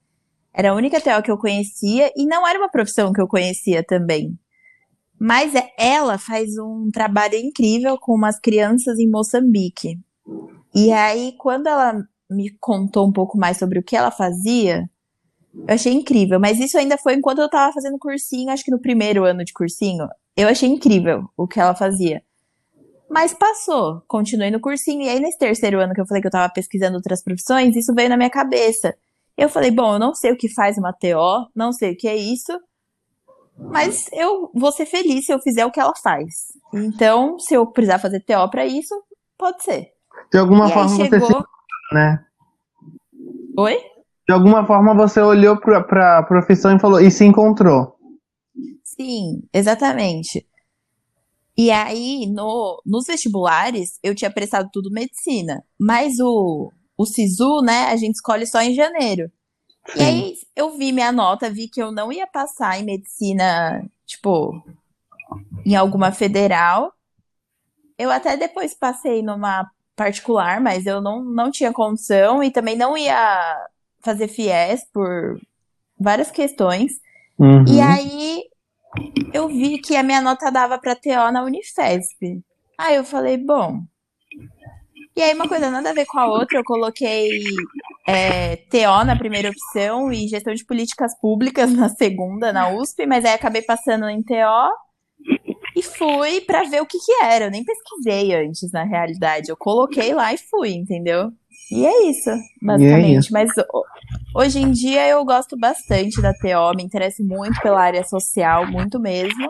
Era 0.52 0.70
a 0.70 0.74
única 0.74 1.00
TO 1.00 1.22
que 1.22 1.30
eu 1.30 1.38
conhecia 1.38 2.12
e 2.16 2.26
não 2.26 2.46
era 2.46 2.58
uma 2.58 2.70
profissão 2.70 3.12
que 3.12 3.20
eu 3.20 3.28
conhecia 3.28 3.84
também. 3.84 4.38
Mas 5.18 5.54
é- 5.54 5.70
ela 5.78 6.18
faz 6.18 6.58
um 6.58 6.90
trabalho 6.90 7.36
incrível 7.36 7.98
com 7.98 8.14
umas 8.14 8.38
crianças 8.38 8.98
em 8.98 9.08
Moçambique. 9.08 9.98
E 10.74 10.92
aí, 10.92 11.34
quando 11.38 11.68
ela 11.68 11.94
me 12.30 12.50
contou 12.58 13.06
um 13.06 13.12
pouco 13.12 13.38
mais 13.38 13.56
sobre 13.58 13.78
o 13.78 13.82
que 13.82 13.96
ela 13.96 14.10
fazia, 14.10 14.88
eu 15.54 15.74
achei 15.74 15.92
incrível. 15.92 16.38
Mas 16.40 16.58
isso 16.58 16.76
ainda 16.78 16.98
foi 16.98 17.14
enquanto 17.14 17.40
eu 17.40 17.48
tava 17.48 17.72
fazendo 17.72 17.98
cursinho, 17.98 18.50
acho 18.50 18.64
que 18.64 18.70
no 18.70 18.80
primeiro 18.80 19.24
ano 19.24 19.44
de 19.44 19.52
cursinho. 19.52 20.06
Eu 20.36 20.48
achei 20.48 20.68
incrível 20.68 21.28
o 21.36 21.46
que 21.46 21.58
ela 21.58 21.74
fazia. 21.74 22.22
Mas 23.08 23.32
passou, 23.32 24.02
continuei 24.06 24.50
no 24.50 24.60
cursinho. 24.60 25.02
E 25.02 25.08
aí, 25.08 25.20
nesse 25.20 25.38
terceiro 25.38 25.80
ano 25.80 25.94
que 25.94 26.00
eu 26.00 26.06
falei 26.06 26.20
que 26.20 26.26
eu 26.26 26.32
tava 26.32 26.52
pesquisando 26.52 26.96
outras 26.96 27.22
profissões, 27.22 27.76
isso 27.76 27.94
veio 27.94 28.08
na 28.08 28.16
minha 28.16 28.30
cabeça. 28.30 28.94
Eu 29.36 29.48
falei, 29.48 29.70
bom, 29.70 29.94
eu 29.94 29.98
não 29.98 30.14
sei 30.14 30.32
o 30.32 30.36
que 30.36 30.52
faz 30.52 30.76
uma 30.76 30.92
TO, 30.92 31.50
não 31.54 31.72
sei 31.72 31.92
o 31.92 31.96
que 31.96 32.08
é 32.08 32.16
isso, 32.16 32.52
mas 33.58 34.06
eu 34.12 34.50
vou 34.54 34.72
ser 34.72 34.86
feliz 34.86 35.26
se 35.26 35.32
eu 35.32 35.38
fizer 35.38 35.64
o 35.64 35.70
que 35.70 35.80
ela 35.80 35.94
faz. 36.02 36.52
Então, 36.74 37.38
se 37.38 37.54
eu 37.54 37.66
precisar 37.66 37.98
fazer 37.98 38.20
TO 38.20 38.50
pra 38.50 38.66
isso, 38.66 38.94
pode 39.38 39.62
ser. 39.62 39.92
De 40.32 40.38
alguma 40.38 40.68
e 40.68 40.72
forma 40.72 40.88
você 40.88 41.04
chegou. 41.04 41.28
se, 41.28 41.94
né? 41.94 42.24
Oi? 43.58 43.78
De 44.28 44.34
alguma 44.34 44.66
forma 44.66 44.94
você 44.94 45.20
olhou 45.20 45.56
pra, 45.58 45.82
pra 45.82 46.22
profissão 46.24 46.74
e 46.76 46.80
falou, 46.80 47.00
e 47.00 47.10
se 47.10 47.24
encontrou. 47.24 47.95
Sim, 48.96 49.42
exatamente. 49.52 50.46
E 51.56 51.70
aí, 51.70 52.26
no, 52.26 52.82
nos 52.84 53.06
vestibulares, 53.06 53.98
eu 54.02 54.14
tinha 54.14 54.30
prestado 54.30 54.68
tudo 54.72 54.90
medicina. 54.90 55.64
Mas 55.78 56.18
o, 56.18 56.72
o 56.96 57.06
SISU, 57.06 57.62
né, 57.62 57.86
a 57.86 57.96
gente 57.96 58.16
escolhe 58.16 58.46
só 58.46 58.60
em 58.60 58.74
janeiro. 58.74 59.30
E 59.94 60.02
aí, 60.02 60.34
eu 60.54 60.76
vi 60.76 60.92
minha 60.92 61.12
nota, 61.12 61.48
vi 61.48 61.68
que 61.68 61.80
eu 61.80 61.92
não 61.92 62.12
ia 62.12 62.26
passar 62.26 62.78
em 62.78 62.84
medicina, 62.84 63.88
tipo, 64.04 64.60
em 65.64 65.76
alguma 65.76 66.10
federal. 66.10 66.92
Eu 67.96 68.10
até 68.10 68.36
depois 68.36 68.74
passei 68.74 69.22
numa 69.22 69.70
particular, 69.94 70.60
mas 70.60 70.86
eu 70.86 71.00
não, 71.00 71.24
não 71.24 71.50
tinha 71.50 71.72
condição 71.72 72.42
e 72.42 72.50
também 72.50 72.76
não 72.76 72.98
ia 72.98 73.66
fazer 74.00 74.28
FIES 74.28 74.84
por 74.92 75.40
várias 75.98 76.30
questões. 76.30 77.00
Uhum. 77.38 77.64
E 77.66 77.80
aí 77.80 78.44
eu 79.32 79.48
vi 79.48 79.78
que 79.78 79.96
a 79.96 80.02
minha 80.02 80.20
nota 80.20 80.50
dava 80.50 80.78
pra 80.78 80.94
TO 80.94 81.32
na 81.32 81.44
Unifesp. 81.44 82.40
Aí 82.78 82.96
eu 82.96 83.04
falei, 83.04 83.36
bom. 83.36 83.80
E 85.16 85.22
aí 85.22 85.32
uma 85.34 85.48
coisa 85.48 85.70
nada 85.70 85.90
a 85.90 85.94
ver 85.94 86.04
com 86.04 86.18
a 86.18 86.26
outra, 86.26 86.58
eu 86.58 86.64
coloquei 86.64 87.30
é, 88.06 88.56
TO 88.56 89.04
na 89.04 89.16
primeira 89.16 89.50
opção 89.50 90.12
e 90.12 90.28
gestão 90.28 90.52
de 90.52 90.64
políticas 90.64 91.18
públicas 91.20 91.72
na 91.72 91.88
segunda, 91.88 92.52
na 92.52 92.68
USP, 92.70 93.06
mas 93.06 93.24
aí 93.24 93.32
acabei 93.32 93.62
passando 93.62 94.08
em 94.08 94.22
TO 94.22 94.34
e 95.74 95.82
fui 95.82 96.40
pra 96.42 96.64
ver 96.64 96.82
o 96.82 96.86
que 96.86 96.98
que 96.98 97.12
era. 97.22 97.46
Eu 97.46 97.50
nem 97.50 97.64
pesquisei 97.64 98.34
antes, 98.34 98.70
na 98.72 98.84
realidade. 98.84 99.50
Eu 99.50 99.56
coloquei 99.56 100.12
lá 100.14 100.32
e 100.32 100.38
fui, 100.38 100.70
entendeu? 100.70 101.30
E 101.70 101.84
é 101.84 102.08
isso, 102.08 102.30
basicamente. 102.62 103.18
isso. 103.18 103.32
Mas 103.32 103.50
hoje 104.34 104.58
em 104.58 104.70
dia 104.70 105.08
eu 105.08 105.24
gosto 105.24 105.56
bastante 105.58 106.20
da 106.20 106.32
TO, 106.32 106.76
me 106.76 106.82
interesso 106.82 107.24
muito 107.24 107.60
pela 107.60 107.80
área 107.80 108.04
social, 108.04 108.66
muito 108.66 109.00
mesmo. 109.00 109.48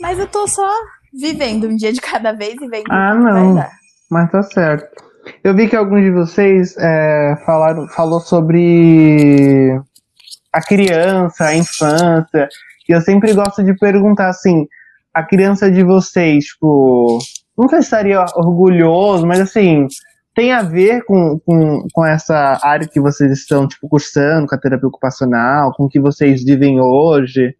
Mas 0.00 0.18
eu 0.18 0.26
tô 0.26 0.46
só 0.46 0.68
vivendo 1.12 1.68
um 1.68 1.76
dia 1.76 1.92
de 1.92 2.00
cada 2.00 2.32
vez 2.32 2.54
e 2.60 2.68
vendo 2.68 2.90
Ah, 2.90 3.14
não. 3.14 3.64
Mas 4.10 4.30
tá 4.30 4.42
certo. 4.42 5.04
Eu 5.42 5.54
vi 5.54 5.68
que 5.68 5.74
alguns 5.74 6.02
de 6.02 6.10
vocês 6.10 6.76
é, 6.78 7.36
falaram, 7.44 7.88
falou 7.88 8.20
sobre 8.20 9.80
a 10.52 10.60
criança, 10.60 11.46
a 11.46 11.56
infância. 11.56 12.48
E 12.88 12.92
eu 12.92 13.00
sempre 13.00 13.32
gosto 13.32 13.64
de 13.64 13.74
perguntar 13.74 14.28
assim, 14.28 14.66
a 15.12 15.22
criança 15.22 15.70
de 15.70 15.82
vocês, 15.82 16.44
tipo, 16.44 17.18
não 17.58 17.68
sei 17.68 17.78
se 17.78 17.84
estaria 17.84 18.24
orgulhoso, 18.36 19.26
mas 19.26 19.40
assim, 19.40 19.86
tem 20.36 20.52
a 20.52 20.62
ver 20.62 21.02
com, 21.06 21.40
com, 21.40 21.86
com 21.90 22.04
essa 22.04 22.60
área 22.62 22.86
que 22.86 23.00
vocês 23.00 23.32
estão, 23.32 23.66
tipo, 23.66 23.88
cursando, 23.88 24.46
com 24.46 24.54
a 24.54 24.58
terapia 24.58 24.86
ocupacional, 24.86 25.72
com 25.74 25.84
o 25.84 25.88
que 25.88 25.98
vocês 25.98 26.44
vivem 26.44 26.78
hoje? 26.78 27.56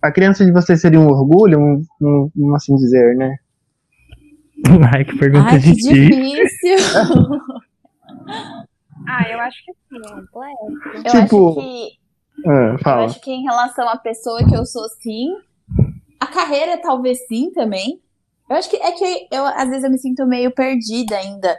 A 0.00 0.10
criança 0.10 0.46
de 0.46 0.50
vocês 0.50 0.80
seria 0.80 0.98
um 0.98 1.08
orgulho, 1.08 1.60
um, 1.60 1.84
um, 2.00 2.30
um 2.34 2.54
assim 2.54 2.74
dizer, 2.76 3.14
né? 3.16 3.36
Ai, 4.94 5.04
que 5.04 5.18
pergunta 5.18 5.50
Ai, 5.50 5.60
que 5.60 5.72
difícil. 5.72 5.92
difícil. 5.92 6.76
Ah, 9.08 9.28
eu 9.30 9.40
acho 9.40 9.56
que 9.64 9.72
sim. 9.72 10.14
Complexo. 10.14 11.06
Eu 11.06 11.22
Tipo, 11.22 11.48
acho 11.48 11.60
que 11.60 11.98
Ah, 12.46 12.76
Eu 13.00 13.04
acho 13.06 13.20
que 13.22 13.30
em 13.32 13.42
relação 13.42 13.88
à 13.88 13.96
pessoa 13.96 14.44
que 14.46 14.54
eu 14.54 14.64
sou, 14.66 14.86
sim. 15.00 15.26
A 16.20 16.26
carreira, 16.26 16.76
talvez 16.76 17.26
sim, 17.26 17.50
também. 17.50 17.98
Eu 18.48 18.56
acho 18.56 18.68
que 18.68 18.76
é 18.76 18.92
que 18.92 19.26
eu, 19.32 19.44
às 19.46 19.68
vezes, 19.68 19.84
eu 19.84 19.90
me 19.90 19.98
sinto 19.98 20.26
meio 20.26 20.50
perdida 20.54 21.16
ainda 21.16 21.56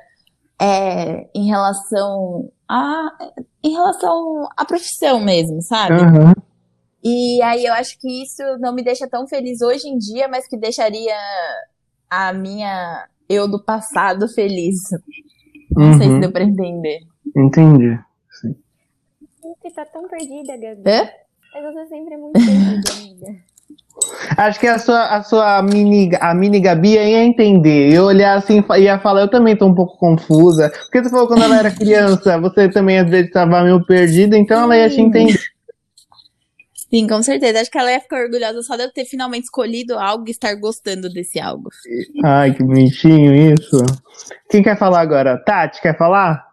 é, 0.61 1.27
em 1.33 1.47
relação 1.47 2.51
a, 2.69 3.09
em 3.63 3.71
relação 3.71 4.47
à 4.55 4.63
profissão 4.63 5.19
mesmo, 5.19 5.61
sabe? 5.61 5.95
Aham. 6.01 6.33
E 7.03 7.41
aí 7.41 7.65
eu 7.65 7.73
acho 7.73 7.97
que 7.99 8.23
isso 8.23 8.43
não 8.59 8.73
me 8.75 8.83
deixa 8.83 9.09
tão 9.09 9.27
feliz 9.27 9.59
hoje 9.61 9.87
em 9.87 9.97
dia, 9.97 10.27
mas 10.27 10.47
que 10.47 10.55
deixaria 10.55 11.15
a 12.09 12.31
minha 12.31 13.07
eu 13.27 13.49
do 13.49 13.63
passado 13.63 14.27
feliz. 14.27 14.75
Não 15.75 15.93
sei 15.93 16.07
se 16.07 16.13
Uhum. 16.13 16.19
deu 16.19 16.31
pra 16.31 16.43
entender. 16.43 16.99
Entendi. 17.35 17.97
Você 19.41 19.71
tá 19.73 19.85
tão 19.85 20.07
perdida, 20.07 20.55
Gabi. 20.57 20.83
Hã? 20.87 21.09
Mas 21.53 21.73
você 21.73 21.87
sempre 21.87 22.13
é 22.13 22.17
muito 22.17 22.33
perdida, 22.33 22.91
amiga. 22.93 23.27
Acho 24.37 24.59
que 24.59 24.67
a 24.67 24.79
sua, 24.79 25.15
a 25.15 25.23
sua 25.23 25.61
mini, 25.61 26.09
a 26.19 26.33
mini 26.33 26.59
Gabi 26.59 26.93
ia 26.93 27.23
entender. 27.23 27.93
Eu 27.93 28.05
olhar 28.05 28.37
assim 28.37 28.63
e 28.77 28.81
ia 28.81 28.99
falar, 28.99 29.21
eu 29.21 29.29
também 29.29 29.55
tô 29.55 29.67
um 29.67 29.75
pouco 29.75 29.97
confusa. 29.97 30.69
Porque 30.69 31.03
você 31.03 31.09
falou 31.09 31.27
quando 31.27 31.43
ela 31.43 31.59
era 31.59 31.71
criança, 31.71 32.39
você 32.39 32.69
também 32.69 32.99
às 32.99 33.09
vezes 33.09 33.27
estava 33.27 33.63
meio 33.63 33.85
perdida, 33.85 34.37
então 34.37 34.63
ela 34.63 34.77
ia 34.77 34.89
te 34.89 35.01
entender. 35.01 35.39
Sim, 36.91 37.07
com 37.07 37.21
certeza. 37.21 37.61
Acho 37.61 37.71
que 37.71 37.77
ela 37.77 37.91
ia 37.91 38.01
ficar 38.01 38.21
orgulhosa 38.21 38.61
só 38.63 38.75
de 38.75 38.83
eu 38.83 38.91
ter 38.91 39.05
finalmente 39.05 39.45
escolhido 39.45 39.97
algo 39.97 40.25
e 40.27 40.31
estar 40.31 40.53
gostando 40.55 41.09
desse 41.09 41.39
algo. 41.39 41.69
Ai, 42.23 42.53
que 42.53 42.63
bonitinho 42.63 43.33
isso. 43.53 43.77
Quem 44.49 44.61
quer 44.61 44.77
falar 44.77 44.99
agora? 44.99 45.37
Tati, 45.37 45.81
quer 45.81 45.97
falar? 45.97 46.45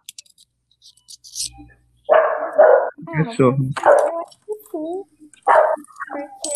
Ah, 3.05 3.23
Cachorro. 3.25 3.57
Eu 3.57 4.19
acho 4.19 4.39
que 4.39 4.53
sim. 4.71 5.03
Porque 6.41 6.48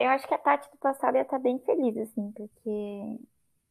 eu 0.00 0.10
acho 0.10 0.26
que 0.26 0.34
a 0.34 0.38
Tati 0.38 0.70
do 0.70 0.78
passado 0.78 1.16
ia 1.16 1.22
estar 1.22 1.38
bem 1.38 1.58
feliz, 1.60 1.96
assim, 1.96 2.32
porque 2.32 3.20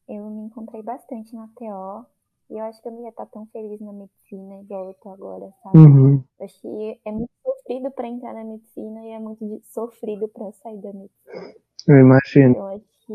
eu 0.08 0.30
me 0.30 0.46
encontrei 0.46 0.82
bastante 0.82 1.34
na 1.34 1.48
TO. 1.48 2.06
E 2.50 2.58
eu 2.58 2.64
acho 2.64 2.82
que 2.82 2.88
eu 2.88 2.92
não 2.92 3.02
ia 3.02 3.08
estar 3.08 3.26
tão 3.26 3.46
feliz 3.46 3.80
na 3.80 3.92
medicina 3.92 4.60
igual 4.60 4.88
eu 4.88 4.94
tô 4.94 5.08
agora, 5.08 5.52
sabe? 5.62 5.78
Uhum. 5.78 6.24
Eu 6.38 6.44
acho 6.44 6.60
que 6.60 7.00
é 7.04 7.12
muito 7.12 7.30
sofrido 7.42 7.90
pra 7.90 8.06
entrar 8.06 8.34
na 8.34 8.44
medicina 8.44 9.04
e 9.04 9.10
é 9.10 9.18
muito 9.18 9.60
sofrido 9.64 10.28
pra 10.28 10.52
sair 10.52 10.78
da 10.78 10.92
medicina. 10.92 11.54
Eu 11.88 11.98
imagino. 11.98 12.56
Eu 12.56 12.66
acho 12.66 12.84
que 13.06 13.12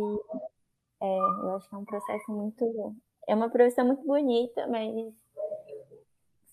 é, 1.01 1.17
eu 1.17 1.55
acho 1.55 1.69
que 1.69 1.75
é 1.75 1.77
um 1.77 1.85
processo 1.85 2.31
muito. 2.31 2.95
É 3.27 3.35
uma 3.35 3.49
profissão 3.49 3.85
muito 3.85 4.03
bonita, 4.05 4.65
mas 4.67 5.13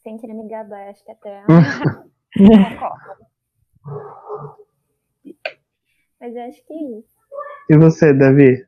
sem 0.02 0.18
querer 0.18 0.34
me 0.34 0.46
gabar, 0.46 0.90
acho 0.90 1.02
que 1.04 1.10
até. 1.10 1.42
Mas 6.20 6.34
eu 6.34 6.42
acho 6.42 6.66
que 6.66 6.72
é 6.72 6.98
isso. 6.98 7.14
E 7.70 7.76
você, 7.76 8.12
Davi? 8.12 8.64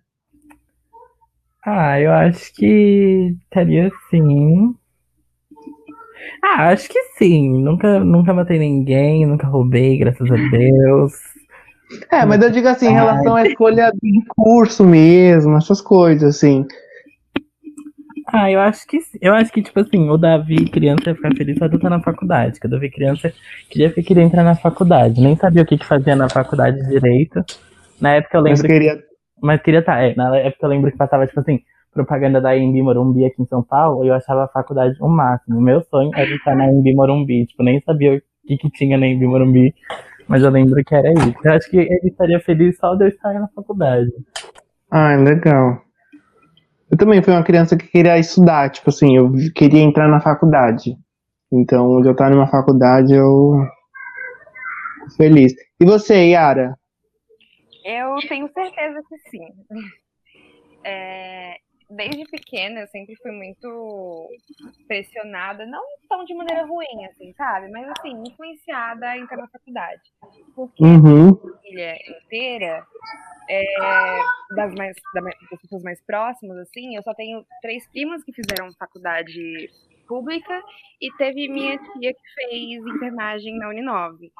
Ah, 1.64 2.00
eu 2.00 2.12
acho 2.12 2.52
que 2.54 3.34
estaria 3.42 3.90
sim. 4.10 4.74
Ah, 6.42 6.68
acho 6.68 6.88
que 6.88 7.02
sim. 7.18 7.62
Nunca, 7.62 8.00
nunca 8.00 8.32
matei 8.32 8.58
ninguém, 8.58 9.26
nunca 9.26 9.46
roubei, 9.46 9.98
graças 9.98 10.30
a 10.30 10.36
Deus. 10.36 11.12
É, 12.10 12.24
mas 12.24 12.42
eu 12.42 12.50
digo 12.50 12.68
assim, 12.68 12.88
em 12.88 12.94
relação 12.94 13.36
à 13.36 13.44
escolha 13.44 13.92
de 14.02 14.24
curso 14.28 14.84
mesmo, 14.84 15.56
essas 15.56 15.80
coisas, 15.80 16.36
assim. 16.36 16.64
Ah, 18.38 18.50
eu 18.50 18.60
acho 18.60 18.86
que. 18.86 18.98
Eu 19.20 19.32
acho 19.32 19.50
que, 19.50 19.62
tipo 19.62 19.80
assim, 19.80 20.10
o 20.10 20.18
Davi 20.18 20.68
criança 20.68 21.08
ia 21.08 21.14
ficar 21.14 21.34
feliz 21.34 21.58
só 21.58 21.66
de 21.66 21.74
eu 21.74 21.78
estar 21.78 21.88
na 21.88 22.02
faculdade. 22.02 22.60
Que 22.60 22.66
o 22.66 22.70
Davi 22.70 22.90
criança 22.90 23.32
queria 23.70 23.90
que 23.90 24.02
queria 24.02 24.22
entrar 24.22 24.44
na 24.44 24.54
faculdade. 24.54 25.20
Nem 25.20 25.34
sabia 25.36 25.62
o 25.62 25.66
que, 25.66 25.78
que 25.78 25.86
fazia 25.86 26.14
na 26.14 26.28
faculdade 26.28 26.86
direito. 26.86 27.42
Na 27.98 28.12
época 28.12 28.36
eu 28.36 28.42
Mas 28.42 28.60
lembro 28.60 28.66
queria. 28.66 29.02
Mas 29.42 29.62
queria 29.62 29.80
estar, 29.80 30.02
é, 30.02 30.14
na 30.14 30.36
época 30.36 30.66
eu 30.66 30.68
lembro 30.68 30.90
que 30.90 30.98
passava, 30.98 31.26
tipo 31.26 31.40
assim, 31.40 31.60
propaganda 31.94 32.40
da 32.40 32.56
Embi 32.56 32.82
Morumbi 32.82 33.24
aqui 33.24 33.40
em 33.40 33.46
São 33.46 33.62
Paulo, 33.62 34.04
e 34.04 34.08
eu 34.08 34.14
achava 34.14 34.44
a 34.44 34.48
faculdade 34.48 34.96
o 35.00 35.08
máximo. 35.08 35.60
Meu 35.60 35.82
sonho 35.82 36.10
era 36.14 36.30
entrar 36.30 36.56
na 36.56 36.70
Embi 36.70 36.94
Morumbi, 36.94 37.46
tipo, 37.46 37.62
nem 37.62 37.80
sabia 37.80 38.16
o 38.16 38.20
que, 38.46 38.56
que 38.56 38.70
tinha 38.70 38.98
na 38.98 39.06
Embi 39.06 39.26
Morumbi, 39.26 39.74
mas 40.28 40.42
eu 40.42 40.50
lembro 40.50 40.82
que 40.84 40.94
era 40.94 41.10
isso. 41.12 41.36
Eu 41.42 41.52
acho 41.52 41.70
que 41.70 41.78
ele 41.78 42.00
estaria 42.04 42.40
feliz 42.40 42.76
só 42.76 42.94
de 42.94 43.04
eu 43.04 43.08
estar 43.08 43.32
na 43.34 43.48
faculdade. 43.48 44.10
Ah, 44.90 45.16
legal. 45.16 45.85
Eu 46.90 46.96
também 46.96 47.22
fui 47.22 47.32
uma 47.32 47.42
criança 47.44 47.76
que 47.76 47.86
queria 47.88 48.18
estudar, 48.18 48.70
tipo 48.70 48.90
assim, 48.90 49.16
eu 49.16 49.32
queria 49.54 49.80
entrar 49.82 50.08
na 50.08 50.20
faculdade. 50.20 50.96
Então, 51.52 52.00
de 52.00 52.08
eu 52.08 52.12
estar 52.12 52.30
numa 52.30 52.46
faculdade, 52.46 53.14
eu. 53.14 53.52
Feliz. 55.16 55.52
E 55.80 55.84
você, 55.84 56.30
Yara? 56.30 56.76
Eu 57.84 58.16
tenho 58.28 58.48
certeza 58.52 59.00
que 59.08 59.30
sim. 59.30 59.46
É, 60.84 61.56
desde 61.90 62.24
pequena 62.24 62.80
eu 62.80 62.88
sempre 62.88 63.14
fui 63.16 63.30
muito 63.30 64.28
pressionada, 64.88 65.64
não 65.66 65.82
tão 66.08 66.24
de 66.24 66.34
maneira 66.34 66.66
ruim, 66.66 67.04
assim, 67.10 67.32
sabe? 67.34 67.70
Mas 67.70 67.88
assim, 67.90 68.22
influenciada 68.26 69.06
a 69.06 69.18
entrar 69.18 69.36
na 69.36 69.48
faculdade. 69.48 70.02
Porque 70.54 70.82
Uhum. 70.84 71.30
a 71.30 71.36
família 71.36 71.94
inteira, 72.10 72.84
é, 73.48 73.64
das, 74.54 74.74
mais, 74.74 74.96
da- 75.14 75.20
das 75.50 75.60
pessoas 75.60 75.82
mais 75.82 76.00
próximas, 76.02 76.56
assim, 76.58 76.96
eu 76.96 77.02
só 77.02 77.14
tenho 77.14 77.44
três 77.62 77.86
primas 77.88 78.22
que 78.24 78.32
fizeram 78.32 78.72
faculdade 78.78 79.70
pública 80.06 80.62
e 81.00 81.12
teve 81.16 81.48
minha 81.48 81.76
tia 81.78 82.14
que 82.14 82.34
fez 82.34 82.84
enfermagem 82.86 83.56
na 83.58 83.68
Uninove. 83.68 84.32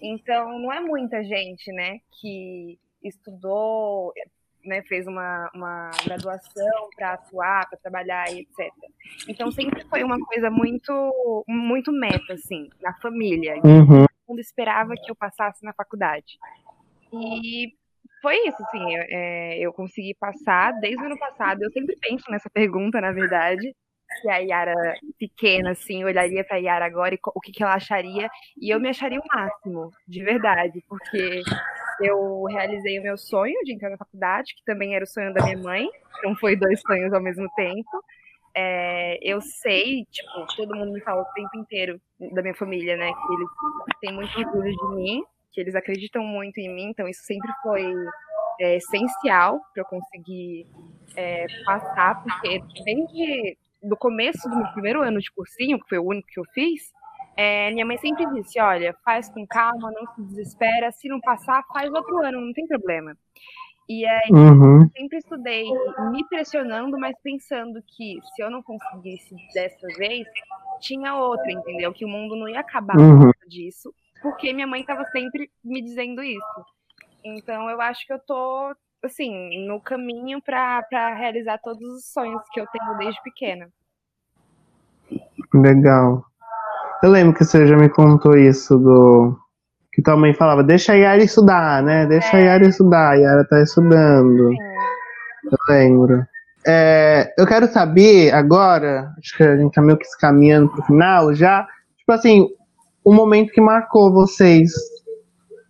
Então, 0.00 0.58
não 0.58 0.72
é 0.72 0.80
muita 0.80 1.22
gente, 1.22 1.70
né, 1.72 2.00
que 2.20 2.78
estudou, 3.04 4.12
né, 4.64 4.82
fez 4.82 5.06
uma, 5.06 5.50
uma 5.54 5.90
graduação 6.04 6.90
para 6.96 7.12
atuar, 7.14 7.68
para 7.68 7.78
trabalhar 7.78 8.24
e 8.32 8.40
etc. 8.40 8.72
Então, 9.28 9.50
sempre 9.52 9.84
foi 9.84 10.02
uma 10.02 10.18
coisa 10.18 10.50
muito, 10.50 11.44
muito 11.48 11.92
meta, 11.92 12.34
assim, 12.34 12.68
na 12.80 12.92
família. 12.94 13.54
Uhum. 13.64 14.06
Todo 14.06 14.10
mundo 14.28 14.40
esperava 14.40 14.94
que 14.94 15.10
eu 15.10 15.14
passasse 15.14 15.64
na 15.64 15.72
faculdade. 15.72 16.38
E 17.12 17.74
foi 18.22 18.36
isso, 18.46 18.62
assim, 18.62 18.94
eu, 18.94 19.02
é, 19.08 19.58
eu 19.58 19.72
consegui 19.72 20.14
passar 20.14 20.72
desde 20.80 21.02
o 21.02 21.06
ano 21.06 21.18
passado. 21.18 21.62
Eu 21.62 21.70
sempre 21.72 21.96
penso 22.00 22.30
nessa 22.30 22.48
pergunta, 22.48 23.00
na 23.00 23.12
verdade. 23.12 23.74
Se 24.20 24.28
a 24.28 24.36
Yara 24.36 24.74
pequena, 25.18 25.70
assim, 25.70 26.04
olharia 26.04 26.44
pra 26.44 26.58
Yara 26.58 26.84
agora 26.84 27.14
e 27.14 27.18
o 27.22 27.40
que, 27.40 27.50
que 27.50 27.62
ela 27.62 27.74
acharia. 27.74 28.30
E 28.60 28.70
eu 28.72 28.78
me 28.78 28.88
acharia 28.88 29.18
o 29.18 29.26
máximo, 29.26 29.90
de 30.06 30.22
verdade, 30.22 30.84
porque 30.86 31.42
eu 32.00 32.44
realizei 32.44 32.98
o 32.98 33.02
meu 33.02 33.16
sonho 33.16 33.58
de 33.64 33.72
entrar 33.72 33.90
na 33.90 33.96
faculdade, 33.96 34.54
que 34.54 34.64
também 34.64 34.94
era 34.94 35.04
o 35.04 35.08
sonho 35.08 35.32
da 35.32 35.44
minha 35.44 35.58
mãe, 35.58 35.88
então 36.18 36.36
foi 36.36 36.56
dois 36.56 36.80
sonhos 36.80 37.12
ao 37.12 37.22
mesmo 37.22 37.48
tempo. 37.56 38.04
É, 38.54 39.18
eu 39.22 39.40
sei, 39.40 40.04
tipo, 40.10 40.46
todo 40.56 40.76
mundo 40.76 40.92
me 40.92 41.00
fala 41.00 41.22
o 41.22 41.32
tempo 41.32 41.56
inteiro 41.56 41.98
da 42.32 42.42
minha 42.42 42.54
família, 42.54 42.96
né, 42.96 43.10
que 43.10 43.34
eles 43.34 43.48
têm 44.00 44.12
muito 44.12 44.38
orgulho 44.38 44.70
de 44.70 44.94
mim, 44.94 45.24
que 45.52 45.60
eles 45.60 45.74
acreditam 45.74 46.24
muito 46.24 46.58
em 46.58 46.74
mim, 46.74 46.84
então 46.90 47.06
isso 47.08 47.22
sempre 47.24 47.50
foi 47.62 47.92
é, 48.60 48.76
essencial 48.76 49.60
para 49.72 49.82
eu 49.82 49.86
conseguir 49.86 50.66
é, 51.16 51.46
passar, 51.64 52.22
porque 52.22 52.60
desde 52.84 53.56
do 53.82 53.96
começo 53.96 54.48
do 54.48 54.56
meu 54.56 54.66
primeiro 54.72 55.02
ano 55.02 55.18
de 55.20 55.30
cursinho, 55.32 55.78
que 55.80 55.88
foi 55.88 55.98
o 55.98 56.06
único 56.06 56.28
que 56.28 56.38
eu 56.38 56.44
fiz, 56.54 56.82
é, 57.36 57.70
minha 57.72 57.84
mãe 57.84 57.98
sempre 57.98 58.24
disse, 58.34 58.60
olha, 58.60 58.94
faz 59.04 59.28
com 59.28 59.46
calma, 59.46 59.90
não 59.90 60.06
se 60.14 60.22
desespera, 60.22 60.92
se 60.92 61.08
não 61.08 61.20
passar, 61.20 61.64
faz 61.72 61.90
outro 61.92 62.18
ano, 62.24 62.40
não 62.40 62.52
tem 62.52 62.66
problema. 62.66 63.16
E 63.88 64.06
aí 64.06 64.30
Uhum. 64.30 64.82
eu 64.82 64.88
sempre 64.96 65.18
estudei 65.18 65.64
me 66.12 66.26
pressionando, 66.28 66.98
mas 66.98 67.16
pensando 67.22 67.82
que 67.82 68.20
se 68.34 68.42
eu 68.42 68.50
não 68.50 68.62
conseguisse 68.62 69.34
dessa 69.52 69.86
vez, 69.98 70.26
tinha 70.80 71.16
outra, 71.16 71.50
entendeu? 71.50 71.92
Que 71.92 72.04
o 72.04 72.08
mundo 72.08 72.36
não 72.36 72.48
ia 72.48 72.60
acabar 72.60 72.94
por 72.94 73.02
Uhum. 73.02 73.20
causa 73.22 73.48
disso, 73.48 73.92
porque 74.22 74.52
minha 74.52 74.66
mãe 74.66 74.80
estava 74.80 75.04
sempre 75.06 75.50
me 75.64 75.82
dizendo 75.82 76.22
isso. 76.22 76.64
Então 77.24 77.68
eu 77.68 77.80
acho 77.80 78.06
que 78.06 78.12
eu 78.12 78.18
tô, 78.18 78.74
assim, 79.04 79.66
no 79.66 79.80
caminho 79.80 80.40
para 80.40 81.14
realizar 81.14 81.58
todos 81.58 81.82
os 81.82 82.06
sonhos 82.12 82.42
que 82.52 82.60
eu 82.60 82.66
tenho 82.68 82.96
desde 82.98 83.20
pequena. 83.22 83.68
Legal. 85.52 86.24
Eu 87.02 87.10
lembro 87.10 87.34
que 87.34 87.44
você 87.44 87.66
já 87.66 87.76
me 87.76 87.88
contou 87.88 88.36
isso 88.36 88.78
do. 88.78 89.36
Que 89.92 90.00
tua 90.00 90.16
mãe 90.16 90.32
falava, 90.32 90.62
deixa 90.62 90.92
a 90.92 90.96
Yara 90.96 91.22
estudar, 91.22 91.82
né? 91.82 92.06
Deixa 92.06 92.36
a 92.36 92.40
Yara 92.40 92.66
estudar, 92.66 93.10
a 93.10 93.14
Yara 93.14 93.44
tá 93.46 93.60
estudando. 93.60 94.50
Eu 94.50 95.58
lembro. 95.68 96.26
É, 96.66 97.34
eu 97.36 97.46
quero 97.46 97.66
saber 97.66 98.32
agora, 98.32 99.12
acho 99.18 99.36
que 99.36 99.42
a 99.42 99.56
gente 99.56 99.74
tá 99.74 99.82
meio 99.82 99.98
que 99.98 100.04
se 100.04 100.18
caminhando 100.18 100.70
pro 100.70 100.84
final 100.84 101.34
já, 101.34 101.66
tipo 101.98 102.12
assim, 102.12 102.48
um 103.04 103.14
momento 103.14 103.52
que 103.52 103.60
marcou 103.60 104.12
vocês 104.12 104.70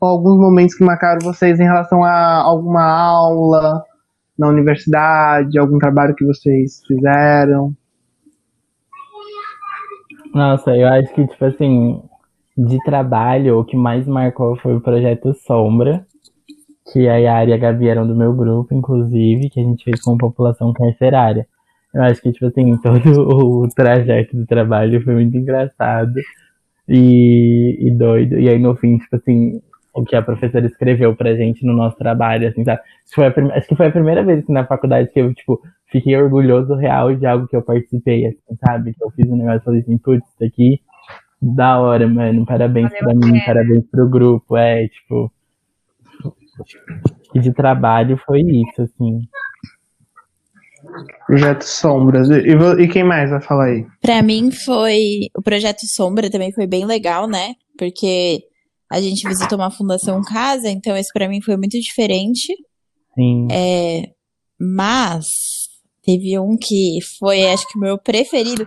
alguns 0.07 0.39
momentos 0.39 0.74
que 0.74 0.85
marcaram 0.85 1.20
vocês 1.22 1.61
em 1.61 1.64
relação 1.64 2.03
a 2.03 2.43
alguma 2.43 2.83
aula 2.83 3.85
na 4.39 4.49
universidade, 4.49 5.59
algum 5.59 5.78
trabalho 5.78 6.14
que 6.14 6.24
vocês 6.24 6.83
fizeram? 6.87 7.72
Nossa, 10.35 10.74
eu 10.74 10.89
acho 10.89 11.14
que, 11.14 11.26
tipo 11.26 11.45
assim, 11.45 12.03
de 12.57 12.78
trabalho, 12.85 13.59
o 13.59 13.64
que 13.64 13.76
mais 13.76 14.07
marcou 14.07 14.57
foi 14.57 14.74
o 14.74 14.80
projeto 14.80 15.35
Sombra, 15.35 16.05
que 16.91 17.09
a 17.09 17.16
Yara 17.16 17.51
e 17.51 17.53
a 17.53 17.59
Gabi 17.59 17.89
eram 17.89 18.07
do 18.07 18.16
meu 18.16 18.33
grupo, 18.33 18.74
inclusive, 18.74 19.51
que 19.51 19.61
a 19.61 19.62
gente 19.62 19.85
fez 19.85 20.01
com 20.01 20.16
população 20.16 20.72
carcerária. 20.72 21.47
Eu 21.95 22.03
acho 22.03 22.20
que, 22.22 22.33
tipo 22.33 22.47
assim, 22.47 22.76
todo 22.83 23.64
o 23.64 23.68
trajeto 23.68 24.35
do 24.37 24.47
trabalho 24.47 25.03
foi 25.05 25.14
muito 25.14 25.37
engraçado 25.37 26.14
e, 26.89 27.89
e 27.89 27.91
doido. 27.91 28.39
E 28.39 28.49
aí, 28.49 28.59
no 28.59 28.74
fim, 28.76 28.99
tipo 28.99 29.16
assim, 29.16 29.61
o 29.95 30.05
que 30.05 30.16
a 30.16 30.22
professora 30.22 30.66
escreveu 30.66 31.14
pra 31.14 31.35
gente 31.35 31.64
no 31.66 31.74
nosso 31.74 31.97
trabalho, 31.97 32.49
assim, 32.49 32.64
sabe? 32.64 32.80
Acho 32.80 33.09
que 33.09 33.14
foi 33.14 33.26
a, 33.26 33.57
acho 33.57 33.68
que 33.68 33.76
foi 33.76 33.87
a 33.87 33.93
primeira 33.93 34.24
vez 34.24 34.43
assim, 34.43 34.53
na 34.53 34.66
faculdade 34.66 35.11
que 35.11 35.20
eu, 35.20 35.33
tipo, 35.35 35.61
fiquei 35.91 36.16
orgulhoso 36.16 36.74
real 36.74 37.14
de 37.14 37.26
algo 37.26 37.47
que 37.47 37.57
eu 37.57 37.62
participei, 37.62 38.26
assim, 38.26 38.57
sabe? 38.64 38.95
Que 38.95 39.05
eu 39.05 39.11
fiz 39.11 39.30
um 39.30 39.37
negócio 39.37 39.61
e 39.61 39.64
falei 39.64 39.80
assim, 39.80 39.99
putz, 39.99 40.26
isso 40.26 40.45
aqui, 40.45 40.80
da 41.41 41.78
hora, 41.80 42.09
mano, 42.09 42.47
parabéns 42.47 42.91
Valeu 42.91 43.05
pra 43.05 43.14
mim, 43.14 43.33
pena. 43.33 43.45
parabéns 43.45 43.85
pro 43.91 44.09
grupo, 44.09 44.57
é, 44.57 44.89
tipo... 44.89 45.30
E 47.35 47.41
de 47.41 47.53
trabalho 47.53 48.16
foi 48.26 48.41
isso, 48.43 48.83
assim. 48.83 49.22
Projeto 51.26 51.62
Sombras. 51.62 52.28
E, 52.28 52.82
e 52.82 52.88
quem 52.88 53.05
mais 53.05 53.30
vai 53.30 53.40
falar 53.40 53.66
aí? 53.66 53.86
Pra 54.01 54.22
mim 54.22 54.51
foi. 54.51 55.28
O 55.36 55.43
projeto 55.43 55.80
Sombra 55.86 56.30
também 56.30 56.53
foi 56.53 56.66
bem 56.66 56.84
legal, 56.84 57.26
né? 57.26 57.55
Porque 57.78 58.43
a 58.90 59.01
gente 59.01 59.26
visitou 59.26 59.57
uma 59.59 59.70
fundação 59.70 60.20
casa, 60.22 60.68
então 60.68 60.97
esse 60.97 61.12
pra 61.12 61.28
mim 61.28 61.40
foi 61.40 61.57
muito 61.57 61.78
diferente. 61.80 62.55
Sim. 63.14 63.49
É, 63.51 64.03
mas 64.61 65.26
teve 66.05 66.38
um 66.38 66.57
que 66.61 66.99
foi, 67.18 67.45
acho 67.47 67.66
que 67.68 67.78
o 67.78 67.80
meu 67.80 67.99
preferido. 67.99 68.66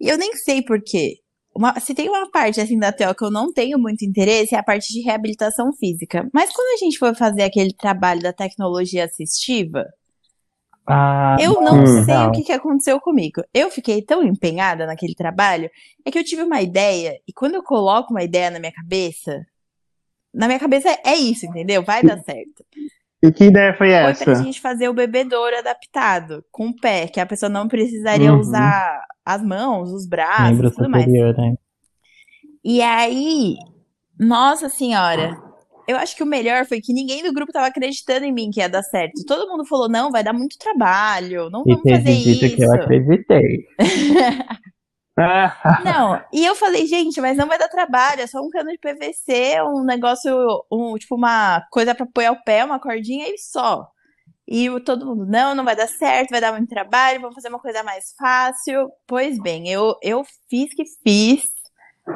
E 0.00 0.08
eu 0.08 0.18
nem 0.18 0.32
sei 0.34 0.62
por 0.62 0.80
quê. 0.82 1.14
Uma- 1.56 1.78
se 1.80 1.94
tem 1.94 2.08
uma 2.08 2.28
parte 2.30 2.60
assim 2.60 2.78
da 2.78 2.90
TEO 2.92 3.14
que 3.14 3.24
eu 3.24 3.30
não 3.30 3.52
tenho 3.52 3.78
muito 3.78 4.04
interesse, 4.04 4.54
é 4.54 4.58
a 4.58 4.62
parte 4.62 4.92
de 4.92 5.00
reabilitação 5.02 5.72
física. 5.78 6.28
Mas 6.34 6.52
quando 6.52 6.74
a 6.74 6.84
gente 6.84 6.98
foi 6.98 7.14
fazer 7.14 7.42
aquele 7.42 7.72
trabalho 7.72 8.20
da 8.20 8.32
tecnologia 8.32 9.04
assistiva, 9.04 9.84
Ah, 10.86 11.36
eu 11.40 11.60
não 11.62 11.78
Hum. 11.80 12.04
sei 12.04 12.14
Legal. 12.14 12.28
o 12.28 12.32
que, 12.32 12.44
que 12.44 12.52
aconteceu 12.52 13.00
comigo. 13.00 13.42
Eu 13.52 13.70
fiquei 13.70 14.02
tão 14.02 14.22
empenhada 14.22 14.86
naquele 14.86 15.14
trabalho, 15.14 15.70
é 16.04 16.10
que 16.10 16.18
eu 16.18 16.24
tive 16.24 16.42
uma 16.42 16.60
ideia, 16.62 17.18
e 17.26 17.32
quando 17.32 17.54
eu 17.56 17.62
coloco 17.62 18.12
uma 18.12 18.22
ideia 18.22 18.50
na 18.50 18.58
minha 18.60 18.72
cabeça, 18.72 19.44
na 20.34 20.46
minha 20.46 20.58
cabeça 20.60 20.90
é, 20.90 21.00
é 21.06 21.16
isso, 21.16 21.46
entendeu? 21.46 21.82
Vai 21.84 22.04
dar 22.04 22.18
certo. 22.18 22.64
E 23.22 23.32
que 23.32 23.44
ideia 23.44 23.74
foi 23.76 23.88
Foi 23.90 24.10
essa? 24.10 24.24
pra 24.24 24.34
gente 24.34 24.60
fazer 24.60 24.88
o 24.88 24.94
bebedouro 24.94 25.56
adaptado, 25.56 26.44
com 26.52 26.68
o 26.68 26.76
pé, 26.76 27.08
que 27.08 27.20
a 27.20 27.26
pessoa 27.26 27.48
não 27.48 27.66
precisaria 27.68 28.32
Uhum. 28.32 28.40
usar 28.40 29.02
as 29.24 29.42
mãos, 29.42 29.90
os 29.90 30.06
braços, 30.06 30.56
membro 30.56 30.70
tudo 30.70 30.90
mais. 30.90 31.06
né? 31.06 31.54
E 32.64 32.80
aí, 32.82 33.56
nossa 34.18 34.68
senhora, 34.68 35.36
eu 35.86 35.96
acho 35.96 36.16
que 36.16 36.22
o 36.22 36.26
melhor 36.26 36.66
foi 36.66 36.80
que 36.80 36.92
ninguém 36.92 37.22
do 37.22 37.32
grupo 37.32 37.52
tava 37.52 37.66
acreditando 37.66 38.24
em 38.24 38.32
mim 38.32 38.50
que 38.50 38.60
ia 38.60 38.68
dar 38.68 38.82
certo. 38.82 39.24
Todo 39.26 39.48
mundo 39.48 39.64
falou, 39.64 39.88
não, 39.88 40.10
vai 40.10 40.22
dar 40.22 40.32
muito 40.32 40.58
trabalho, 40.58 41.50
não 41.50 41.64
vamos 41.64 41.82
fazer 41.82 42.10
isso. 42.10 42.56
que 42.56 42.62
eu 42.62 42.72
acreditei. 42.72 43.66
Não, 45.84 46.20
e 46.32 46.44
eu 46.44 46.56
falei, 46.56 46.86
gente, 46.86 47.20
mas 47.20 47.36
não 47.36 47.46
vai 47.46 47.56
dar 47.56 47.68
trabalho, 47.68 48.20
é 48.20 48.26
só 48.26 48.40
um 48.40 48.50
cano 48.50 48.72
de 48.72 48.78
PVC, 48.78 49.62
um 49.62 49.84
negócio, 49.84 50.34
um, 50.70 50.96
tipo 50.96 51.14
uma 51.14 51.64
coisa 51.70 51.94
pra 51.94 52.04
apoiar 52.04 52.32
o 52.32 52.42
pé, 52.42 52.64
uma 52.64 52.80
cordinha 52.80 53.28
e 53.28 53.38
só. 53.38 53.86
E 54.46 54.68
todo 54.80 55.06
mundo, 55.06 55.24
não, 55.24 55.54
não 55.54 55.64
vai 55.64 55.76
dar 55.76 55.86
certo, 55.86 56.30
vai 56.30 56.40
dar 56.40 56.52
muito 56.52 56.68
trabalho, 56.68 57.20
vamos 57.20 57.34
fazer 57.36 57.48
uma 57.48 57.60
coisa 57.60 57.84
mais 57.84 58.12
fácil. 58.18 58.90
Pois 59.06 59.38
bem, 59.40 59.68
eu, 59.68 59.94
eu 60.02 60.24
fiz 60.50 60.74
que 60.74 60.84
fiz 61.02 61.44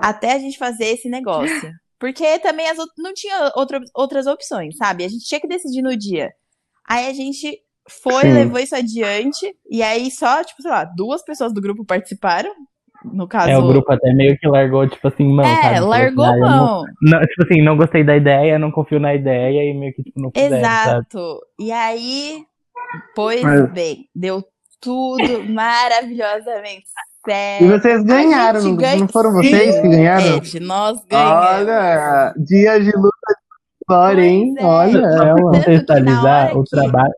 até 0.02 0.32
a 0.32 0.38
gente 0.38 0.58
fazer 0.58 0.86
esse 0.86 1.08
negócio. 1.08 1.72
Porque 1.98 2.38
também 2.38 2.68
as, 2.68 2.76
não 2.96 3.12
tinha 3.12 3.52
outra, 3.56 3.80
outras 3.94 4.26
opções, 4.26 4.76
sabe? 4.76 5.04
A 5.04 5.08
gente 5.08 5.24
tinha 5.26 5.40
que 5.40 5.48
decidir 5.48 5.82
no 5.82 5.96
dia. 5.96 6.32
Aí 6.88 7.06
a 7.08 7.12
gente 7.12 7.58
foi, 8.02 8.22
Sim. 8.22 8.32
levou 8.34 8.58
isso 8.60 8.76
adiante, 8.76 9.54
e 9.70 9.82
aí 9.82 10.10
só, 10.10 10.44
tipo, 10.44 10.60
sei 10.62 10.70
lá, 10.70 10.84
duas 10.84 11.22
pessoas 11.24 11.52
do 11.52 11.60
grupo 11.60 11.84
participaram. 11.84 12.52
No 13.04 13.28
caso. 13.28 13.48
É, 13.50 13.56
o 13.58 13.66
grupo 13.66 13.92
até 13.92 14.12
meio 14.12 14.36
que 14.38 14.46
largou, 14.48 14.88
tipo 14.88 15.06
assim, 15.06 15.24
mão, 15.32 15.44
sabe? 15.44 15.66
É, 15.68 15.74
Falou 15.74 15.88
largou 15.90 16.24
assim, 16.24 16.32
ah, 16.34 16.36
eu 16.36 16.40
não- 16.50 16.66
mão. 16.66 16.84
não- 17.02 17.20
tipo 17.20 17.42
assim, 17.44 17.62
não 17.62 17.76
gostei 17.76 18.02
da 18.04 18.16
ideia, 18.16 18.58
não 18.58 18.70
confio 18.72 18.98
na 18.98 19.14
ideia 19.14 19.70
e 19.70 19.72
meio 19.74 19.94
que, 19.94 20.02
tipo, 20.02 20.20
não 20.20 20.30
fizeram, 20.34 20.60
sabe? 20.64 20.90
Exato. 20.90 21.40
E 21.60 21.70
aí, 21.72 22.44
pois 23.14 23.40
Mas- 23.42 23.72
bem, 23.72 24.08
deu 24.14 24.42
tudo 24.80 25.18
maravilhosamente 25.48 26.86
E 27.60 27.66
vocês 27.66 28.02
ganharam, 28.04 28.60
gente 28.60 28.70
não, 28.70 28.76
ganha- 28.76 29.00
não 29.00 29.08
foram 29.08 29.32
vocês 29.32 29.74
Sim, 29.74 29.82
que 29.82 29.88
ganharam? 29.88 30.36
Ed, 30.36 30.60
nós 30.60 31.04
ganhamos. 31.04 31.46
Olha, 31.46 32.34
dia 32.38 32.78
de 32.80 32.90
luta 32.96 33.28
de 33.28 33.84
glória, 33.86 34.22
hein? 34.22 34.54
É. 34.58 34.64
Olha 34.64 34.92
que 34.92 34.98
na 35.16 35.34
Contextualizar 35.34 36.56
o 36.56 36.64
que- 36.64 36.70
trabalho. 36.70 37.12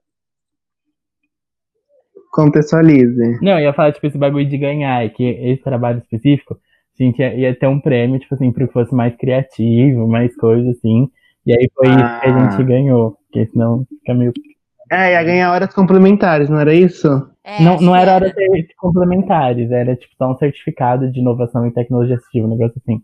Contextualize. 2.32 3.38
Não, 3.42 3.52
eu 3.52 3.60
ia 3.66 3.72
falar, 3.74 3.92
tipo, 3.92 4.06
esse 4.06 4.16
bagulho 4.18 4.48
de 4.48 4.56
ganhar, 4.56 5.04
é 5.04 5.08
que 5.08 5.24
esse 5.24 5.62
trabalho 5.62 5.98
específico, 5.98 6.54
a 6.98 7.02
gente 7.02 7.18
ia, 7.18 7.34
ia 7.34 7.58
ter 7.58 7.66
um 7.66 7.80
prêmio, 7.80 8.20
tipo 8.20 8.34
assim, 8.34 8.52
pro 8.52 8.66
que 8.68 8.72
fosse 8.72 8.94
mais 8.94 9.14
criativo, 9.16 10.06
mais 10.08 10.34
coisa, 10.36 10.70
assim. 10.70 11.08
E 11.46 11.52
aí 11.52 11.68
foi 11.74 11.88
isso 11.88 11.96
que 11.98 12.02
a 12.02 12.36
Ah. 12.36 12.50
gente 12.50 12.64
ganhou, 12.64 13.16
porque 13.32 13.46
senão 13.50 13.84
fica 14.00 14.14
meio. 14.14 14.32
É, 14.92 15.12
ia 15.12 15.22
ganhar 15.24 15.52
horas 15.52 15.72
complementares, 15.74 16.48
não 16.48 16.58
era 16.60 16.72
isso? 16.74 17.08
É, 17.42 17.62
não 17.62 17.80
não 17.80 17.92
que 17.94 17.98
era 17.98 18.14
hora 18.14 18.30
de 18.30 18.74
complementares, 18.76 19.70
era 19.70 19.96
tipo 19.96 20.14
só 20.16 20.30
um 20.30 20.36
certificado 20.36 21.10
de 21.10 21.20
inovação 21.20 21.66
em 21.66 21.72
tecnologia 21.72 22.16
assistiva, 22.16 22.46
um 22.46 22.50
negócio 22.50 22.80
assim. 22.82 23.02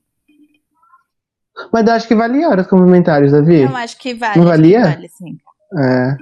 Mas 1.73 1.87
eu 1.87 1.93
acho 1.95 2.07
que 2.07 2.15
valia 2.15 2.49
horas 2.49 2.67
complementares, 2.67 3.33
Davi. 3.33 3.65
Não, 3.65 3.77
acho 3.77 3.99
que 3.99 4.13
vale. 4.15 4.39
Não 4.39 4.47
valia? 4.47 4.83
vale, 4.83 5.09
sim. 5.09 5.39
É. 5.79 6.17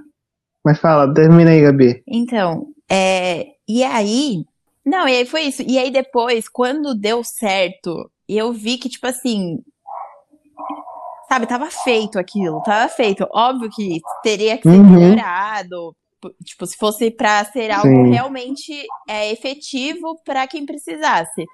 Mas 0.64 0.78
fala, 0.78 1.12
termina 1.12 1.50
aí, 1.50 1.60
Gabi. 1.60 2.02
Então, 2.06 2.68
é, 2.88 3.48
e 3.68 3.82
aí, 3.82 4.44
não, 4.86 5.08
e 5.08 5.16
aí 5.16 5.26
foi 5.26 5.42
isso. 5.42 5.62
E 5.62 5.76
aí 5.78 5.90
depois, 5.90 6.48
quando 6.48 6.94
deu 6.94 7.22
certo, 7.24 8.10
eu 8.28 8.52
vi 8.52 8.78
que, 8.78 8.88
tipo 8.88 9.06
assim, 9.06 9.58
sabe, 11.28 11.46
tava 11.46 11.68
feito 11.70 12.18
aquilo, 12.18 12.62
tava 12.62 12.88
feito. 12.88 13.26
Óbvio 13.32 13.68
que 13.70 14.00
teria 14.22 14.56
que 14.56 14.62
ser 14.70 14.76
Uhum. 14.78 14.84
melhorado, 15.00 15.94
tipo, 16.44 16.66
se 16.66 16.76
fosse 16.76 17.10
pra 17.10 17.44
ser 17.44 17.70
algo 17.70 17.88
Sim. 17.88 18.10
realmente 18.10 18.86
é, 19.08 19.30
efetivo 19.32 20.20
pra 20.24 20.46
quem 20.46 20.64
precisasse. 20.64 21.44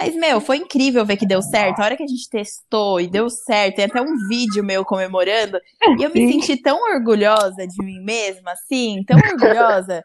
Mas, 0.00 0.14
meu, 0.16 0.40
foi 0.40 0.56
incrível 0.56 1.04
ver 1.04 1.16
que 1.16 1.26
deu 1.26 1.42
certo. 1.42 1.80
A 1.80 1.84
hora 1.84 1.96
que 1.96 2.02
a 2.02 2.06
gente 2.06 2.28
testou 2.28 3.00
e 3.00 3.06
deu 3.06 3.28
certo, 3.28 3.76
tem 3.76 3.84
até 3.84 4.00
um 4.00 4.28
vídeo 4.28 4.64
meu 4.64 4.84
comemorando. 4.84 5.58
E 5.98 6.02
eu 6.02 6.10
me 6.10 6.32
senti 6.32 6.60
tão 6.60 6.82
orgulhosa 6.94 7.66
de 7.66 7.84
mim 7.84 8.00
mesma, 8.02 8.52
assim, 8.52 9.04
tão 9.06 9.18
orgulhosa. 9.18 10.02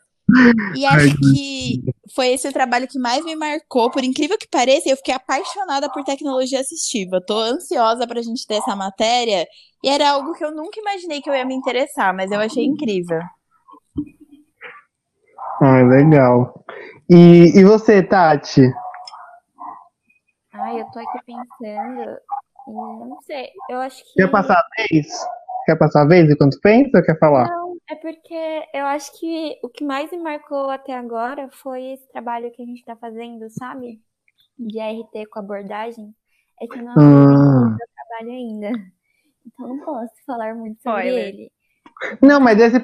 E 0.76 0.86
acho 0.86 1.18
que 1.18 1.82
foi 2.14 2.34
esse 2.34 2.47
o 2.47 2.51
trabalho 2.51 2.88
que 2.88 2.99
mais 2.99 3.24
me 3.24 3.36
marcou. 3.36 3.89
Por 3.89 4.03
incrível 4.03 4.38
que 4.38 4.47
pareça, 4.47 4.89
eu 4.89 4.97
fiquei 4.97 5.14
apaixonada 5.14 5.89
por 5.89 6.03
tecnologia 6.03 6.60
assistiva. 6.60 7.22
Tô 7.26 7.39
ansiosa 7.39 8.05
pra 8.05 8.22
gente 8.22 8.45
ter 8.45 8.55
essa 8.55 8.76
matéria. 8.76 9.47
E 9.84 9.89
era 9.89 10.10
algo 10.10 10.34
que 10.34 10.43
eu 10.43 10.53
nunca 10.53 10.80
imaginei 10.80 11.22
que 11.22 11.30
eu 11.30 11.36
ia 11.36 11.45
me 11.45 11.55
interessar, 11.55 12.14
mas 12.14 12.30
eu 12.32 12.39
achei 12.39 12.66
incrível. 12.66 13.20
Ah, 15.62 15.82
legal. 15.82 16.64
E, 17.10 17.60
e 17.60 17.64
você, 17.64 18.03
Tati? 18.03 18.62
Ai, 20.53 20.82
eu 20.82 20.86
tô 20.91 20.99
aqui 20.99 21.20
pensando. 21.26 22.18
E 22.68 22.72
eu 22.72 23.05
não 23.05 23.22
sei. 23.22 23.49
Eu 23.70 23.80
acho 23.80 24.03
que. 24.03 24.22
Quer 24.22 24.30
passar 24.30 24.55
a 24.55 24.68
vez? 24.78 25.08
Quer 25.66 25.78
passar 25.78 26.01
a 26.03 26.08
vez 26.08 26.30
enquanto 26.30 26.60
pensa 26.62 26.97
ou 26.97 27.03
quer 27.03 27.18
falar? 27.18 27.49
Não, 27.49 27.78
é 27.89 27.95
porque 27.95 28.68
eu 28.74 28.86
acho 28.86 29.18
que 29.20 29.60
o 29.64 29.70
que 29.70 29.84
mais 29.84 30.12
me 30.12 30.20
marcou 30.20 30.70
até 30.70 30.95
agora 30.95 31.49
foi 31.49 31.93
esse 31.93 32.08
trabalho 32.10 32.51
que 32.51 32.62
a 32.62 32.66
gente 32.66 32.84
tá 32.86 32.95
fazendo, 32.95 33.49
sabe? 33.49 34.01
De 34.58 34.80
RT 34.80 35.28
com 35.30 35.39
abordagem. 35.39 36.14
É 36.62 36.68
que 36.68 36.78
eu 36.78 36.84
não 36.84 36.93
o 36.93 37.70
meu 37.70 37.88
trabalho 37.95 38.32
ainda. 38.32 38.72
Então 39.45 39.68
não 39.70 39.80
posso 39.80 40.14
falar 40.26 40.53
muito 40.55 40.82
sobre 40.82 41.08
Spoiler. 41.08 41.28
ele. 41.30 41.51
Não, 42.21 42.39
mas 42.39 42.59
esse. 42.59 42.81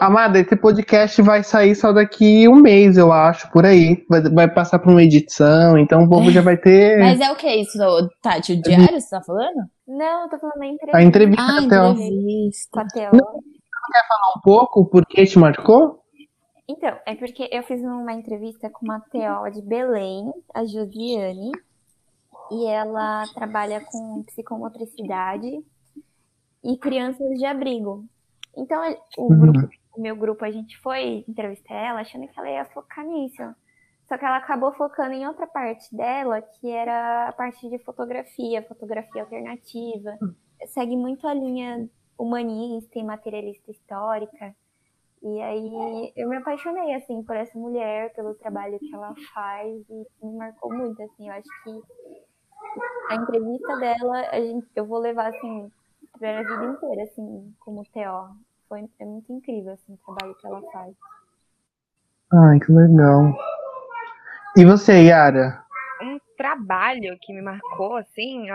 Amada, 0.00 0.38
esse 0.38 0.54
podcast 0.56 1.20
vai 1.22 1.42
sair 1.42 1.74
só 1.74 1.92
daqui 1.92 2.48
um 2.48 2.56
mês, 2.56 2.96
eu 2.96 3.12
acho, 3.12 3.50
por 3.50 3.64
aí. 3.64 4.04
Vai, 4.08 4.20
vai 4.22 4.48
passar 4.48 4.78
por 4.78 4.90
uma 4.90 5.02
edição, 5.02 5.76
então 5.78 6.04
o 6.04 6.08
povo 6.08 6.30
já 6.30 6.40
vai 6.40 6.56
ter 6.56 6.98
Mas 6.98 7.20
é 7.20 7.30
o 7.30 7.36
que 7.36 7.48
isso, 7.48 7.78
Tati? 8.22 8.52
O 8.52 8.62
diário 8.62 9.00
você 9.00 9.10
tá 9.10 9.22
falando? 9.22 9.56
Não, 9.86 10.24
eu 10.24 10.28
tô 10.28 10.38
falando 10.38 10.58
da 10.58 10.66
entrevista 10.66 10.96
a 10.98 11.02
entrevista 11.02 11.42
Ah, 11.42 11.62
entrevista. 11.62 12.70
com 12.72 12.80
a 12.80 12.86
Theo. 12.86 13.10
um 14.36 14.40
pouco, 14.42 14.84
porque 14.86 15.24
te 15.24 15.38
marcou? 15.38 16.02
Então, 16.68 16.96
é 17.06 17.14
porque 17.14 17.48
eu 17.50 17.62
fiz 17.62 17.80
uma 17.80 18.12
entrevista 18.12 18.68
com 18.70 18.84
uma 18.84 19.00
TO 19.00 19.50
de 19.52 19.62
Belém, 19.62 20.30
a 20.54 20.64
Josiane, 20.66 21.50
e 22.50 22.66
ela 22.66 23.24
trabalha 23.34 23.80
com 23.80 24.22
psicomotricidade. 24.24 25.62
e 26.62 26.76
crianças 26.76 27.38
de 27.38 27.46
abrigo. 27.46 28.04
Então, 28.58 28.82
o, 29.18 29.32
Uhum. 29.32 29.38
grupo, 29.40 29.68
o 29.96 30.00
meu 30.00 30.16
grupo, 30.16 30.44
a 30.44 30.50
gente 30.50 30.78
foi 30.78 31.24
entrevistar 31.28 31.74
ela 31.74 32.00
achando 32.00 32.28
que 32.28 32.38
ela 32.38 32.50
ia 32.50 32.64
focar 32.66 33.04
nisso. 33.06 33.42
Só 34.08 34.16
que 34.18 34.24
ela 34.24 34.38
acabou 34.38 34.72
focando 34.74 35.12
em 35.12 35.26
outra 35.26 35.46
parte 35.46 35.94
dela, 35.94 36.40
que 36.42 36.70
era 36.70 37.28
a 37.28 37.32
parte 37.32 37.68
de 37.68 37.78
fotografia, 37.80 38.62
fotografia 38.62 39.22
alternativa. 39.22 40.18
Segue 40.66 40.96
muito 40.96 41.26
a 41.28 41.34
linha 41.34 41.88
humanista 42.18 42.98
e 42.98 43.04
materialista 43.04 43.70
histórica. 43.70 44.54
E 45.22 45.42
aí 45.42 46.12
eu 46.16 46.28
me 46.28 46.36
apaixonei 46.36 46.94
assim 46.94 47.22
por 47.24 47.36
essa 47.36 47.58
mulher, 47.58 48.12
pelo 48.14 48.34
trabalho 48.34 48.78
que 48.78 48.94
ela 48.94 49.14
faz 49.34 49.84
e 49.90 50.06
me 50.26 50.36
marcou 50.36 50.72
muito 50.72 51.02
assim. 51.02 51.28
Eu 51.28 51.34
acho 51.34 51.48
que 51.64 51.82
a 53.10 53.14
entrevista 53.16 53.76
dela, 53.76 54.28
a 54.30 54.40
gente, 54.40 54.66
eu 54.74 54.86
vou 54.86 54.98
levar 54.98 55.28
assim 55.28 55.70
para 56.18 56.40
a 56.40 56.42
vida 56.42 56.64
inteira 56.72 57.02
assim, 57.04 57.54
como 57.60 57.84
TO. 57.84 58.47
Foi 58.68 58.84
é 59.00 59.04
muito 59.04 59.32
incrível 59.32 59.72
assim 59.72 59.94
o 59.94 59.98
trabalho 60.04 60.34
que 60.40 60.46
ela 60.46 60.60
faz. 60.72 60.94
Ai, 62.32 62.58
que 62.60 62.70
legal. 62.70 63.34
E 64.56 64.64
você, 64.64 65.04
Yara? 65.04 65.62
Um 66.02 66.18
trabalho 66.36 67.16
que 67.20 67.32
me 67.32 67.40
marcou, 67.40 67.96
assim, 67.96 68.48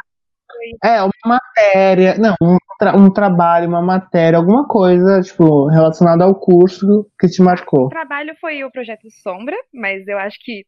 É, 0.83 1.01
uma 1.01 1.11
matéria. 1.25 2.15
Não, 2.17 2.35
um, 2.41 2.57
tra- 2.77 2.95
um 2.95 3.11
trabalho, 3.11 3.67
uma 3.67 3.81
matéria, 3.81 4.37
alguma 4.37 4.67
coisa, 4.67 5.21
tipo, 5.21 5.67
relacionada 5.67 6.23
ao 6.23 6.35
curso 6.35 7.09
que 7.19 7.27
te 7.27 7.41
marcou. 7.41 7.85
O 7.85 7.89
trabalho 7.89 8.35
foi 8.39 8.63
o 8.63 8.71
projeto 8.71 9.09
Sombra, 9.09 9.55
mas 9.73 10.07
eu 10.07 10.19
acho 10.19 10.37
que, 10.43 10.65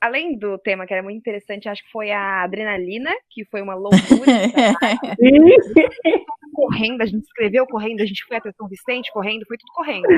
além 0.00 0.38
do 0.38 0.56
tema 0.58 0.86
que 0.86 0.94
era 0.94 1.02
muito 1.02 1.18
interessante, 1.18 1.68
acho 1.68 1.84
que 1.84 1.90
foi 1.90 2.10
a 2.10 2.42
adrenalina, 2.42 3.10
que 3.28 3.44
foi 3.44 3.60
uma 3.60 3.74
loucura. 3.74 4.00
correndo, 6.52 7.02
a 7.02 7.06
gente 7.06 7.24
escreveu 7.24 7.66
correndo, 7.66 8.02
a 8.02 8.06
gente 8.06 8.24
foi 8.26 8.36
até 8.36 8.52
São 8.52 8.68
Vicente 8.68 9.10
correndo, 9.12 9.46
foi 9.46 9.56
tudo 9.56 9.72
correndo. 9.72 10.08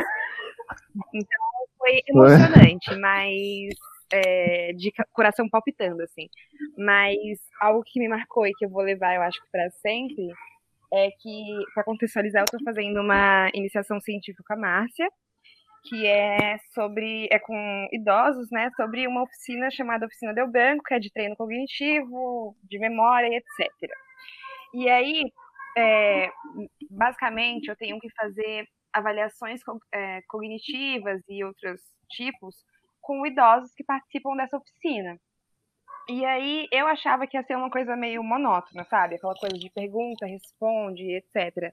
Então 1.14 1.40
foi 1.78 2.02
emocionante, 2.08 2.94
mas 2.96 3.74
é, 4.12 4.72
de 4.72 4.92
coração 5.12 5.48
palpitando, 5.48 6.02
assim. 6.02 6.28
Mas 6.76 7.38
algo 7.60 7.82
que 7.84 7.98
me 7.98 8.08
marcou 8.08 8.46
e 8.46 8.52
que 8.52 8.64
eu 8.64 8.70
vou 8.70 8.82
levar, 8.82 9.14
eu 9.14 9.22
acho 9.22 9.40
que 9.40 9.50
para 9.50 9.70
sempre, 9.70 10.28
é 10.92 11.10
que, 11.10 11.44
para 11.74 11.84
contextualizar, 11.84 12.42
eu 12.42 12.44
estou 12.44 12.62
fazendo 12.64 13.00
uma 13.00 13.50
iniciação 13.54 14.00
científica 14.00 14.44
com 14.46 14.54
a 14.54 14.56
Márcia, 14.56 15.08
que 15.84 16.06
é 16.06 16.58
sobre, 16.72 17.28
é 17.30 17.38
com 17.38 17.88
idosos, 17.92 18.48
né, 18.50 18.70
sobre 18.76 19.06
uma 19.06 19.22
oficina 19.22 19.70
chamada 19.70 20.06
Oficina 20.06 20.32
Del 20.32 20.50
Branco, 20.50 20.84
que 20.84 20.94
é 20.94 20.98
de 20.98 21.12
treino 21.12 21.36
cognitivo, 21.36 22.56
de 22.62 22.78
memória 22.78 23.28
e 23.28 23.36
etc. 23.36 23.90
E 24.74 24.88
aí, 24.88 25.24
é, 25.76 26.30
basicamente, 26.90 27.68
eu 27.68 27.76
tenho 27.76 27.98
que 27.98 28.08
fazer 28.14 28.66
avaliações 28.92 29.60
é, 29.92 30.20
cognitivas 30.28 31.20
e 31.28 31.44
outros 31.44 31.80
tipos 32.10 32.54
com 33.00 33.26
idosos 33.26 33.72
que 33.74 33.84
participam 33.84 34.36
dessa 34.36 34.56
oficina. 34.56 35.18
E 36.08 36.24
aí 36.24 36.68
eu 36.72 36.86
achava 36.86 37.26
que 37.26 37.36
ia 37.36 37.42
ser 37.44 37.56
uma 37.56 37.70
coisa 37.70 37.96
meio 37.96 38.22
monótona, 38.22 38.84
sabe? 38.84 39.14
Aquela 39.14 39.34
coisa 39.34 39.56
de 39.56 39.70
pergunta, 39.70 40.26
responde, 40.26 41.02
etc. 41.14 41.72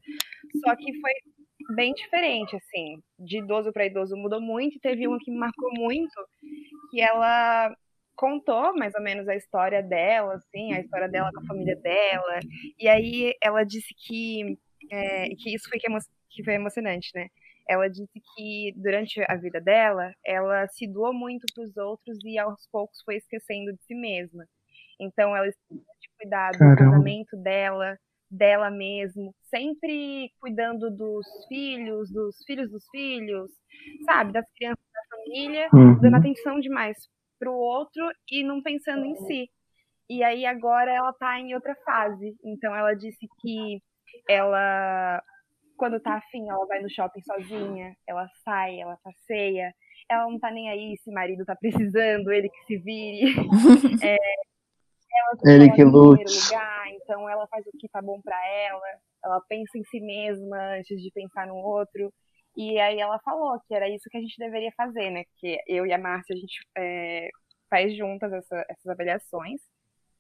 Só 0.64 0.76
que 0.76 1.00
foi 1.00 1.12
bem 1.76 1.94
diferente, 1.94 2.56
assim. 2.56 3.02
De 3.18 3.40
idoso 3.40 3.72
para 3.74 3.86
idoso 3.86 4.16
mudou 4.16 4.42
muito. 4.42 4.78
E 4.78 4.80
teve 4.80 5.08
uma 5.08 5.18
que 5.20 5.32
me 5.32 5.38
marcou 5.38 5.72
muito, 5.74 6.14
que 6.92 7.02
ela 7.02 7.76
contou 8.16 8.76
mais 8.76 8.94
ou 8.96 9.02
menos 9.02 9.28
a 9.30 9.36
história 9.36 9.82
dela, 9.82 10.36
assim, 10.36 10.74
a 10.74 10.80
história 10.82 11.08
dela 11.08 11.32
com 11.34 11.42
a 11.42 11.46
família 11.46 11.76
dela. 11.78 12.40
E 12.78 12.88
aí 12.88 13.34
ela 13.42 13.64
disse 13.64 13.94
que, 13.98 14.58
é, 14.92 15.30
que 15.30 15.56
isso 15.56 15.70
foi, 15.70 15.80
que, 15.80 15.88
emo 15.88 15.98
que 16.30 16.44
foi 16.44 16.54
emocionante, 16.56 17.12
né? 17.16 17.30
Ela 17.70 17.88
disse 17.90 18.20
que 18.36 18.74
durante 18.76 19.22
a 19.30 19.36
vida 19.36 19.62
dela, 19.62 20.12
ela 20.26 20.68
se 20.70 20.88
doou 20.92 21.14
muito 21.14 21.46
para 21.54 21.64
os 21.66 21.78
outros 21.78 22.18
e 22.26 22.40
aos 22.40 22.68
poucos 22.72 23.00
foi 23.06 23.18
esquecendo 23.18 23.72
de 23.74 23.84
si 23.84 23.96
mesma. 23.96 24.44
Então 25.00 25.36
ela 25.36 25.48
de 25.48 26.10
cuidar 26.20 26.52
do 26.52 26.58
casamento 26.76 27.38
dela, 27.38 27.98
dela 28.32 28.72
mesmo, 28.72 29.34
sempre 29.50 30.32
cuidando 30.40 30.90
dos 30.90 31.26
filhos, 31.48 32.12
dos 32.12 32.36
filhos 32.46 32.70
dos 32.72 32.84
filhos, 32.90 33.52
sabe, 34.06 34.34
das 34.34 34.46
crianças 34.54 34.84
da 34.94 35.18
família, 35.18 35.70
Uhum. 35.74 36.00
dando 36.02 36.16
atenção 36.18 36.60
demais 36.60 36.98
pro 37.40 37.54
outro 37.54 38.04
e 38.32 38.44
não 38.44 38.62
pensando 38.62 39.06
em 39.06 39.16
si. 39.28 39.50
E 40.10 40.24
aí 40.24 40.46
agora 40.46 40.92
ela 40.92 41.14
tá 41.14 41.40
em 41.40 41.54
outra 41.54 41.76
fase. 41.86 42.36
Então 42.44 42.76
ela 42.76 42.94
disse 42.96 43.28
que 43.42 43.82
ela 44.28 45.24
quando 45.80 46.00
tá 46.00 46.16
afim, 46.16 46.48
ela 46.50 46.66
vai 46.68 46.80
no 46.82 46.90
shopping 46.90 47.22
sozinha, 47.24 47.96
ela 48.08 48.28
sai, 48.44 48.80
ela 48.80 48.98
passeia, 49.04 49.74
ela 50.10 50.30
não 50.30 50.38
tá 50.38 50.52
nem 50.52 50.70
aí 50.70 50.98
se 50.98 51.10
o 51.10 51.14
marido 51.14 51.46
tá 51.46 51.56
precisando, 51.56 52.32
ele 52.32 52.50
que 52.50 52.66
se 52.66 52.78
vire. 52.78 53.34
É, 54.04 54.16
ela 55.12 55.54
Ele 55.54 55.66
que 55.72 55.82
em 55.82 55.92
primeiro 55.92 55.92
lute. 55.92 56.46
lugar, 56.46 56.88
então 56.92 57.30
ela 57.30 57.48
faz 57.48 57.66
o 57.66 57.72
que 57.78 57.88
tá 57.90 58.02
bom 58.02 58.22
pra 58.22 58.38
ela, 58.48 58.82
ela 59.24 59.42
pensa 59.50 59.78
em 59.78 59.84
si 59.86 60.00
mesma 60.00 60.58
antes 60.78 61.02
de 61.02 61.12
pensar 61.12 61.48
no 61.48 61.56
outro. 61.56 62.14
E 62.56 62.80
aí 62.80 63.00
ela 63.00 63.20
falou 63.20 63.60
que 63.68 63.74
era 63.74 63.88
isso 63.90 64.10
que 64.10 64.18
a 64.18 64.22
gente 64.22 64.38
deveria 64.38 64.72
fazer, 64.76 65.10
né? 65.12 65.24
Que 65.38 65.58
eu 65.68 65.86
e 65.86 65.94
a 65.94 65.98
Márcia, 65.98 66.36
a 66.36 66.38
gente 66.40 66.60
é, 66.78 67.30
faz 67.70 67.96
juntas 67.96 68.32
essa- 68.34 68.66
essas 68.70 68.88
avaliações. 68.88 69.62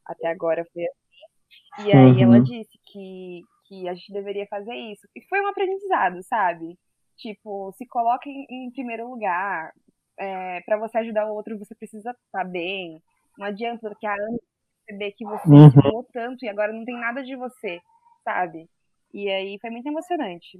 Até 0.05 0.27
agora 0.27 0.65
foi 0.73 0.83
assim. 0.83 1.87
E 1.87 1.91
aí 1.91 2.21
ela 2.21 2.37
Uhum. 2.37 2.43
disse 2.43 2.77
que, 2.85 3.41
que 3.69 3.87
a 3.87 3.93
gente 3.93 4.11
deveria 4.11 4.47
fazer 4.47 4.75
isso. 4.75 5.07
E 5.15 5.21
foi 5.29 5.39
um 5.41 5.47
aprendizado, 5.47 6.21
sabe? 6.23 6.77
Tipo, 7.17 7.71
se 7.73 7.85
coloque 7.87 8.29
em, 8.29 8.67
em 8.67 8.71
primeiro 8.71 9.09
lugar. 9.09 9.71
É, 10.17 10.61
para 10.61 10.77
você 10.77 10.97
ajudar 10.97 11.27
o 11.27 11.35
outro, 11.35 11.57
você 11.57 11.75
precisa 11.75 12.11
estar 12.25 12.43
bem. 12.43 13.01
Não 13.37 13.45
adianta 13.47 13.95
que 13.99 14.07
a 14.07 14.13
Ana 14.13 14.39
perceber 14.85 15.11
que 15.13 15.25
você 15.25 15.47
Uhum. 15.49 15.69
se 15.71 16.11
tanto 16.11 16.43
e 16.45 16.49
agora 16.49 16.73
não 16.73 16.83
tem 16.83 16.99
nada 16.99 17.23
de 17.23 17.35
você, 17.35 17.79
sabe? 18.23 18.67
E 19.13 19.29
aí 19.29 19.59
foi 19.61 19.69
muito 19.69 19.87
emocionante. 19.87 20.59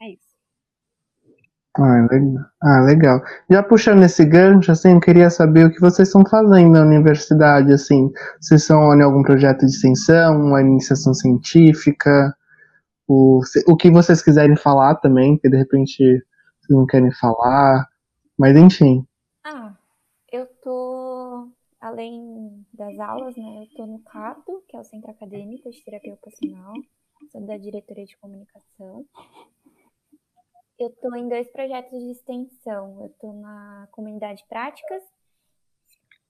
É 0.00 0.10
isso. 0.10 0.25
Ah, 1.78 2.06
legal. 2.10 2.44
Ah, 2.62 2.80
legal. 2.80 3.22
Já 3.50 3.62
puxando 3.62 4.02
esse 4.02 4.24
gancho, 4.24 4.72
assim, 4.72 4.92
eu 4.92 5.00
queria 5.00 5.28
saber 5.28 5.66
o 5.66 5.70
que 5.70 5.80
vocês 5.80 6.08
estão 6.08 6.24
fazendo 6.24 6.72
na 6.72 6.82
universidade, 6.82 7.72
assim. 7.72 8.10
Vocês 8.40 8.62
estão 8.62 8.94
em 8.94 9.02
algum 9.02 9.22
projeto 9.22 9.60
de 9.60 9.66
extensão, 9.66 10.40
uma 10.40 10.62
iniciação 10.62 11.12
científica, 11.12 12.34
o, 13.06 13.40
o 13.68 13.76
que 13.76 13.90
vocês 13.90 14.22
quiserem 14.22 14.56
falar 14.56 14.94
também, 14.96 15.38
que 15.38 15.50
de 15.50 15.56
repente 15.56 15.98
vocês 15.98 16.70
não 16.70 16.86
querem 16.86 17.12
falar, 17.12 17.86
mas 18.38 18.56
enfim. 18.56 19.06
Ah, 19.44 19.74
eu 20.32 20.46
tô, 20.62 21.48
além 21.78 22.64
das 22.72 22.98
aulas, 22.98 23.36
né, 23.36 23.62
eu 23.62 23.76
tô 23.76 23.86
no 23.86 23.98
CAPO, 24.00 24.64
que 24.66 24.76
é 24.76 24.80
o 24.80 24.84
Centro 24.84 25.10
Acadêmico 25.10 25.70
de 25.70 25.84
Terapia 25.84 26.14
Ocupacional, 26.14 26.72
sou 27.30 27.40
da 27.46 27.58
diretoria 27.58 28.06
de 28.06 28.16
comunicação. 28.16 29.04
Eu 30.78 30.90
tô 30.90 31.14
em 31.14 31.28
dois 31.28 31.48
projetos 31.50 31.98
de 31.98 32.10
extensão. 32.10 33.02
Eu 33.02 33.08
tô 33.18 33.32
na 33.32 33.88
comunidade 33.92 34.44
práticas, 34.46 35.02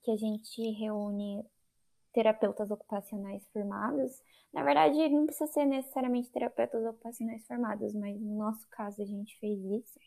que 0.03 0.11
a 0.12 0.16
gente 0.16 0.70
reúne 0.70 1.44
terapeutas 2.12 2.70
ocupacionais 2.70 3.44
formados. 3.49 4.22
Na 4.53 4.62
verdade, 4.62 5.09
não 5.09 5.26
precisa 5.26 5.51
ser 5.53 5.66
necessariamente 5.66 6.30
terapeutas 6.30 6.84
ocupacionais 6.86 7.44
formados, 7.47 7.92
mas 7.94 8.20
no 8.20 8.38
nosso 8.38 8.66
caso 8.70 9.03
a 9.03 9.05
gente 9.05 9.38
fez 9.40 9.59
isso. 9.64 9.99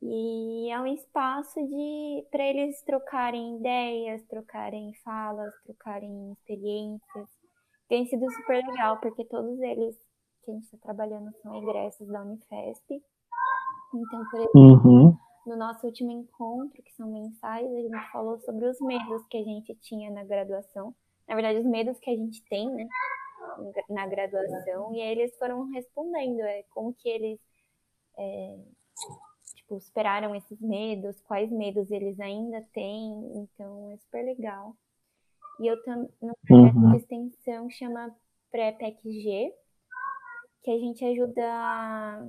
E 0.00 0.70
é 0.70 0.80
um 0.80 0.86
espaço 0.86 1.60
de 1.60 2.26
para 2.30 2.44
eles 2.44 2.80
trocarem 2.82 3.58
ideias, 3.58 4.22
trocarem 4.26 4.94
falas, 5.04 5.52
trocarem 5.64 6.32
experiências. 6.32 7.28
Tem 7.88 8.06
sido 8.06 8.30
super 8.32 8.64
legal, 8.64 8.98
porque 9.00 9.24
todos 9.24 9.60
eles 9.60 9.96
que 10.44 10.50
a 10.50 10.54
gente 10.54 10.64
está 10.64 10.78
trabalhando 10.78 11.30
são 11.42 11.54
egressos 11.56 12.08
da 12.08 12.22
Unifesp. 12.22 13.02
Então, 13.94 14.24
por 14.30 14.40
exemplo, 14.40 14.60
Uhum. 14.60 15.16
no 15.46 15.56
nosso 15.56 15.86
último 15.86 16.10
encontro, 16.10 16.82
que 16.82 16.92
são 16.92 17.10
mensais, 17.10 17.66
a 17.66 17.80
gente 17.80 18.12
falou 18.12 18.38
sobre 18.40 18.66
os 18.66 18.78
medos 18.80 19.26
que 19.28 19.36
a 19.38 19.42
gente 19.44 19.74
tinha 19.76 20.10
na 20.10 20.24
graduação. 20.24 20.94
Na 21.26 21.34
verdade, 21.34 21.58
os 21.60 21.66
medos 21.66 21.98
que 21.98 22.10
a 22.10 22.16
gente 22.16 22.42
tem, 22.48 22.68
né, 22.70 22.88
na 23.88 24.06
graduação. 24.06 24.94
E 24.94 25.00
aí 25.02 25.10
eles 25.18 25.36
foram 25.38 25.64
respondendo, 25.70 26.40
é, 26.40 26.62
como 26.70 26.92
que 26.94 27.08
eles 27.08 27.38
é, 28.18 28.58
tipo, 29.54 29.80
superaram 29.80 30.34
esses 30.34 30.60
medos, 30.60 31.20
quais 31.22 31.50
medos 31.50 31.90
eles 31.90 32.18
ainda 32.20 32.62
têm. 32.72 33.12
Então, 33.36 33.90
é 33.92 33.96
super 33.98 34.24
legal. 34.24 34.74
E 35.60 35.66
eu 35.66 35.82
também, 35.82 36.08
no 36.22 36.34
projeto 36.46 36.76
Uhum. 36.76 36.90
de 36.92 36.96
extensão 36.98 37.70
chama 37.70 38.14
Pré-PEC-G, 38.50 39.52
que 40.62 40.70
a 40.70 40.78
gente 40.78 41.04
ajuda 41.04 42.28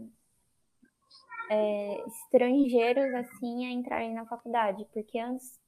é, 1.49 2.05
estrangeiros 2.07 3.13
assim 3.15 3.65
a 3.65 3.71
entrarem 3.71 4.13
na 4.13 4.25
faculdade, 4.25 4.85
porque 4.93 5.19
antes, 5.19 5.59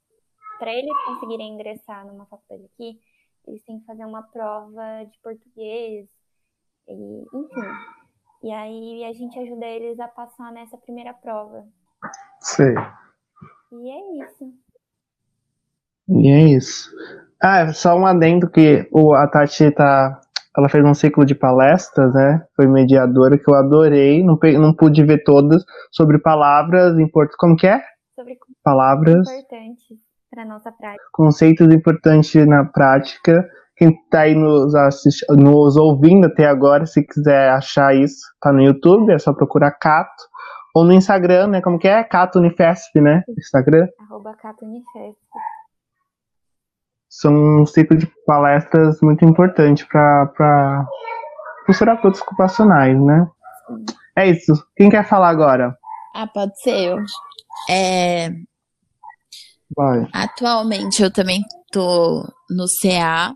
para 0.59 0.73
eles 0.73 0.93
conseguirem 1.05 1.53
ingressar 1.53 2.05
numa 2.05 2.25
faculdade 2.25 2.69
aqui, 2.73 2.99
eles 3.47 3.63
têm 3.63 3.79
que 3.79 3.85
fazer 3.85 4.05
uma 4.05 4.23
prova 4.23 5.03
de 5.05 5.17
português, 5.19 6.07
E, 6.87 6.93
enfim. 6.93 8.01
E 8.43 8.51
aí 8.51 9.05
a 9.05 9.13
gente 9.13 9.37
ajuda 9.39 9.65
eles 9.65 9.99
a 9.99 10.07
passar 10.07 10.51
nessa 10.51 10.77
primeira 10.77 11.13
prova. 11.13 11.67
Sei. 12.39 12.73
E 13.71 13.89
é 13.89 14.25
isso. 14.25 14.53
E 16.09 16.29
é 16.29 16.41
isso. 16.57 16.89
Ah, 17.39 17.71
só 17.73 17.95
um 17.95 18.05
adendo 18.05 18.49
que 18.49 18.87
o, 18.91 19.13
a 19.13 19.27
Tati 19.27 19.71
tá. 19.71 20.21
Ela 20.57 20.67
fez 20.67 20.83
um 20.83 20.93
ciclo 20.93 21.25
de 21.25 21.33
palestras, 21.33 22.13
né? 22.13 22.43
Foi 22.55 22.67
mediadora, 22.67 23.37
que 23.37 23.49
eu 23.49 23.55
adorei. 23.55 24.23
Não, 24.23 24.37
não 24.59 24.73
pude 24.73 25.03
ver 25.03 25.23
todas 25.23 25.63
sobre 25.91 26.19
palavras 26.19 26.99
importantes. 26.99 27.37
Como 27.37 27.55
que 27.55 27.67
é? 27.67 27.81
Sobre 28.15 28.37
Palavras, 28.63 29.27
importante 29.27 29.95
para 30.29 30.45
nossa 30.45 30.71
prática. 30.71 31.03
conceitos 31.11 31.73
importantes 31.73 32.47
na 32.47 32.63
prática. 32.65 33.47
Quem 33.75 33.91
tá 34.09 34.21
aí 34.21 34.35
nos, 34.35 34.75
assist... 34.75 35.25
nos 35.29 35.75
ouvindo 35.75 36.27
até 36.27 36.45
agora, 36.45 36.85
se 36.85 37.03
quiser 37.05 37.49
achar 37.49 37.95
isso, 37.95 38.21
tá 38.39 38.53
no 38.53 38.61
YouTube, 38.61 39.11
é 39.11 39.17
só 39.17 39.33
procurar 39.33 39.71
Cato. 39.71 40.23
Ou 40.73 40.85
no 40.85 40.93
Instagram, 40.93 41.47
né? 41.47 41.61
Como 41.61 41.77
que 41.77 41.87
é? 41.87 42.03
Cato 42.03 42.39
Unifesp, 42.39 43.01
né? 43.01 43.23
Instagram. 43.37 43.87
Arroba 43.99 44.33
Cato 44.35 44.63
Unifesp. 44.63 45.19
São 47.11 47.61
um 47.61 47.65
ciclo 47.65 47.97
de 47.97 48.07
palestras 48.25 49.01
muito 49.01 49.25
importante 49.25 49.85
para 49.85 50.87
os 51.67 51.77
terapeutas 51.77 52.21
ocupacionais, 52.21 52.97
né? 52.99 53.27
É 54.15 54.29
isso. 54.29 54.53
Quem 54.77 54.89
quer 54.89 55.05
falar 55.05 55.27
agora? 55.27 55.75
Ah, 56.15 56.25
pode 56.25 56.57
ser 56.61 56.91
eu. 56.91 56.97
É, 57.69 58.29
Vai. 59.75 60.07
atualmente 60.13 61.03
eu 61.03 61.11
também 61.11 61.41
tô 61.69 62.23
no 62.49 62.65
CA, 62.81 63.35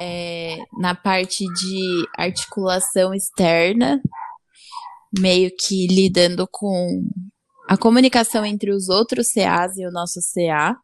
é, 0.00 0.56
na 0.78 0.94
parte 0.94 1.44
de 1.44 2.08
articulação 2.16 3.14
externa, 3.14 4.00
meio 5.18 5.50
que 5.58 5.86
lidando 5.86 6.48
com 6.50 7.04
a 7.68 7.76
comunicação 7.76 8.44
entre 8.46 8.72
os 8.72 8.88
outros 8.88 9.28
CAs 9.32 9.76
e 9.76 9.86
o 9.86 9.92
nosso 9.92 10.20
CA, 10.34 10.74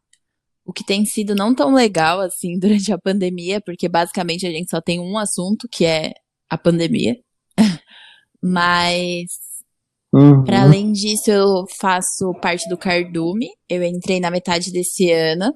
o 0.69 0.73
que 0.73 0.85
tem 0.85 1.03
sido 1.07 1.35
não 1.35 1.55
tão 1.55 1.73
legal 1.73 2.21
assim 2.21 2.59
durante 2.61 2.93
a 2.93 2.99
pandemia, 2.99 3.61
porque 3.65 3.89
basicamente 3.89 4.47
a 4.47 4.51
gente 4.51 4.71
só 4.71 4.81
tem 4.83 5.01
um 5.01 5.17
assunto, 5.17 5.67
que 5.71 5.85
é 5.87 6.13
a 6.51 6.59
pandemia. 6.59 7.17
Mas 8.43 9.49
Uhum. 10.11 10.43
para 10.43 10.63
além 10.63 10.91
disso, 10.91 11.31
eu 11.31 11.65
faço 11.79 12.33
parte 12.41 12.67
do 12.71 12.79
Cardume. 12.79 13.47
Eu 13.69 13.83
entrei 13.83 14.19
na 14.21 14.31
metade 14.31 14.73
desse 14.73 15.11
ano 15.13 15.53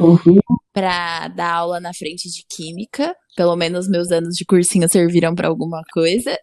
Uhum. 0.00 0.38
para 0.72 1.28
dar 1.28 1.52
aula 1.56 1.78
na 1.78 1.92
frente 1.92 2.28
de 2.30 2.42
química. 2.48 3.14
Pelo 3.36 3.54
menos 3.56 3.86
meus 3.86 4.10
anos 4.10 4.34
de 4.34 4.46
cursinho 4.46 4.88
serviram 4.88 5.34
para 5.34 5.48
alguma 5.48 5.82
coisa. 5.92 6.34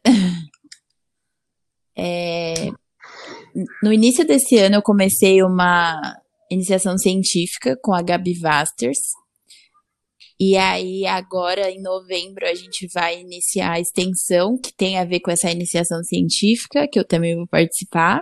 É, 1.97 2.69
No 3.81 3.91
início 3.91 4.23
desse 4.25 4.57
ano, 4.59 4.75
eu 4.75 4.83
comecei 4.83 5.41
uma 5.41 5.99
iniciação 6.49 6.97
científica 6.97 7.77
com 7.81 7.93
a 7.93 8.01
Gabi 8.01 8.37
Vasters. 8.39 8.99
E 10.39 10.55
aí, 10.55 11.05
agora 11.07 11.69
em 11.71 11.81
novembro, 11.81 12.45
a 12.45 12.53
gente 12.53 12.87
vai 12.93 13.19
iniciar 13.19 13.71
a 13.71 13.79
extensão, 13.79 14.55
que 14.57 14.71
tem 14.71 14.99
a 14.99 15.03
ver 15.05 15.19
com 15.19 15.31
essa 15.31 15.49
iniciação 15.49 16.03
científica, 16.03 16.87
que 16.87 16.99
eu 16.99 17.03
também 17.05 17.35
vou 17.35 17.47
participar. 17.47 18.21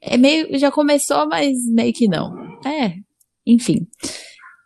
É 0.00 0.16
meio, 0.16 0.56
já 0.58 0.70
começou, 0.70 1.26
mas 1.26 1.56
meio 1.66 1.92
que 1.92 2.06
não. 2.06 2.32
É, 2.64 2.94
enfim. 3.44 3.88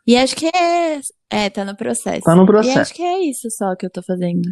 E 0.06 0.16
acho 0.16 0.36
que 0.36 0.46
é, 0.46 1.00
é, 1.30 1.48
tá 1.48 1.64
no 1.64 1.76
processo. 1.76 2.22
Tá 2.22 2.34
no 2.34 2.42
E 2.42 2.46
processo. 2.46 2.78
acho 2.78 2.94
que 2.94 3.02
é 3.02 3.20
isso 3.20 3.50
só 3.50 3.74
que 3.74 3.86
eu 3.86 3.90
tô 3.90 4.02
fazendo. 4.02 4.48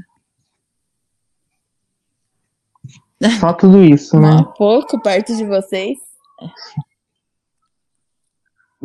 Só 3.41 3.53
tudo 3.53 3.83
isso, 3.83 4.17
né? 4.21 4.31
Um 4.31 4.45
pouco 4.55 5.01
perto 5.03 5.37
de 5.37 5.45
vocês. 5.45 5.99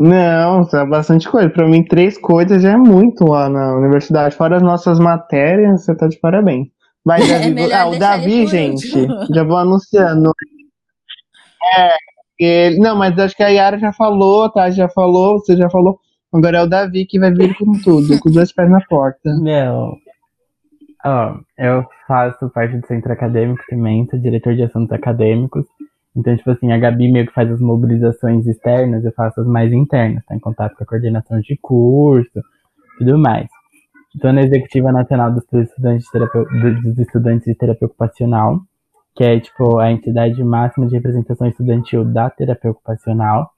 Não, 0.02 0.62
é 0.74 0.86
bastante 0.86 1.30
coisa. 1.30 1.50
Pra 1.50 1.68
mim, 1.68 1.84
três 1.84 2.18
coisas 2.18 2.64
já 2.64 2.72
é 2.72 2.78
muito 2.78 3.24
lá 3.26 3.48
na 3.48 3.78
universidade. 3.78 4.36
Fora 4.36 4.58
as 4.58 4.64
nossas 4.64 5.00
matérias, 5.00 5.86
você 5.86 5.96
tá 5.96 6.08
de 6.08 6.18
parabéns. 6.20 6.68
Vai, 7.06 7.22
É 7.22 7.28
Davi. 7.28 7.54
melhor 7.54 7.80
ah, 7.80 7.88
o 7.88 8.00
Davi, 8.00 8.48
gente, 8.48 8.88
último. 8.98 9.26
já 9.34 9.44
vou 9.44 9.58
anunciando. 9.58 10.32
É, 11.78 11.96
ele, 12.40 12.80
não, 12.80 12.96
mas 12.98 13.18
acho 13.20 13.36
que 13.36 13.44
a 13.44 13.50
Yara 13.50 13.78
já 13.78 13.94
falou, 13.94 14.50
tá? 14.52 14.72
Já 14.72 14.90
falou, 14.90 15.40
você 15.40 15.56
já 15.56 15.70
falou. 15.70 16.00
Agora 16.34 16.58
é 16.58 16.64
o 16.64 16.68
Davi 16.68 17.06
que 17.06 17.20
vai 17.20 17.32
vir 17.32 17.56
com 17.58 17.74
tudo, 17.84 18.20
com 18.20 18.32
dois 18.32 18.52
pés 18.52 18.70
na 18.72 18.82
porta. 18.90 19.30
Não. 19.40 19.96
Ó, 21.06 21.36
eu 21.58 21.86
faço 22.08 22.50
parte 22.50 22.78
do 22.78 22.88
centro 22.88 23.12
acadêmico 23.12 23.64
também, 23.70 24.08
sou 24.10 24.20
diretor 24.20 24.56
de 24.56 24.64
assuntos 24.64 24.92
acadêmicos. 24.94 25.66
Então, 26.16 26.36
tipo 26.36 26.52
assim, 26.52 26.72
a 26.72 26.78
Gabi 26.78 27.12
meio 27.12 27.26
que 27.26 27.34
faz 27.34 27.50
as 27.50 27.62
mobilizações 27.62 28.46
externas, 28.46 29.06
eu 29.06 29.14
faço 29.14 29.40
as 29.42 29.48
mais 29.48 29.72
internas, 29.72 30.24
tá 30.26 30.36
em 30.36 30.40
contato 30.40 30.76
com 30.76 30.84
a 30.84 30.88
coordenação 30.88 31.40
de 31.40 31.58
curso, 31.62 32.42
tudo 32.98 33.18
mais. 33.18 33.48
Estou 34.14 34.34
na 34.34 34.42
Executiva 34.42 34.92
Nacional 34.92 35.32
dos 35.32 35.44
Estudantes 35.54 36.06
de 36.06 36.12
Terapia, 36.12 36.44
dos 36.84 37.00
Estudantes 37.00 37.46
de 37.46 37.56
Terapia 37.56 37.86
Ocupacional, 37.88 38.60
que 39.16 39.24
é, 39.24 39.40
tipo, 39.40 39.80
a 39.80 39.90
entidade 39.90 40.44
máxima 40.44 40.86
de 40.88 40.96
representação 40.96 41.48
estudantil 41.48 42.04
da 42.04 42.30
terapia 42.30 42.72
ocupacional. 42.72 43.52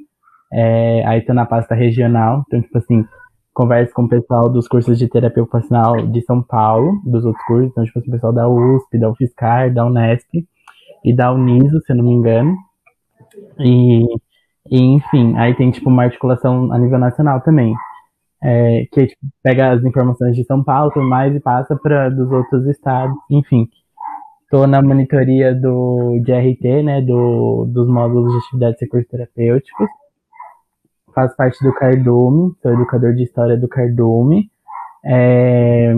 É, 0.52 1.04
aí 1.08 1.22
tô 1.22 1.34
na 1.34 1.48
pasta 1.48 1.74
regional, 1.74 2.44
então, 2.46 2.62
tipo 2.62 2.78
assim, 2.78 3.04
converso 3.52 3.92
com 3.96 4.04
o 4.04 4.10
pessoal 4.10 4.48
dos 4.48 4.68
cursos 4.68 5.00
de 5.00 5.08
terapia 5.08 5.42
ocupacional 5.42 5.96
de 6.08 6.22
São 6.22 6.44
Paulo, 6.44 7.02
dos 7.04 7.26
outros 7.26 7.44
cursos, 7.46 7.72
então, 7.72 7.84
tipo 7.84 7.98
assim, 7.98 8.10
o 8.10 8.12
pessoal 8.12 8.34
da 8.34 8.48
USP, 8.48 9.00
da 9.00 9.10
UFSCar, 9.10 9.74
da 9.74 9.86
Unesp 9.86 10.30
e 11.04 11.16
da 11.16 11.32
Uniso, 11.32 11.80
se 11.82 11.92
eu 11.92 11.98
não 11.98 12.04
me 12.04 12.12
engano. 12.12 12.56
E, 13.60 14.04
e, 14.70 14.80
enfim, 14.96 15.36
aí 15.38 15.56
tem, 15.56 15.72
tipo, 15.72 15.90
uma 15.90 16.04
articulação 16.04 16.72
a 16.72 16.78
nível 16.78 17.00
nacional 17.00 17.42
também, 17.42 17.74
é, 18.42 18.86
que 18.92 19.08
tipo, 19.08 19.22
pega 19.42 19.72
as 19.74 19.84
informações 19.84 20.36
de 20.36 20.44
São 20.44 20.64
Paulo 20.64 20.92
tudo 20.92 21.08
mais 21.08 21.36
e 21.36 21.40
passa 21.40 21.76
para 21.76 22.10
dos 22.10 22.32
outros 22.32 22.66
estados, 22.68 23.16
enfim. 23.30 23.68
Estou 24.44 24.68
na 24.68 24.82
monitoria 24.82 25.54
do 25.56 26.20
de 26.24 26.32
RT, 26.32 26.84
né, 26.84 27.02
do, 27.02 27.66
dos 27.66 27.88
módulos 27.88 28.32
de 28.32 28.38
atividades 28.40 28.82
e 28.82 28.86
recursos 28.86 29.10
terapêuticos 29.10 29.90
faço 31.14 31.36
parte 31.36 31.64
do 31.64 31.74
Cardume, 31.74 32.54
sou 32.62 32.74
educador 32.74 33.14
de 33.14 33.24
história 33.24 33.56
do 33.56 33.68
Cardume. 33.68 34.50
É, 35.06 35.94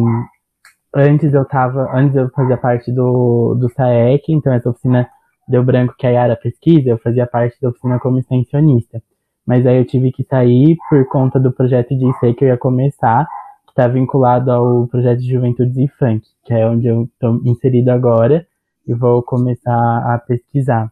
antes 0.96 1.34
eu 1.34 1.44
tava, 1.46 1.92
antes 1.94 2.16
eu 2.16 2.30
fazia 2.30 2.58
parte 2.58 2.92
do, 2.92 3.56
do 3.56 3.70
SAEC, 3.70 4.32
então 4.32 4.54
essa 4.54 4.70
oficina 4.70 5.08
deu 5.48 5.64
branco 5.64 5.94
que 5.98 6.08
a 6.08 6.10
Yara 6.10 6.36
pesquisa, 6.36 6.90
eu 6.90 6.98
fazia 6.98 7.28
parte 7.28 7.60
da 7.62 7.70
oficina 7.70 8.00
como 8.00 8.18
extensionista. 8.18 9.02
Mas 9.46 9.66
aí 9.68 9.78
eu 9.78 9.86
tive 9.86 10.12
que 10.12 10.24
sair 10.24 10.76
por 10.90 11.06
conta 11.08 11.40
do 11.40 11.52
projeto 11.52 11.96
de 11.96 12.10
IC 12.10 12.34
que 12.34 12.46
eu 12.46 12.50
ia 12.50 12.58
começar, 12.58 13.28
que 13.66 13.72
está 13.72 13.88
vinculado 13.88 14.52
ao 14.52 14.88
projeto 14.88 15.20
de 15.20 15.32
Juventudes 15.32 15.78
e 15.78 15.88
Funk, 15.88 16.26
que 16.44 16.54
é 16.54 16.68
onde 16.68 16.88
eu 16.88 17.04
estou 17.04 17.42
inserido 17.46 17.90
agora 17.90 18.48
e 18.88 18.94
vou 18.94 19.22
começar 19.22 20.14
a 20.14 20.18
pesquisar. 20.18 20.92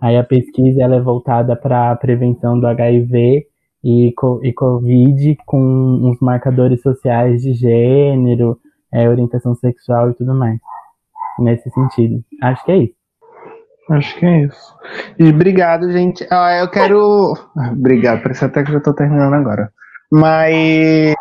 Aí 0.00 0.16
a 0.16 0.24
pesquisa 0.24 0.82
ela 0.82 0.96
é 0.96 1.00
voltada 1.00 1.54
para 1.54 1.92
a 1.92 1.96
prevenção 1.96 2.58
do 2.58 2.66
HIV 2.66 3.46
e, 3.82 4.14
e 4.42 4.52
Covid 4.52 5.36
com 5.46 5.58
uns 5.58 6.18
marcadores 6.20 6.82
sociais 6.82 7.42
de 7.42 7.54
gênero, 7.54 8.58
é, 8.92 9.08
orientação 9.08 9.54
sexual 9.54 10.10
e 10.10 10.14
tudo 10.14 10.34
mais. 10.34 10.58
Nesse 11.38 11.70
sentido. 11.70 12.22
Acho 12.42 12.64
que 12.64 12.72
é 12.72 12.76
isso. 12.78 12.94
Acho 13.90 14.18
que 14.18 14.26
é 14.26 14.44
isso. 14.44 14.74
E 15.18 15.28
obrigado, 15.30 15.90
gente. 15.90 16.26
Ah, 16.30 16.58
eu 16.58 16.70
quero. 16.70 17.34
Obrigado, 17.72 18.22
parece 18.22 18.44
até 18.44 18.62
que 18.62 18.72
eu 18.72 18.82
tô 18.82 18.94
terminando 18.94 19.34
agora. 19.34 19.72
Mas 20.12 21.14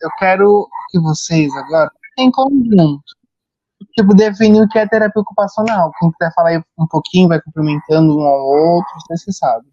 eu 0.00 0.10
quero 0.18 0.66
que 0.90 1.00
vocês 1.00 1.52
agora, 1.54 1.90
em 2.18 2.30
conjunto, 2.30 3.02
tipo, 3.94 4.14
definir 4.14 4.62
o 4.62 4.68
que 4.68 4.78
é 4.78 4.86
terapia 4.86 5.20
ocupacional. 5.20 5.92
Quem 5.98 6.10
quiser 6.12 6.32
falar 6.34 6.62
um 6.78 6.86
pouquinho, 6.88 7.28
vai 7.28 7.40
complementando 7.40 8.16
um 8.16 8.22
ao 8.22 8.46
outro, 8.46 8.92
você 9.10 9.32
sabe. 9.32 9.66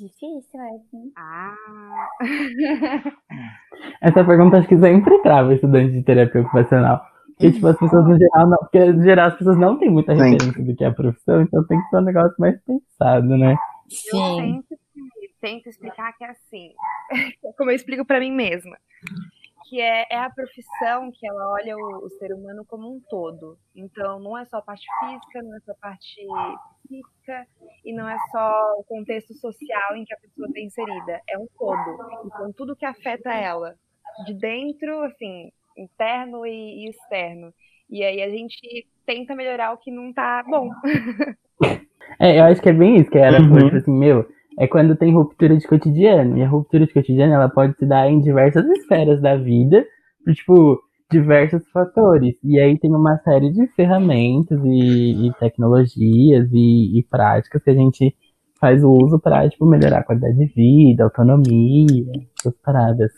Difícil, 0.00 0.58
é 0.58 0.76
assim. 0.76 1.12
Ah, 1.14 1.54
Essa 4.00 4.24
pergunta 4.24 4.56
acho 4.56 4.68
que 4.68 4.78
sempre 4.78 5.18
trava 5.18 5.52
estudante 5.52 5.92
de 5.92 6.02
terapia 6.02 6.40
ocupacional. 6.40 7.04
Porque, 7.26 7.52
tipo, 7.52 7.66
as 7.66 7.78
pessoas 7.78 8.06
no 8.06 8.18
geral, 8.18 8.48
não, 8.48 8.58
porque 8.58 8.92
no 8.92 9.02
geral 9.02 9.28
as 9.28 9.36
pessoas 9.36 9.58
não 9.58 9.78
têm 9.78 9.90
muita 9.90 10.14
Sim. 10.14 10.22
referência 10.22 10.64
do 10.64 10.74
que 10.74 10.84
é 10.84 10.86
a 10.86 10.94
profissão, 10.94 11.42
então 11.42 11.66
tem 11.66 11.78
que 11.78 11.88
ser 11.88 11.96
um 11.98 12.00
negócio 12.00 12.34
mais 12.38 12.58
pensado, 12.62 13.36
né? 13.36 13.52
eu 13.52 14.18
Sim. 14.18 14.36
sempre 14.36 14.78
tento 15.40 15.68
explicar 15.68 16.12
que 16.16 16.24
é 16.24 16.30
assim, 16.30 16.72
como 17.58 17.70
eu 17.70 17.74
explico 17.74 18.04
pra 18.04 18.20
mim 18.20 18.32
mesma, 18.32 18.76
que 19.70 19.80
é, 19.80 20.04
é 20.10 20.18
a 20.18 20.28
profissão 20.28 21.12
que 21.14 21.24
ela 21.28 21.48
olha 21.52 21.76
o, 21.76 22.04
o 22.04 22.10
ser 22.18 22.34
humano 22.34 22.64
como 22.66 22.92
um 22.92 23.00
todo. 23.08 23.56
Então, 23.74 24.18
não 24.18 24.36
é 24.36 24.44
só 24.46 24.56
a 24.56 24.62
parte 24.62 24.84
física, 24.98 25.40
não 25.44 25.56
é 25.56 25.60
só 25.60 25.70
a 25.70 25.76
parte 25.76 26.20
psíquica 26.82 27.46
e 27.84 27.92
não 27.94 28.08
é 28.08 28.16
só 28.32 28.74
o 28.78 28.84
contexto 28.84 29.32
social 29.34 29.94
em 29.96 30.04
que 30.04 30.12
a 30.12 30.18
pessoa 30.18 30.48
está 30.48 30.60
inserida, 30.60 31.20
é 31.28 31.38
um 31.38 31.46
todo. 31.56 31.98
Então, 32.26 32.52
tudo 32.52 32.74
que 32.74 32.84
afeta 32.84 33.32
ela, 33.32 33.76
de 34.26 34.34
dentro, 34.34 35.02
assim, 35.04 35.52
interno 35.78 36.44
e, 36.44 36.86
e 36.86 36.90
externo. 36.90 37.54
E 37.88 38.02
aí 38.02 38.20
a 38.22 38.28
gente 38.28 38.88
tenta 39.06 39.36
melhorar 39.36 39.72
o 39.72 39.78
que 39.78 39.92
não 39.92 40.12
tá 40.12 40.42
bom. 40.42 40.68
É, 42.18 42.40
eu 42.40 42.44
acho 42.44 42.60
que 42.60 42.68
é 42.68 42.72
bem 42.72 42.96
isso, 42.96 43.08
que 43.10 43.18
era 43.18 43.40
Uhum. 43.40 43.58
tipo 43.66 43.76
assim, 43.76 43.92
meu, 43.92 44.26
é 44.58 44.66
quando 44.66 44.96
tem 44.96 45.12
ruptura 45.12 45.56
de 45.56 45.66
cotidiano. 45.66 46.38
E 46.38 46.42
a 46.42 46.48
ruptura 46.48 46.86
de 46.86 46.92
cotidiano, 46.92 47.32
ela 47.32 47.48
pode 47.48 47.76
se 47.76 47.86
dar 47.86 48.10
em 48.10 48.20
diversas 48.20 48.64
esferas 48.66 49.20
da 49.20 49.36
vida, 49.36 49.86
tipo, 50.34 50.80
diversos 51.10 51.68
fatores. 51.70 52.36
E 52.44 52.58
aí 52.58 52.78
tem 52.78 52.94
uma 52.94 53.18
série 53.18 53.50
de 53.52 53.66
ferramentas 53.68 54.60
e, 54.64 55.28
e 55.28 55.32
tecnologias 55.34 56.48
e, 56.52 56.98
e 56.98 57.02
práticas 57.02 57.62
que 57.62 57.70
a 57.70 57.74
gente 57.74 58.16
faz 58.60 58.84
o 58.84 58.90
uso 58.90 59.18
pra, 59.18 59.48
tipo, 59.48 59.66
melhorar 59.66 60.00
a 60.00 60.04
qualidade 60.04 60.36
de 60.36 60.46
vida, 60.46 61.04
autonomia, 61.04 62.04
essas 62.38 62.56
paradas. 62.58 63.12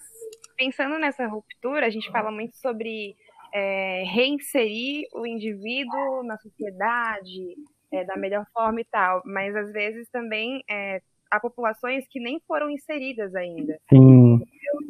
Pensando 0.57 0.99
nessa 0.99 1.27
ruptura, 1.27 1.87
a 1.87 1.91
gente 1.91 2.11
fala 2.13 2.31
muito 2.31 2.57
sobre 2.57 3.17
é, 3.53 4.05
reinserir 4.07 5.07
o 5.13 5.27
indivíduo 5.27 6.23
na 6.23 6.39
sociedade 6.39 7.57
é, 7.93 8.05
da 8.05 8.17
melhor 8.17 8.47
forma 8.55 8.81
e 8.81 8.85
tal, 8.85 9.23
mas 9.27 9.55
às 9.55 9.73
vezes 9.73 10.09
também 10.09 10.63
é, 10.71 11.03
há 11.33 11.41
populações 11.41 12.05
que 12.09 12.21
nem 12.21 12.39
foram 12.47 12.71
inseridas 12.71 13.35
ainda. 13.35 13.79
Sim, 13.89 14.41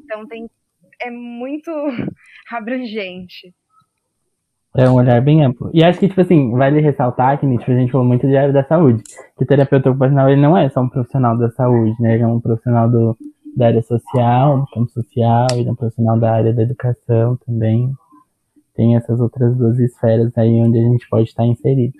Então 0.05 0.26
tem, 0.26 0.51
é 1.01 1.11
muito 1.11 1.70
abrangente. 2.51 3.55
É 4.74 4.88
um 4.88 4.95
olhar 4.95 5.20
bem 5.20 5.45
amplo. 5.45 5.70
E 5.72 5.84
acho 5.84 6.01
que, 6.01 6.09
tipo 6.09 6.20
assim, 6.20 6.51
vale 6.53 6.80
ressaltar 6.80 7.38
que 7.38 7.47
tipo, 7.59 7.70
a 7.70 7.74
gente 7.74 7.93
falou 7.93 8.07
muito 8.07 8.26
de 8.26 8.36
área 8.36 8.53
da 8.53 8.64
saúde. 8.64 9.03
Que 9.36 9.45
o 9.45 9.47
terapeuta 9.47 9.90
ocupacional, 9.90 10.30
ele 10.30 10.40
não 10.40 10.57
é 10.57 10.68
só 10.70 10.80
um 10.80 10.88
profissional 10.88 11.36
da 11.36 11.51
saúde, 11.51 11.95
né? 12.01 12.14
Ele 12.14 12.22
é 12.22 12.26
um 12.26 12.40
profissional 12.40 12.90
do, 12.90 13.16
da 13.55 13.66
área 13.66 13.82
social, 13.82 14.61
do 14.61 14.66
campo 14.68 14.90
social, 14.90 15.47
ele 15.53 15.68
é 15.68 15.72
um 15.72 15.76
profissional 15.76 16.18
da 16.18 16.32
área 16.32 16.55
da 16.55 16.62
educação 16.62 17.36
também. 17.47 17.93
Tem 18.74 18.97
essas 18.97 19.20
outras 19.20 19.55
duas 19.55 19.78
esferas 19.78 20.32
aí 20.38 20.59
onde 20.62 20.78
a 20.78 20.82
gente 20.82 21.07
pode 21.09 21.28
estar 21.28 21.45
inserido. 21.45 21.93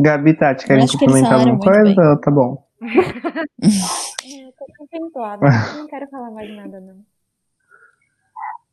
Gabi, 0.00 0.34
Tati, 0.34 0.66
querem 0.66 0.86
complementar 0.86 1.34
alguma 1.34 1.58
coisa? 1.58 2.20
Tá 2.22 2.30
bom. 2.30 2.64
É, 3.62 4.46
eu 4.46 4.52
tô 4.52 4.66
contemplada. 4.78 5.46
não 5.76 5.86
quero 5.86 6.08
falar 6.08 6.30
mais 6.30 6.54
nada, 6.54 6.80
não. 6.80 6.96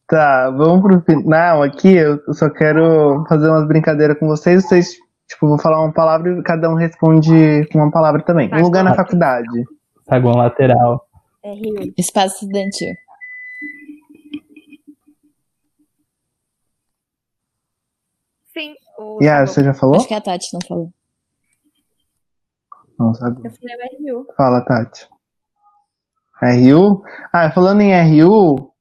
Tá, 0.07 0.49
vamos 0.51 0.81
pro 0.81 1.01
final 1.01 1.63
aqui. 1.63 1.93
Eu 1.93 2.21
só 2.33 2.49
quero 2.49 3.25
fazer 3.27 3.49
umas 3.49 3.67
brincadeiras 3.67 4.17
com 4.17 4.27
vocês. 4.27 4.65
Vocês, 4.65 4.93
tipo, 5.27 5.47
vou 5.47 5.57
falar 5.57 5.81
uma 5.81 5.93
palavra 5.93 6.31
e 6.31 6.43
cada 6.43 6.69
um 6.69 6.75
responde 6.75 7.67
com 7.71 7.79
uma 7.79 7.91
palavra 7.91 8.21
também. 8.23 8.49
Um 8.53 8.61
lugar 8.61 8.83
na 8.83 8.93
faculdade. 8.95 9.47
Saguão 10.07 10.35
lateral. 10.35 11.07
É 11.43 11.53
Rio. 11.53 11.93
Espaço 11.97 12.35
estudantil. 12.35 12.93
Sim, 18.53 18.73
o 18.97 19.21
Yara, 19.21 19.45
você 19.45 19.63
já 19.63 19.73
falou? 19.73 19.97
Acho 19.97 20.07
que 20.07 20.13
a 20.13 20.21
Tati 20.21 20.53
não 20.53 20.61
falou. 20.67 20.91
Eu 22.99 23.13
falei 23.13 23.75
o 23.75 24.03
Rio. 24.03 24.27
Fala, 24.35 24.61
Tati. 24.65 25.07
RU? 26.41 27.03
Ah, 27.33 27.51
falando 27.51 27.81
em 27.81 27.91
RU. 28.21 28.71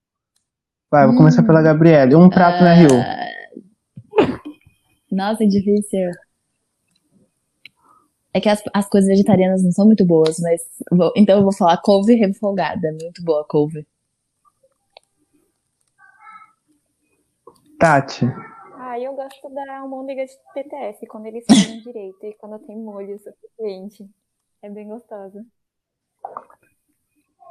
Vai, 0.91 1.07
vou 1.07 1.17
começar 1.17 1.43
Hum. 1.43 1.47
pela 1.47 1.63
Gabriele. 1.63 2.15
Um 2.15 2.29
prato 2.29 2.63
na 2.63 2.75
RU. 2.75 2.89
Ah, 4.19 4.27
Nossa, 5.11 5.45
é 5.45 5.47
difícil. 5.47 6.11
É 8.33 8.41
que 8.41 8.49
as, 8.51 8.63
as 8.75 8.87
coisas 8.89 9.09
vegetarianas 9.09 9.63
não 9.65 9.73
são 9.73 9.87
muito 9.87 10.05
boas, 10.05 10.39
mas. 10.41 10.61
vou- 10.91 11.13
então 11.17 11.39
eu 11.39 11.43
vou 11.43 11.53
falar 11.53 11.79
couve 11.83 12.15
refogada. 12.15 12.91
Muito 13.01 13.23
boa 13.25 13.45
couve. 13.49 13.87
Tati. 17.79 18.27
Ah, 18.97 19.01
eu 19.01 19.15
gosto 19.15 19.49
da 19.51 19.79
almôndega 19.81 20.25
de 20.25 20.33
TTS, 20.55 21.07
quando 21.07 21.27
eles 21.27 21.47
fazem 21.51 21.79
direito 21.81 22.25
e 22.25 22.35
quando 22.39 22.59
tem 22.61 22.79
molho 22.79 23.19
suficiente. 23.19 24.09
É 24.63 24.71
bem 24.71 24.89
gostosa. 24.89 25.45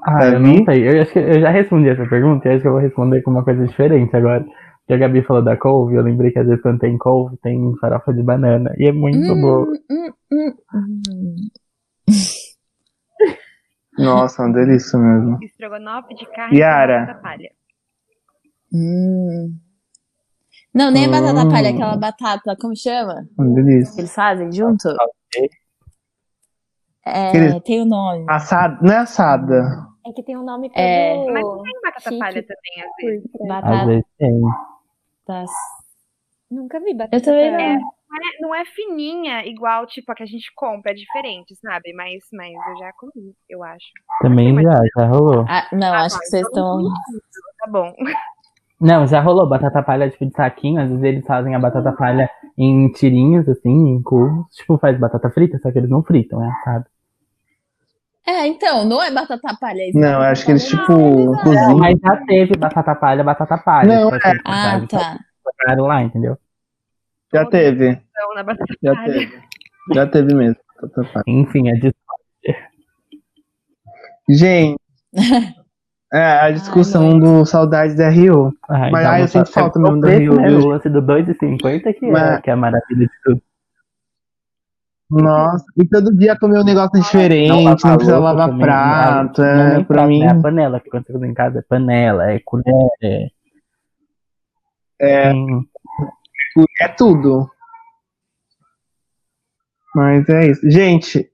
Ah, 0.04 0.26
eu 0.26 0.40
não 0.40 0.64
sei. 0.66 0.88
Eu 0.88 1.02
acho 1.02 1.12
que 1.14 1.20
eu 1.20 1.40
já 1.42 1.50
respondi 1.50 1.90
essa 1.90 2.08
pergunta 2.08 2.48
e 2.48 2.52
acho 2.54 2.62
que 2.62 2.68
eu 2.68 2.72
vou 2.74 2.82
responder 2.82 3.22
com 3.22 3.32
uma 3.32 3.44
coisa 3.44 3.66
diferente 3.66 4.16
agora. 4.16 4.44
Porque 4.80 4.94
a 4.94 4.98
Gabi 4.98 5.24
falou 5.24 5.44
da 5.44 5.58
couve, 5.58 5.96
eu 5.96 6.04
lembrei 6.04 6.32
que 6.32 6.40
às 6.40 6.46
vezes 6.48 6.62
quando 6.62 6.80
tem 6.80 6.98
couve, 6.98 7.38
tem 7.38 7.76
farofa 7.82 8.14
de 8.14 8.22
banana. 8.24 8.74
E 8.78 8.88
é 8.88 8.92
muito 8.92 9.26
Hum, 9.26 9.42
boa. 9.42 9.68
hum, 9.90 10.14
hum. 10.32 11.50
Nossa, 13.98 14.44
uma 14.44 14.54
delícia 14.54 14.98
mesmo. 14.98 15.40
Estrogonofe 15.40 16.14
de 16.14 16.26
carne 16.26 16.60
Yara. 16.60 17.06
batata 17.06 17.16
palha. 17.22 17.50
Hum. 18.72 19.60
Não, 20.76 20.92
nem 20.92 21.06
a 21.06 21.10
batata 21.10 21.46
Hum. 21.46 21.50
palha, 21.52 21.70
aquela 21.70 21.96
batata, 21.98 22.56
como 22.60 22.76
chama? 22.76 23.26
Uma 23.38 23.56
delícia. 23.56 23.96
Que 23.96 24.02
eles 24.02 24.14
fazem 24.14 24.52
junto? 24.52 24.90
É, 27.06 27.60
tem 27.62 27.82
o 27.82 27.86
nome. 27.86 28.26
Assada. 28.28 28.78
Não 28.82 28.92
é 28.94 28.98
assada. 28.98 29.64
É 30.06 30.12
que 30.12 30.22
tem 30.24 30.38
um 30.38 30.44
nome 30.44 30.70
todo 30.70 30.78
É. 30.80 31.26
Mas 31.32 31.44
não 31.44 31.62
tem 31.64 31.74
batata 31.82 32.02
chique 32.10 32.20
palha 32.20 32.44
também, 32.46 32.84
às 32.84 32.96
vezes. 33.04 33.32
trás. 33.48 33.66
Às 33.82 33.88
vezes 33.88 34.06
tem. 34.18 34.42
Batatas. 35.28 35.52
Nunca 36.52 36.80
vi 36.80 36.94
batata 36.94 37.16
Eu 37.18 37.22
também 37.22 37.52
palha. 37.52 37.74
não. 37.80 37.96
Não 38.08 38.18
é, 38.18 38.38
não 38.40 38.56
é 38.56 38.66
fininha 38.66 39.46
igual, 39.46 39.86
tipo, 39.88 40.10
a 40.12 40.16
que 40.16 40.24
a 40.24 40.28
gente 40.28 40.50
compra, 40.56 40.92
é 40.92 40.94
diferente, 40.94 41.54
sabe? 41.56 41.92
Mas, 41.94 42.24
mas 42.32 42.54
eu 42.54 42.78
já 42.78 42.94
comi, 42.94 43.34
eu 43.50 43.62
acho. 43.62 43.86
Também 44.22 44.54
Mas- 44.54 44.64
já, 44.64 44.80
já 44.98 45.06
rolou. 45.08 45.44
Ah, 45.50 45.68
não, 45.74 45.94
Ah, 45.94 46.02
acho 46.06 46.16
tá, 46.16 46.22
que 46.22 46.28
vocês 46.28 46.48
então 46.50 46.80
estão. 46.80 46.94
Tá 47.60 47.72
bom. 47.72 47.94
Não, 48.80 49.08
já 49.08 49.22
rolou 49.22 49.48
batata 49.48 49.82
palha 49.82 50.10
tipo 50.10 50.26
de 50.26 50.34
saquinho. 50.34 50.82
Às 50.82 50.90
vezes 50.90 51.04
eles 51.04 51.26
fazem 51.26 51.56
a 51.56 51.60
batata 51.60 51.92
palha 51.94 52.30
em 52.58 52.92
tirinhos, 52.92 53.48
assim, 53.48 53.70
em 53.70 54.02
cubos. 54.02 54.46
Tipo, 54.56 54.78
faz 54.78 54.98
batata 55.00 55.30
frita, 55.30 55.58
só 55.60 55.72
que 55.72 55.78
eles 55.78 55.90
não 55.90 56.04
fritam, 56.04 56.44
é 56.44 56.50
assado. 56.50 56.86
É, 58.28 58.48
então, 58.48 58.84
não 58.86 59.02
é 59.02 59.12
batata 59.12 59.56
palha. 59.60 59.82
é 59.82 59.90
isso 59.90 60.00
Não, 60.00 60.10
eu 60.14 60.22
acho 60.22 60.46
que 60.46 60.52
eles, 60.52 60.68
tipo, 60.68 60.92
Não, 60.94 61.38
cozinham. 61.44 61.78
mas 61.78 61.98
já 62.00 62.18
teve 62.26 62.58
batata 62.58 62.96
palha, 62.96 63.24
batata 63.24 63.58
palha. 63.58 63.88
Não, 63.88 64.12
tipo, 64.12 64.28
assim, 64.28 64.40
Ah, 64.46 64.72
sabe? 64.72 64.88
tá. 64.88 65.20
Colocaram 65.44 65.86
lá, 65.88 66.02
entendeu? 66.04 66.38
Já 67.34 67.46
teve. 67.46 68.02
Já 68.82 68.96
teve. 69.06 69.40
Já 69.94 70.08
teve 70.08 70.34
mesmo. 70.34 70.60
Enfim, 71.28 71.70
é 71.70 71.74
de 71.74 71.94
Gente. 74.28 74.80
É, 76.16 76.40
a 76.40 76.50
discussão 76.50 77.20
do 77.20 77.46
Saudades 77.46 77.94
da 77.94 78.08
Rio. 78.08 78.56
Ai, 78.70 78.90
Mas, 78.90 79.06
ah, 79.06 79.20
eu 79.20 79.28
sinto 79.28 79.52
falta 79.52 79.78
é 79.78 79.82
mesmo 79.82 79.98
o 79.98 80.00
do 80.00 80.08
preço, 80.08 80.20
Rio, 80.22 80.36
né? 80.36 80.50
O 80.52 80.68
lance 80.68 80.90
do 80.90 81.02
2,50 81.02 81.94
que, 81.94 82.10
Mas- 82.10 82.38
é, 82.38 82.42
que 82.42 82.50
é 82.50 82.54
a 82.54 82.56
maravilha 82.56 83.06
de 83.06 83.12
tudo. 83.22 83.42
Nossa, 85.12 85.66
e 85.78 85.86
todo 85.88 86.16
dia 86.18 86.38
comer 86.40 86.60
um 86.62 86.64
negócio 86.64 87.00
diferente, 87.00 87.50
não, 87.50 87.64
lavar 87.64 87.96
precisa 87.98 88.18
lavar 88.18 88.48
também, 88.48 88.66
prato, 88.66 89.42
não 89.42 89.48
é 89.48 89.68
é, 89.68 89.84
pra 89.84 89.86
prato, 89.86 90.08
mim. 90.08 90.24
É 90.24 90.30
a 90.30 90.42
panela, 90.42 90.80
que 90.80 90.90
quando 90.90 91.06
você 91.06 91.14
cozinha 91.14 91.32
em 91.32 91.34
casa 91.34 91.60
é 91.60 91.62
panela, 91.62 92.32
é 92.32 92.40
colher, 92.40 92.74
é... 93.04 93.28
É. 95.02 95.34
É 96.82 96.88
tudo. 96.88 97.48
Mas 99.94 100.28
é 100.30 100.48
isso. 100.48 100.70
Gente, 100.72 101.30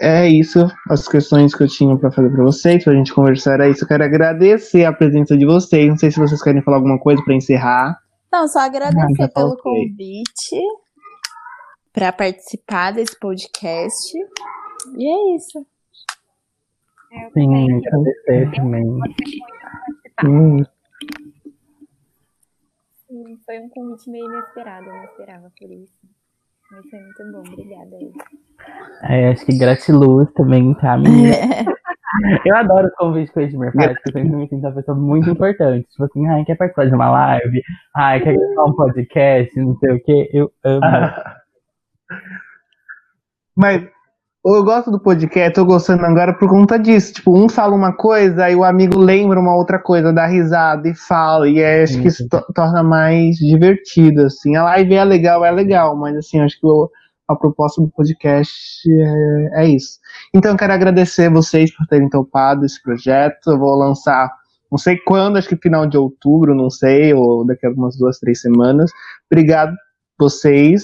é 0.00 0.28
isso. 0.28 0.66
As 0.88 1.06
questões 1.08 1.54
que 1.54 1.62
eu 1.62 1.68
tinha 1.68 1.96
pra 1.96 2.10
fazer 2.10 2.30
pra 2.30 2.44
vocês, 2.44 2.84
pra 2.84 2.94
gente 2.94 3.14
conversar 3.14 3.54
era 3.54 3.68
isso. 3.68 3.84
Eu 3.84 3.88
quero 3.88 4.04
agradecer 4.04 4.84
a 4.84 4.92
presença 4.92 5.36
de 5.36 5.46
vocês. 5.46 5.88
Não 5.88 5.96
sei 5.98 6.10
se 6.10 6.18
vocês 6.18 6.42
querem 6.42 6.62
falar 6.62 6.76
alguma 6.78 6.98
coisa 6.98 7.22
pra 7.24 7.34
encerrar. 7.34 7.98
Não, 8.32 8.46
só 8.46 8.60
agradecer 8.60 9.00
Ah, 9.00 9.26
já 9.26 9.28
pelo 9.28 9.56
convite 9.56 10.60
para 11.92 12.12
participar 12.12 12.92
desse 12.92 13.18
podcast. 13.18 14.16
E 14.96 15.06
é 15.06 15.36
isso. 15.36 15.66
Eu 17.12 17.30
Sim, 17.32 17.78
agradecer 17.78 18.50
também. 18.54 18.86
Hum, 20.24 20.64
Sim, 23.08 23.38
Foi 23.44 23.58
um 23.58 23.68
convite 23.70 24.08
meio 24.08 24.26
inesperado, 24.26 24.86
eu 24.86 24.94
não 24.94 25.04
esperava 25.04 25.52
por 25.58 25.70
isso. 25.70 25.98
Mas 26.70 26.88
foi 26.88 27.00
muito 27.00 27.32
bom, 27.32 27.52
obrigada 27.52 27.96
aí. 27.96 28.12
É, 29.02 29.30
acho 29.30 29.44
que 29.46 29.56
gratiluz 29.58 30.30
também, 30.34 30.74
tá, 30.74 30.96
menina? 30.96 31.34
Eu 32.44 32.56
adoro 32.56 32.88
os 32.88 32.94
convites 32.96 33.32
que 33.32 33.38
o 33.38 33.42
Edmir 33.42 33.72
faz, 33.72 33.92
porque 33.92 34.08
eu 34.08 34.12
sempre 34.24 34.36
me 34.36 34.48
sinto 34.48 34.66
uma 34.66 34.72
pessoa 34.74 34.98
muito 34.98 35.30
importante. 35.30 35.86
Tipo 35.90 36.04
assim, 36.04 36.26
ai, 36.26 36.44
quer 36.44 36.56
participar 36.56 36.86
de 36.86 36.94
uma 36.94 37.08
live? 37.08 37.62
Ai, 37.96 38.20
quer 38.20 38.34
gravar 38.36 38.64
um 38.68 38.74
podcast, 38.74 39.60
não 39.60 39.76
sei 39.78 39.90
o 39.92 40.02
quê. 40.02 40.28
Eu 40.32 40.50
amo. 40.64 40.80
Mas 43.56 43.82
eu 44.44 44.64
gosto 44.64 44.90
do 44.90 44.98
podcast, 45.00 45.52
tô 45.54 45.64
gostando 45.64 46.04
agora 46.04 46.36
por 46.36 46.48
conta 46.48 46.76
disso. 46.78 47.12
Tipo, 47.14 47.38
um 47.38 47.48
fala 47.48 47.74
uma 47.76 47.92
coisa, 47.94 48.46
aí 48.46 48.56
o 48.56 48.64
amigo 48.64 48.98
lembra 48.98 49.38
uma 49.38 49.54
outra 49.54 49.78
coisa, 49.78 50.12
dá 50.12 50.26
risada 50.26 50.88
e 50.88 50.94
fala. 50.94 51.48
E 51.48 51.62
aí 51.62 51.82
acho 51.84 52.00
que 52.00 52.08
isso 52.08 52.28
to- 52.28 52.44
torna 52.54 52.82
mais 52.82 53.36
divertido, 53.36 54.22
assim. 54.22 54.56
A 54.56 54.64
live 54.64 54.94
é 54.94 55.04
legal, 55.04 55.44
é 55.44 55.50
legal, 55.52 55.94
mas 55.96 56.16
assim, 56.16 56.40
acho 56.40 56.58
que 56.58 56.66
o- 56.66 56.90
a 57.30 57.36
proposta 57.36 57.80
do 57.80 57.88
podcast 57.88 58.52
é, 58.90 59.62
é 59.62 59.68
isso. 59.68 59.98
Então, 60.34 60.50
eu 60.50 60.56
quero 60.56 60.72
agradecer 60.72 61.30
vocês 61.30 61.74
por 61.74 61.86
terem 61.86 62.08
topado 62.08 62.64
esse 62.64 62.82
projeto. 62.82 63.52
Eu 63.52 63.58
vou 63.58 63.76
lançar, 63.76 64.28
não 64.70 64.76
sei 64.76 64.98
quando, 64.98 65.36
acho 65.36 65.48
que 65.48 65.56
final 65.56 65.86
de 65.86 65.96
outubro, 65.96 66.54
não 66.54 66.68
sei, 66.68 67.14
ou 67.14 67.46
daqui 67.46 67.64
a 67.64 67.68
algumas 67.68 67.96
duas, 67.96 68.18
três 68.18 68.40
semanas. 68.40 68.90
Obrigado, 69.30 69.72
vocês. 70.18 70.82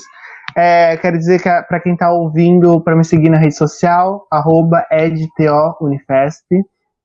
É, 0.56 0.96
quero 0.96 1.18
dizer 1.18 1.42
que 1.42 1.50
para 1.68 1.80
quem 1.80 1.94
está 1.94 2.12
ouvindo, 2.12 2.80
para 2.80 2.96
me 2.96 3.04
seguir 3.04 3.28
na 3.28 3.38
rede 3.38 3.56
social, 3.56 4.26
arroba. 4.30 4.86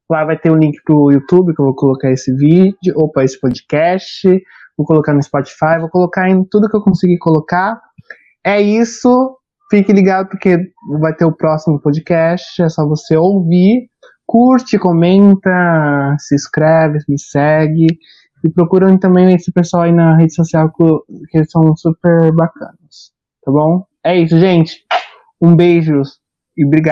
Lá 0.09 0.25
vai 0.25 0.37
ter 0.37 0.51
um 0.51 0.57
link 0.57 0.77
para 0.83 0.95
o 0.95 1.11
YouTube, 1.11 1.55
que 1.55 1.61
eu 1.61 1.65
vou 1.65 1.75
colocar 1.75 2.11
esse 2.11 2.31
vídeo, 2.35 2.93
ou 2.95 3.09
para 3.09 3.23
esse 3.23 3.39
podcast. 3.39 4.27
Vou 4.77 4.85
colocar 4.85 5.13
no 5.13 5.23
Spotify, 5.23 5.79
vou 5.79 5.89
colocar 5.89 6.29
em 6.29 6.43
tudo 6.45 6.69
que 6.69 6.75
eu 6.75 6.81
conseguir 6.81 7.17
colocar. 7.17 7.81
É 8.45 8.61
isso. 8.61 9.37
Fique 9.69 9.93
ligado 9.93 10.29
porque 10.29 10.57
vai 10.99 11.13
ter 11.15 11.25
o 11.25 11.35
próximo 11.35 11.79
podcast. 11.79 12.61
É 12.61 12.69
só 12.69 12.85
você 12.87 13.15
ouvir, 13.15 13.89
curte, 14.25 14.77
comenta, 14.77 16.15
se 16.19 16.35
inscreve, 16.35 16.99
me 17.07 17.19
segue. 17.19 17.87
E 18.43 18.49
procurando 18.49 18.99
também 18.99 19.33
esse 19.35 19.51
pessoal 19.51 19.83
aí 19.83 19.91
na 19.91 20.17
rede 20.17 20.33
social 20.33 20.71
que 20.73 21.37
eles 21.37 21.51
são 21.51 21.75
super 21.75 22.31
bacanas. 22.33 23.11
Tá 23.43 23.51
bom? 23.51 23.85
É 24.03 24.17
isso, 24.17 24.39
gente. 24.39 24.83
Um 25.39 25.55
beijo 25.55 26.01
e 26.57 26.65
obrigado. 26.65 26.89